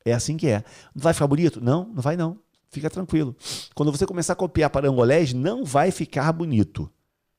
É 0.05 0.13
assim 0.13 0.37
que 0.37 0.47
é. 0.47 0.63
Vai 0.95 1.13
ficar 1.13 1.27
bonito? 1.27 1.61
Não, 1.61 1.89
não 1.89 2.01
vai 2.01 2.17
não. 2.17 2.39
Fica 2.69 2.89
tranquilo. 2.89 3.35
Quando 3.75 3.91
você 3.91 4.07
começar 4.07 4.35
a 4.35 4.37
copiar 4.37 4.71
parangolés, 4.71 5.33
não 5.33 5.65
vai 5.65 5.91
ficar 5.91 6.33
bonito. 6.33 6.89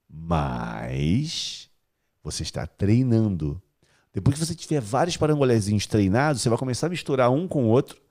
Mas 0.10 1.70
você 2.22 2.44
está 2.44 2.68
treinando. 2.68 3.62
Depois 4.14 4.38
que 4.38 4.46
você 4.46 4.54
tiver 4.54 4.82
vários 4.82 5.16
parangolézinhos 5.16 5.88
treinados, 5.88 6.42
você 6.42 6.50
vai 6.50 6.58
começar 6.58 6.88
a 6.88 6.90
misturar 6.90 7.32
um 7.32 7.48
com 7.48 7.64
o 7.64 7.70
outro 7.70 8.02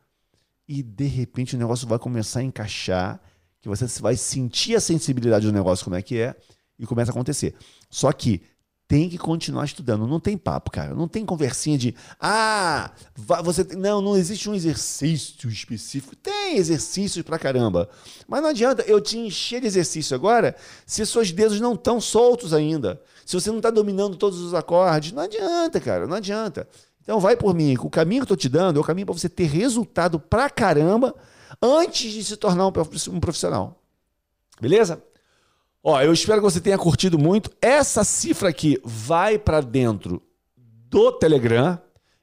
e 0.66 0.82
de 0.82 1.04
repente 1.04 1.54
o 1.54 1.58
negócio 1.58 1.86
vai 1.86 1.98
começar 1.98 2.40
a 2.40 2.44
encaixar, 2.44 3.20
que 3.60 3.68
você 3.68 3.86
vai 4.00 4.16
sentir 4.16 4.74
a 4.74 4.80
sensibilidade 4.80 5.44
do 5.44 5.52
negócio 5.52 5.84
como 5.84 5.96
é 5.96 6.00
que 6.00 6.16
é 6.16 6.34
e 6.82 6.86
começa 6.86 7.12
a 7.12 7.14
acontecer. 7.14 7.54
Só 7.88 8.12
que 8.12 8.42
tem 8.88 9.08
que 9.08 9.16
continuar 9.16 9.64
estudando, 9.64 10.06
não 10.06 10.20
tem 10.20 10.36
papo, 10.36 10.70
cara, 10.70 10.94
não 10.94 11.08
tem 11.08 11.24
conversinha 11.24 11.78
de 11.78 11.94
ah, 12.20 12.90
você 13.42 13.64
tem-" 13.64 13.78
não, 13.78 14.02
não 14.02 14.16
existe 14.16 14.50
um 14.50 14.54
exercício 14.54 15.48
específico. 15.48 16.14
Tem 16.16 16.56
exercícios 16.58 17.24
pra 17.24 17.38
caramba, 17.38 17.88
mas 18.28 18.42
não 18.42 18.50
adianta 18.50 18.82
eu 18.82 19.00
te 19.00 19.16
encher 19.16 19.62
de 19.62 19.66
exercício 19.66 20.14
agora 20.14 20.54
se 20.84 21.06
seus 21.06 21.32
dedos 21.32 21.58
não 21.58 21.72
estão 21.72 22.00
soltos 22.00 22.52
ainda. 22.52 23.00
Se 23.24 23.34
você 23.34 23.48
não 23.48 23.58
está 23.58 23.70
dominando 23.70 24.16
todos 24.16 24.40
os 24.40 24.52
acordes, 24.52 25.12
não 25.12 25.22
adianta, 25.22 25.80
cara, 25.80 26.06
não 26.06 26.16
adianta. 26.16 26.68
Então 27.00 27.18
vai 27.18 27.36
por 27.36 27.54
mim. 27.54 27.76
O 27.80 27.88
caminho 27.88 28.20
que 28.20 28.32
eu 28.32 28.36
tô 28.36 28.40
te 28.40 28.48
dando 28.48 28.76
é 28.76 28.80
o 28.80 28.84
caminho 28.84 29.06
para 29.06 29.16
você 29.16 29.28
ter 29.28 29.46
resultado 29.46 30.20
pra 30.20 30.50
caramba 30.50 31.14
antes 31.62 32.12
de 32.12 32.22
se 32.22 32.36
tornar 32.36 32.66
um 32.66 33.20
profissional. 33.20 33.80
Beleza? 34.60 35.02
Ó, 35.84 36.00
eu 36.00 36.12
espero 36.12 36.40
que 36.40 36.44
você 36.44 36.60
tenha 36.60 36.78
curtido 36.78 37.18
muito. 37.18 37.50
Essa 37.60 38.04
cifra 38.04 38.48
aqui 38.48 38.80
vai 38.84 39.36
para 39.36 39.60
dentro 39.60 40.22
do 40.56 41.10
Telegram. 41.10 41.76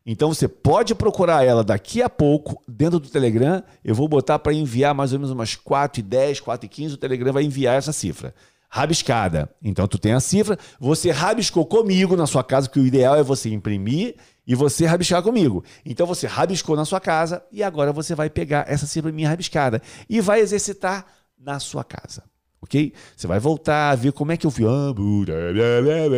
Então 0.05 0.33
você 0.33 0.47
pode 0.47 0.95
procurar 0.95 1.43
ela 1.43 1.61
daqui 1.63 2.01
a 2.01 2.09
pouco 2.09 2.63
dentro 2.65 2.99
do 2.99 3.09
Telegram. 3.09 3.61
Eu 3.83 3.93
vou 3.93 4.07
botar 4.07 4.39
para 4.39 4.53
enviar 4.53 4.95
mais 4.95 5.11
ou 5.11 5.19
menos 5.19 5.31
umas 5.31 5.55
4 5.55 5.99
e 5.99 6.03
10, 6.03 6.39
4 6.39 6.65
e 6.65 6.69
15. 6.69 6.93
O 6.93 6.97
Telegram 6.97 7.33
vai 7.33 7.43
enviar 7.43 7.75
essa 7.75 7.91
cifra. 7.91 8.33
Rabiscada. 8.69 9.49
Então 9.61 9.87
tu 9.87 9.97
tem 9.97 10.13
a 10.13 10.21
cifra. 10.21 10.57
Você 10.79 11.11
rabiscou 11.11 11.65
comigo 11.65 12.15
na 12.15 12.25
sua 12.25 12.43
casa, 12.43 12.69
que 12.69 12.79
o 12.79 12.85
ideal 12.85 13.17
é 13.17 13.23
você 13.23 13.49
imprimir 13.49 14.15
e 14.47 14.55
você 14.55 14.85
rabiscar 14.85 15.21
comigo. 15.21 15.65
Então 15.85 16.07
você 16.07 16.27
rabiscou 16.27 16.77
na 16.77 16.85
sua 16.85 17.01
casa 17.01 17.43
e 17.51 17.61
agora 17.61 17.91
você 17.91 18.15
vai 18.15 18.29
pegar 18.29 18.65
essa 18.69 18.87
cifra 18.87 19.11
minha 19.11 19.27
rabiscada 19.27 19.81
e 20.09 20.21
vai 20.21 20.39
exercitar 20.39 21.05
na 21.37 21.59
sua 21.59 21.83
casa. 21.83 22.23
Ok? 22.61 22.93
Você 23.15 23.25
vai 23.25 23.39
voltar 23.39 23.91
a 23.91 23.95
ver 23.95 24.11
como 24.11 24.31
é 24.31 24.37
que 24.37 24.45
eu 24.45 24.51
fiz. 24.51 24.65
Ah, 24.65 24.93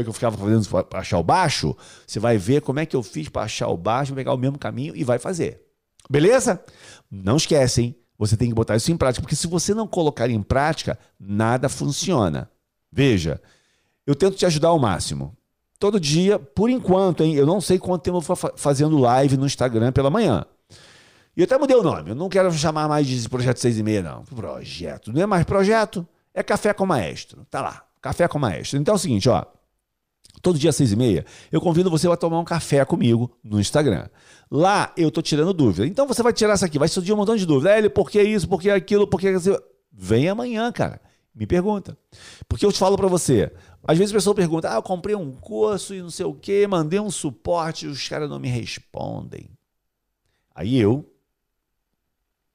que 0.04 0.10
eu 0.10 0.14
ficava 0.14 0.38
fazendo 0.38 0.68
para 0.86 1.00
achar 1.00 1.20
o 1.20 1.24
baixo. 1.24 1.76
Você 2.06 2.20
vai 2.20 2.38
ver 2.38 2.62
como 2.62 2.80
é 2.80 2.86
que 2.86 2.96
eu 2.96 3.04
fiz 3.04 3.30
para 3.30 3.44
achar 3.44 3.68
o 3.68 3.78
baixo, 3.78 4.14
pegar 4.14 4.34
o 4.34 4.38
mesmo 4.38 4.58
caminho 4.58 4.96
e 4.96 5.04
vai 5.04 5.20
fazer. 5.20 5.62
Beleza? 6.10 6.62
Não 7.10 7.38
esquece, 7.38 7.82
hein? 7.82 7.96
Você 8.18 8.36
tem 8.38 8.50
que 8.50 8.54
botar 8.56 8.76
isso 8.76 8.92
em 8.92 8.98
prática, 8.98 9.22
porque 9.22 9.36
se 9.36 9.48
você 9.48 9.74
não 9.74 9.88
colocar 9.88 10.30
em 10.30 10.42
prática, 10.42 10.98
nada 11.20 11.68
funciona. 11.70 12.50
Veja, 12.92 13.42
eu 14.06 14.14
tento 14.16 14.36
te 14.36 14.46
ajudar 14.46 14.70
ao 14.70 14.80
máximo. 14.80 15.36
Todo 15.80 16.00
dia, 16.00 16.38
por 16.38 16.70
enquanto, 16.70 17.24
hein? 17.24 17.34
Eu 17.34 17.46
não 17.46 17.60
sei 17.60 17.80
quanto 17.80 18.04
tempo 18.04 18.18
eu 18.18 18.22
vou 18.22 18.36
fa- 18.36 18.54
fazendo 18.56 18.98
live 19.00 19.38
no 19.38 19.46
Instagram 19.48 19.92
pela 19.92 20.12
manhã. 20.12 20.46
E 21.36 21.40
eu 21.42 21.46
até 21.46 21.58
mudei 21.58 21.76
o 21.76 21.82
nome. 21.82 22.12
Eu 22.12 22.16
não 22.16 22.30
quero 22.30 22.52
chamar 22.52 22.88
mais 22.88 23.08
de 23.08 23.28
Projeto 23.28 23.58
6 23.58 23.80
e 23.80 23.84
meia, 23.84 24.04
não. 24.04 24.24
Projeto. 24.26 25.12
Não 25.12 25.22
é 25.22 25.26
mais 25.26 25.44
projeto, 25.44 26.06
é 26.34 26.44
Café 26.44 26.74
com 26.74 26.86
Maestro. 26.86 27.46
Tá 27.50 27.62
lá. 27.62 27.86
Café 28.02 28.28
com 28.28 28.40
Maestro. 28.40 28.80
Então 28.80 28.94
é 28.94 28.96
o 28.96 29.00
seguinte, 29.00 29.30
ó. 29.30 29.46
Todo 30.42 30.58
dia 30.58 30.70
às 30.70 30.76
seis 30.76 30.92
e 30.92 30.96
meia, 30.96 31.26
eu 31.52 31.62
convido 31.62 31.90
você 31.90 32.08
a 32.08 32.16
tomar 32.16 32.40
um 32.40 32.46
café 32.46 32.84
comigo 32.84 33.38
no 33.44 33.60
Instagram. 33.60 34.08
Lá 34.50 34.92
eu 34.98 35.12
tô 35.12 35.22
tirando 35.22 35.54
dúvida. 35.54 35.86
Então 35.86 36.08
você 36.08 36.24
vai 36.24 36.34
tirar 36.34 36.56
isso 36.56 36.66
aqui, 36.66 36.80
vai 36.80 36.88
surgir 36.88 37.14
um 37.14 37.18
montão 37.18 37.36
de 37.36 37.46
dúvida. 37.46 37.72
Hélio, 37.72 37.92
por 37.92 38.10
que 38.10 38.22
isso, 38.22 38.48
por 38.48 38.60
que 38.62 38.70
aquilo, 38.70 39.06
por 39.06 39.20
que 39.20 39.28
aquilo? 39.28 39.62
Vem 39.92 40.30
amanhã, 40.30 40.72
cara. 40.72 41.00
Me 41.34 41.46
pergunta. 41.46 41.98
Porque 42.48 42.66
eu 42.66 42.72
te 42.72 42.80
falo 42.80 42.98
pra 42.98 43.08
você. 43.08 43.52
Às 43.84 43.98
vezes 43.98 44.14
a 44.14 44.18
pessoa 44.18 44.36
pergunta, 44.36 44.72
ah, 44.72 44.76
eu 44.76 44.84
comprei 44.84 45.16
um 45.16 45.32
curso 45.32 45.94
e 45.94 46.02
não 46.02 46.10
sei 46.10 46.26
o 46.26 46.34
quê, 46.34 46.68
mandei 46.68 47.00
um 47.00 47.12
suporte 47.12 47.86
e 47.86 47.90
os 47.90 48.08
caras 48.08 48.30
não 48.30 48.40
me 48.40 48.48
respondem. 48.48 49.50
Aí 50.54 50.78
eu 50.78 51.10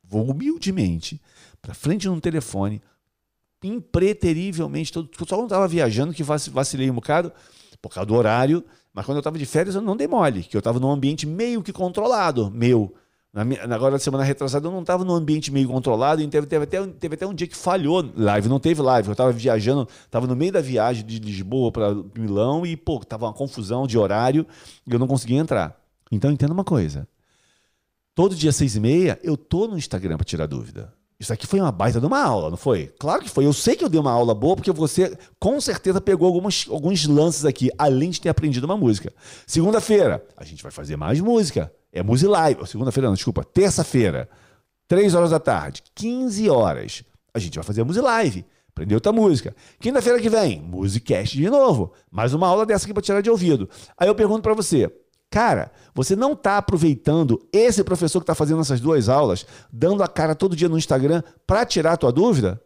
vou 0.02 0.30
humildemente 0.30 1.20
pra 1.60 1.74
frente 1.74 2.06
num 2.06 2.20
telefone, 2.20 2.80
impreterivelmente, 3.66 4.92
todo, 4.92 5.08
só 5.18 5.36
quando 5.36 5.42
eu 5.42 5.48
tava 5.48 5.68
viajando 5.68 6.12
que 6.12 6.22
vaci- 6.22 6.50
vacilei 6.50 6.90
um 6.90 6.94
bocado, 6.94 7.32
por 7.80 7.90
causa 7.90 8.06
do 8.06 8.14
horário, 8.14 8.64
mas 8.92 9.04
quando 9.04 9.16
eu 9.16 9.20
estava 9.20 9.38
de 9.38 9.46
férias 9.46 9.74
eu 9.74 9.82
não 9.82 9.96
dei 9.96 10.06
mole, 10.08 10.42
que 10.42 10.56
eu 10.56 10.60
estava 10.60 10.80
num 10.80 10.90
ambiente 10.90 11.26
meio 11.26 11.62
que 11.62 11.72
controlado, 11.72 12.50
meu. 12.50 12.94
Na 13.32 13.42
agora, 13.74 13.92
na 13.92 13.98
semana 13.98 14.24
retrasada, 14.24 14.66
eu 14.66 14.72
não 14.72 14.80
estava 14.80 15.04
num 15.04 15.12
ambiente 15.12 15.52
meio 15.52 15.68
controlado, 15.68 16.22
e 16.22 16.26
teve, 16.28 16.46
teve, 16.46 16.64
até, 16.64 16.86
teve 16.86 17.14
até 17.16 17.26
um 17.26 17.34
dia 17.34 17.46
que 17.46 17.54
falhou 17.54 18.02
live, 18.16 18.48
não 18.48 18.58
teve 18.58 18.80
live, 18.80 19.08
eu 19.08 19.12
estava 19.12 19.30
viajando, 19.30 19.86
estava 20.06 20.26
no 20.26 20.34
meio 20.34 20.52
da 20.52 20.62
viagem 20.62 21.04
de 21.04 21.18
Lisboa 21.18 21.70
para 21.70 21.94
Milão 22.16 22.64
e, 22.64 22.74
pô, 22.78 22.98
tava 23.00 23.26
uma 23.26 23.34
confusão 23.34 23.86
de 23.86 23.98
horário 23.98 24.46
e 24.86 24.92
eu 24.92 24.98
não 24.98 25.06
conseguia 25.06 25.36
entrar. 25.38 25.78
Então, 26.10 26.32
entenda 26.32 26.54
uma 26.54 26.64
coisa, 26.64 27.06
todo 28.14 28.34
dia 28.34 28.52
seis 28.52 28.74
e 28.74 28.80
meia 28.80 29.20
eu 29.22 29.36
tô 29.36 29.66
no 29.66 29.76
Instagram 29.76 30.16
para 30.16 30.24
tirar 30.24 30.46
dúvida. 30.46 30.94
Isso 31.18 31.32
aqui 31.32 31.46
foi 31.46 31.60
uma 31.60 31.72
baita 31.72 31.98
de 31.98 32.06
uma 32.06 32.22
aula, 32.22 32.50
não 32.50 32.58
foi? 32.58 32.92
Claro 32.98 33.22
que 33.22 33.30
foi. 33.30 33.46
Eu 33.46 33.52
sei 33.52 33.74
que 33.74 33.82
eu 33.82 33.88
dei 33.88 33.98
uma 33.98 34.12
aula 34.12 34.34
boa, 34.34 34.54
porque 34.54 34.70
você 34.70 35.16
com 35.40 35.58
certeza 35.60 35.98
pegou 36.00 36.26
algumas, 36.26 36.66
alguns 36.70 37.06
lances 37.06 37.46
aqui, 37.46 37.70
além 37.78 38.10
de 38.10 38.20
ter 38.20 38.28
aprendido 38.28 38.64
uma 38.64 38.76
música. 38.76 39.12
Segunda-feira, 39.46 40.22
a 40.36 40.44
gente 40.44 40.62
vai 40.62 40.70
fazer 40.70 40.96
mais 40.96 41.18
música. 41.20 41.72
É 41.90 42.02
Music 42.02 42.28
Live. 42.28 42.66
Segunda-feira, 42.66 43.08
não, 43.08 43.14
desculpa. 43.14 43.42
Terça-feira, 43.42 44.28
3 44.88 45.14
horas 45.14 45.30
da 45.30 45.40
tarde, 45.40 45.82
15 45.94 46.50
horas. 46.50 47.02
A 47.32 47.38
gente 47.38 47.54
vai 47.54 47.64
fazer 47.64 47.80
a 47.80 48.02
Live. 48.02 48.44
Aprender 48.68 48.94
outra 48.94 49.10
música. 49.10 49.56
Quinta-feira 49.80 50.20
que 50.20 50.28
vem, 50.28 50.60
Musicast 50.60 51.34
de 51.34 51.48
novo. 51.48 51.94
Mais 52.10 52.34
uma 52.34 52.46
aula 52.46 52.66
dessa 52.66 52.84
aqui 52.84 52.92
para 52.92 53.02
tirar 53.02 53.22
de 53.22 53.30
ouvido. 53.30 53.70
Aí 53.96 54.06
eu 54.06 54.14
pergunto 54.14 54.42
para 54.42 54.52
você, 54.52 54.92
Cara, 55.30 55.72
você 55.94 56.14
não 56.14 56.32
está 56.32 56.56
aproveitando 56.56 57.46
esse 57.52 57.82
professor 57.82 58.20
que 58.20 58.24
está 58.24 58.34
fazendo 58.34 58.60
essas 58.60 58.80
duas 58.80 59.08
aulas, 59.08 59.46
dando 59.72 60.02
a 60.02 60.08
cara 60.08 60.34
todo 60.34 60.56
dia 60.56 60.68
no 60.68 60.78
Instagram 60.78 61.22
para 61.46 61.64
tirar 61.66 61.92
a 61.92 61.96
tua 61.96 62.12
dúvida? 62.12 62.60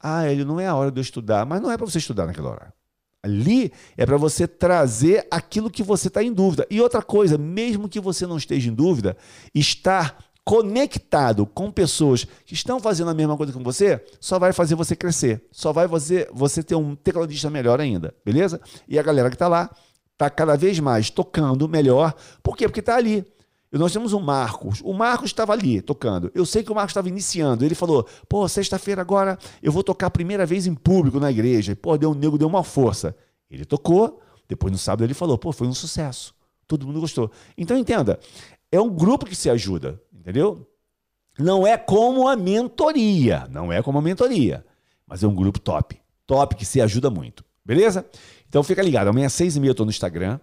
Ah, 0.00 0.28
ele 0.28 0.44
não 0.44 0.58
é 0.58 0.66
a 0.66 0.74
hora 0.74 0.90
de 0.90 0.98
eu 0.98 1.02
estudar, 1.02 1.46
mas 1.46 1.60
não 1.60 1.70
é 1.70 1.76
para 1.76 1.86
você 1.86 1.98
estudar 1.98 2.26
naquela 2.26 2.50
hora. 2.50 2.74
Ali 3.22 3.72
é 3.96 4.04
para 4.04 4.16
você 4.16 4.48
trazer 4.48 5.26
aquilo 5.30 5.70
que 5.70 5.82
você 5.82 6.08
está 6.08 6.24
em 6.24 6.32
dúvida. 6.32 6.66
E 6.68 6.80
outra 6.80 7.00
coisa, 7.00 7.38
mesmo 7.38 7.88
que 7.88 8.00
você 8.00 8.26
não 8.26 8.36
esteja 8.36 8.68
em 8.68 8.74
dúvida, 8.74 9.16
estar 9.54 10.18
conectado 10.44 11.46
com 11.46 11.70
pessoas 11.70 12.26
que 12.44 12.54
estão 12.54 12.80
fazendo 12.80 13.10
a 13.10 13.14
mesma 13.14 13.36
coisa 13.36 13.52
que 13.52 13.62
você, 13.62 14.04
só 14.20 14.40
vai 14.40 14.52
fazer 14.52 14.74
você 14.74 14.96
crescer. 14.96 15.46
Só 15.52 15.72
vai 15.72 15.86
fazer 15.86 16.28
você 16.32 16.64
ter 16.64 16.74
um 16.74 16.96
tecladista 16.96 17.48
melhor 17.48 17.80
ainda, 17.80 18.12
beleza? 18.24 18.60
E 18.88 18.98
a 18.98 19.02
galera 19.02 19.28
que 19.30 19.36
está 19.36 19.46
lá 19.46 19.70
está 20.22 20.30
cada 20.30 20.56
vez 20.56 20.78
mais 20.78 21.10
tocando 21.10 21.68
melhor. 21.68 22.14
Por 22.42 22.56
quê? 22.56 22.66
Porque 22.66 22.80
está 22.80 22.96
ali. 22.96 23.24
E 23.72 23.78
nós 23.78 23.92
temos 23.92 24.12
o 24.12 24.20
Marcos. 24.20 24.80
O 24.84 24.92
Marcos 24.92 25.30
estava 25.30 25.52
ali 25.52 25.80
tocando. 25.80 26.30
Eu 26.34 26.44
sei 26.44 26.62
que 26.62 26.70
o 26.70 26.74
Marcos 26.74 26.90
estava 26.90 27.08
iniciando. 27.08 27.64
Ele 27.64 27.74
falou: 27.74 28.06
pô, 28.28 28.46
sexta-feira 28.46 29.00
agora 29.00 29.38
eu 29.62 29.72
vou 29.72 29.82
tocar 29.82 30.08
a 30.08 30.10
primeira 30.10 30.44
vez 30.44 30.66
em 30.66 30.74
público 30.74 31.18
na 31.18 31.30
igreja. 31.30 31.72
E, 31.72 31.74
pô, 31.74 31.96
deu 31.96 32.10
um 32.10 32.14
nego, 32.14 32.38
deu 32.38 32.48
uma 32.48 32.62
força. 32.62 33.16
Ele 33.50 33.64
tocou, 33.64 34.20
Depois 34.48 34.72
no 34.72 34.78
sábado 34.78 35.04
ele 35.04 35.14
falou, 35.14 35.38
pô, 35.38 35.52
foi 35.52 35.66
um 35.66 35.74
sucesso. 35.74 36.34
Todo 36.66 36.86
mundo 36.86 37.00
gostou. 37.00 37.30
Então 37.56 37.76
entenda, 37.76 38.18
é 38.70 38.80
um 38.80 38.90
grupo 38.90 39.26
que 39.26 39.34
se 39.34 39.50
ajuda, 39.50 40.00
entendeu? 40.12 40.66
Não 41.38 41.66
é 41.66 41.76
como 41.76 42.28
a 42.28 42.36
mentoria, 42.36 43.46
não 43.50 43.72
é 43.72 43.82
como 43.82 43.98
a 43.98 44.02
mentoria, 44.02 44.64
mas 45.06 45.22
é 45.22 45.26
um 45.26 45.34
grupo 45.34 45.58
top, 45.58 45.98
top 46.26 46.54
que 46.54 46.64
se 46.64 46.80
ajuda 46.80 47.10
muito, 47.10 47.44
beleza? 47.64 48.06
Então 48.48 48.62
fica 48.62 48.82
ligado, 48.82 49.08
amanhã 49.08 49.26
às 49.26 49.32
seis 49.32 49.56
e 49.56 49.60
meia 49.60 49.70
eu 49.70 49.74
tô 49.74 49.84
no 49.84 49.90
Instagram, 49.90 50.38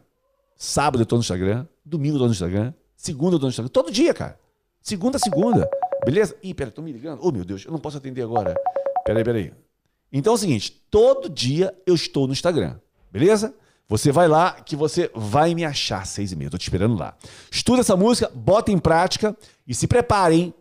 sábado 0.57 1.01
eu 1.01 1.05
tô 1.05 1.15
no 1.15 1.21
Instagram, 1.21 1.67
domingo 1.85 2.15
eu 2.15 2.19
tô 2.19 2.25
no 2.25 2.31
Instagram, 2.31 2.73
segunda 2.95 3.35
eu 3.35 3.39
tô 3.39 3.45
no 3.45 3.49
Instagram, 3.49 3.69
todo 3.71 3.91
dia, 3.91 4.13
cara. 4.13 4.39
Segunda 4.81 5.17
a 5.17 5.19
segunda, 5.19 5.69
beleza? 6.05 6.35
Ih, 6.41 6.53
pera, 6.53 6.71
tô 6.71 6.81
me 6.81 6.91
ligando. 6.91 7.19
Oh, 7.21 7.31
meu 7.31 7.43
Deus, 7.43 7.65
eu 7.65 7.71
não 7.71 7.79
posso 7.79 7.97
atender 7.97 8.21
agora. 8.21 8.55
Peraí, 9.05 9.23
peraí. 9.23 9.53
Então 10.11 10.33
é 10.33 10.35
o 10.35 10.39
seguinte, 10.39 10.71
todo 10.89 11.29
dia 11.29 11.75
eu 11.85 11.93
estou 11.93 12.25
no 12.25 12.33
Instagram, 12.33 12.79
beleza? 13.11 13.53
Você 13.89 14.11
vai 14.11 14.27
lá 14.27 14.51
que 14.51 14.75
você 14.75 15.09
vai 15.15 15.55
me 15.55 15.65
achar 15.65 16.05
seis 16.05 16.31
e 16.31 16.35
meia. 16.35 16.45
Eu 16.45 16.51
tô 16.51 16.57
te 16.59 16.63
esperando 16.63 16.95
lá. 16.95 17.17
Estuda 17.49 17.81
essa 17.81 17.97
música, 17.97 18.31
bota 18.33 18.71
em 18.71 18.77
prática 18.77 19.35
e 19.67 19.73
se 19.73 19.87
preparem, 19.87 20.53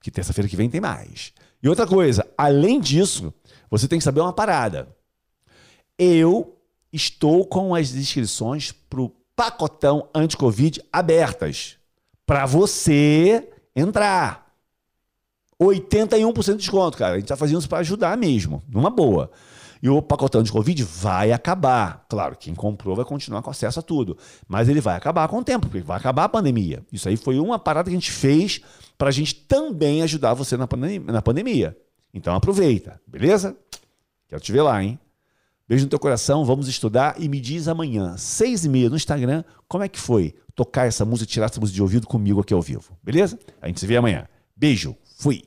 que 0.00 0.12
terça-feira 0.12 0.48
que 0.48 0.54
vem 0.54 0.70
tem 0.70 0.80
mais. 0.80 1.32
E 1.60 1.68
outra 1.68 1.88
coisa, 1.88 2.24
além 2.38 2.80
disso, 2.80 3.34
você 3.68 3.88
tem 3.88 3.98
que 3.98 4.04
saber 4.04 4.20
uma 4.20 4.32
parada. 4.32 4.96
Eu 5.98 6.56
estou 6.92 7.44
com 7.44 7.74
as 7.74 7.94
inscrições 7.94 8.72
pro 8.72 9.12
pacotão 9.34 10.08
anti-Covid 10.14 10.82
abertas 10.92 11.76
para 12.26 12.46
você 12.46 13.48
entrar. 13.74 14.46
81% 15.60 16.52
de 16.52 16.56
desconto, 16.58 16.96
cara. 16.96 17.14
A 17.14 17.18
gente 17.18 17.28
tá 17.28 17.36
fazendo 17.36 17.58
isso 17.58 17.68
para 17.68 17.78
ajudar 17.78 18.16
mesmo, 18.16 18.62
numa 18.68 18.90
boa. 18.90 19.30
E 19.82 19.88
o 19.88 20.02
pacotão 20.02 20.42
de 20.42 20.50
Covid 20.50 20.82
vai 20.82 21.32
acabar. 21.32 22.04
Claro, 22.08 22.36
quem 22.36 22.54
comprou 22.54 22.96
vai 22.96 23.04
continuar 23.04 23.42
com 23.42 23.50
acesso 23.50 23.78
a 23.78 23.82
tudo. 23.82 24.16
Mas 24.46 24.68
ele 24.68 24.80
vai 24.80 24.96
acabar 24.96 25.28
com 25.28 25.38
o 25.38 25.44
tempo, 25.44 25.68
porque 25.68 25.84
vai 25.84 25.96
acabar 25.96 26.24
a 26.24 26.28
pandemia. 26.28 26.84
Isso 26.92 27.08
aí 27.08 27.16
foi 27.16 27.38
uma 27.38 27.58
parada 27.58 27.88
que 27.88 27.96
a 27.96 27.98
gente 27.98 28.10
fez 28.10 28.60
para 28.96 29.08
a 29.08 29.12
gente 29.12 29.34
também 29.34 30.02
ajudar 30.02 30.34
você 30.34 30.56
na 30.56 30.66
pandemia, 30.66 31.12
na 31.12 31.22
pandemia. 31.22 31.76
Então 32.12 32.34
aproveita, 32.34 33.00
beleza? 33.06 33.56
Quero 34.28 34.42
te 34.42 34.52
ver 34.52 34.62
lá, 34.62 34.82
hein? 34.82 34.98
Beijo 35.68 35.84
no 35.84 35.90
teu 35.90 35.98
coração, 35.98 36.46
vamos 36.46 36.66
estudar 36.66 37.16
e 37.18 37.28
me 37.28 37.38
diz 37.38 37.68
amanhã, 37.68 38.16
seis 38.16 38.64
e 38.64 38.68
meia 38.70 38.88
no 38.88 38.96
Instagram, 38.96 39.44
como 39.68 39.84
é 39.84 39.88
que 39.88 40.00
foi 40.00 40.34
tocar 40.54 40.86
essa 40.86 41.04
música, 41.04 41.30
tirar 41.30 41.44
essa 41.44 41.60
música 41.60 41.74
de 41.74 41.82
ouvido 41.82 42.06
comigo 42.06 42.40
aqui 42.40 42.54
ao 42.54 42.62
vivo, 42.62 42.96
beleza? 43.02 43.38
A 43.60 43.66
gente 43.66 43.78
se 43.78 43.86
vê 43.86 43.98
amanhã. 43.98 44.26
Beijo, 44.56 44.96
fui! 45.18 45.42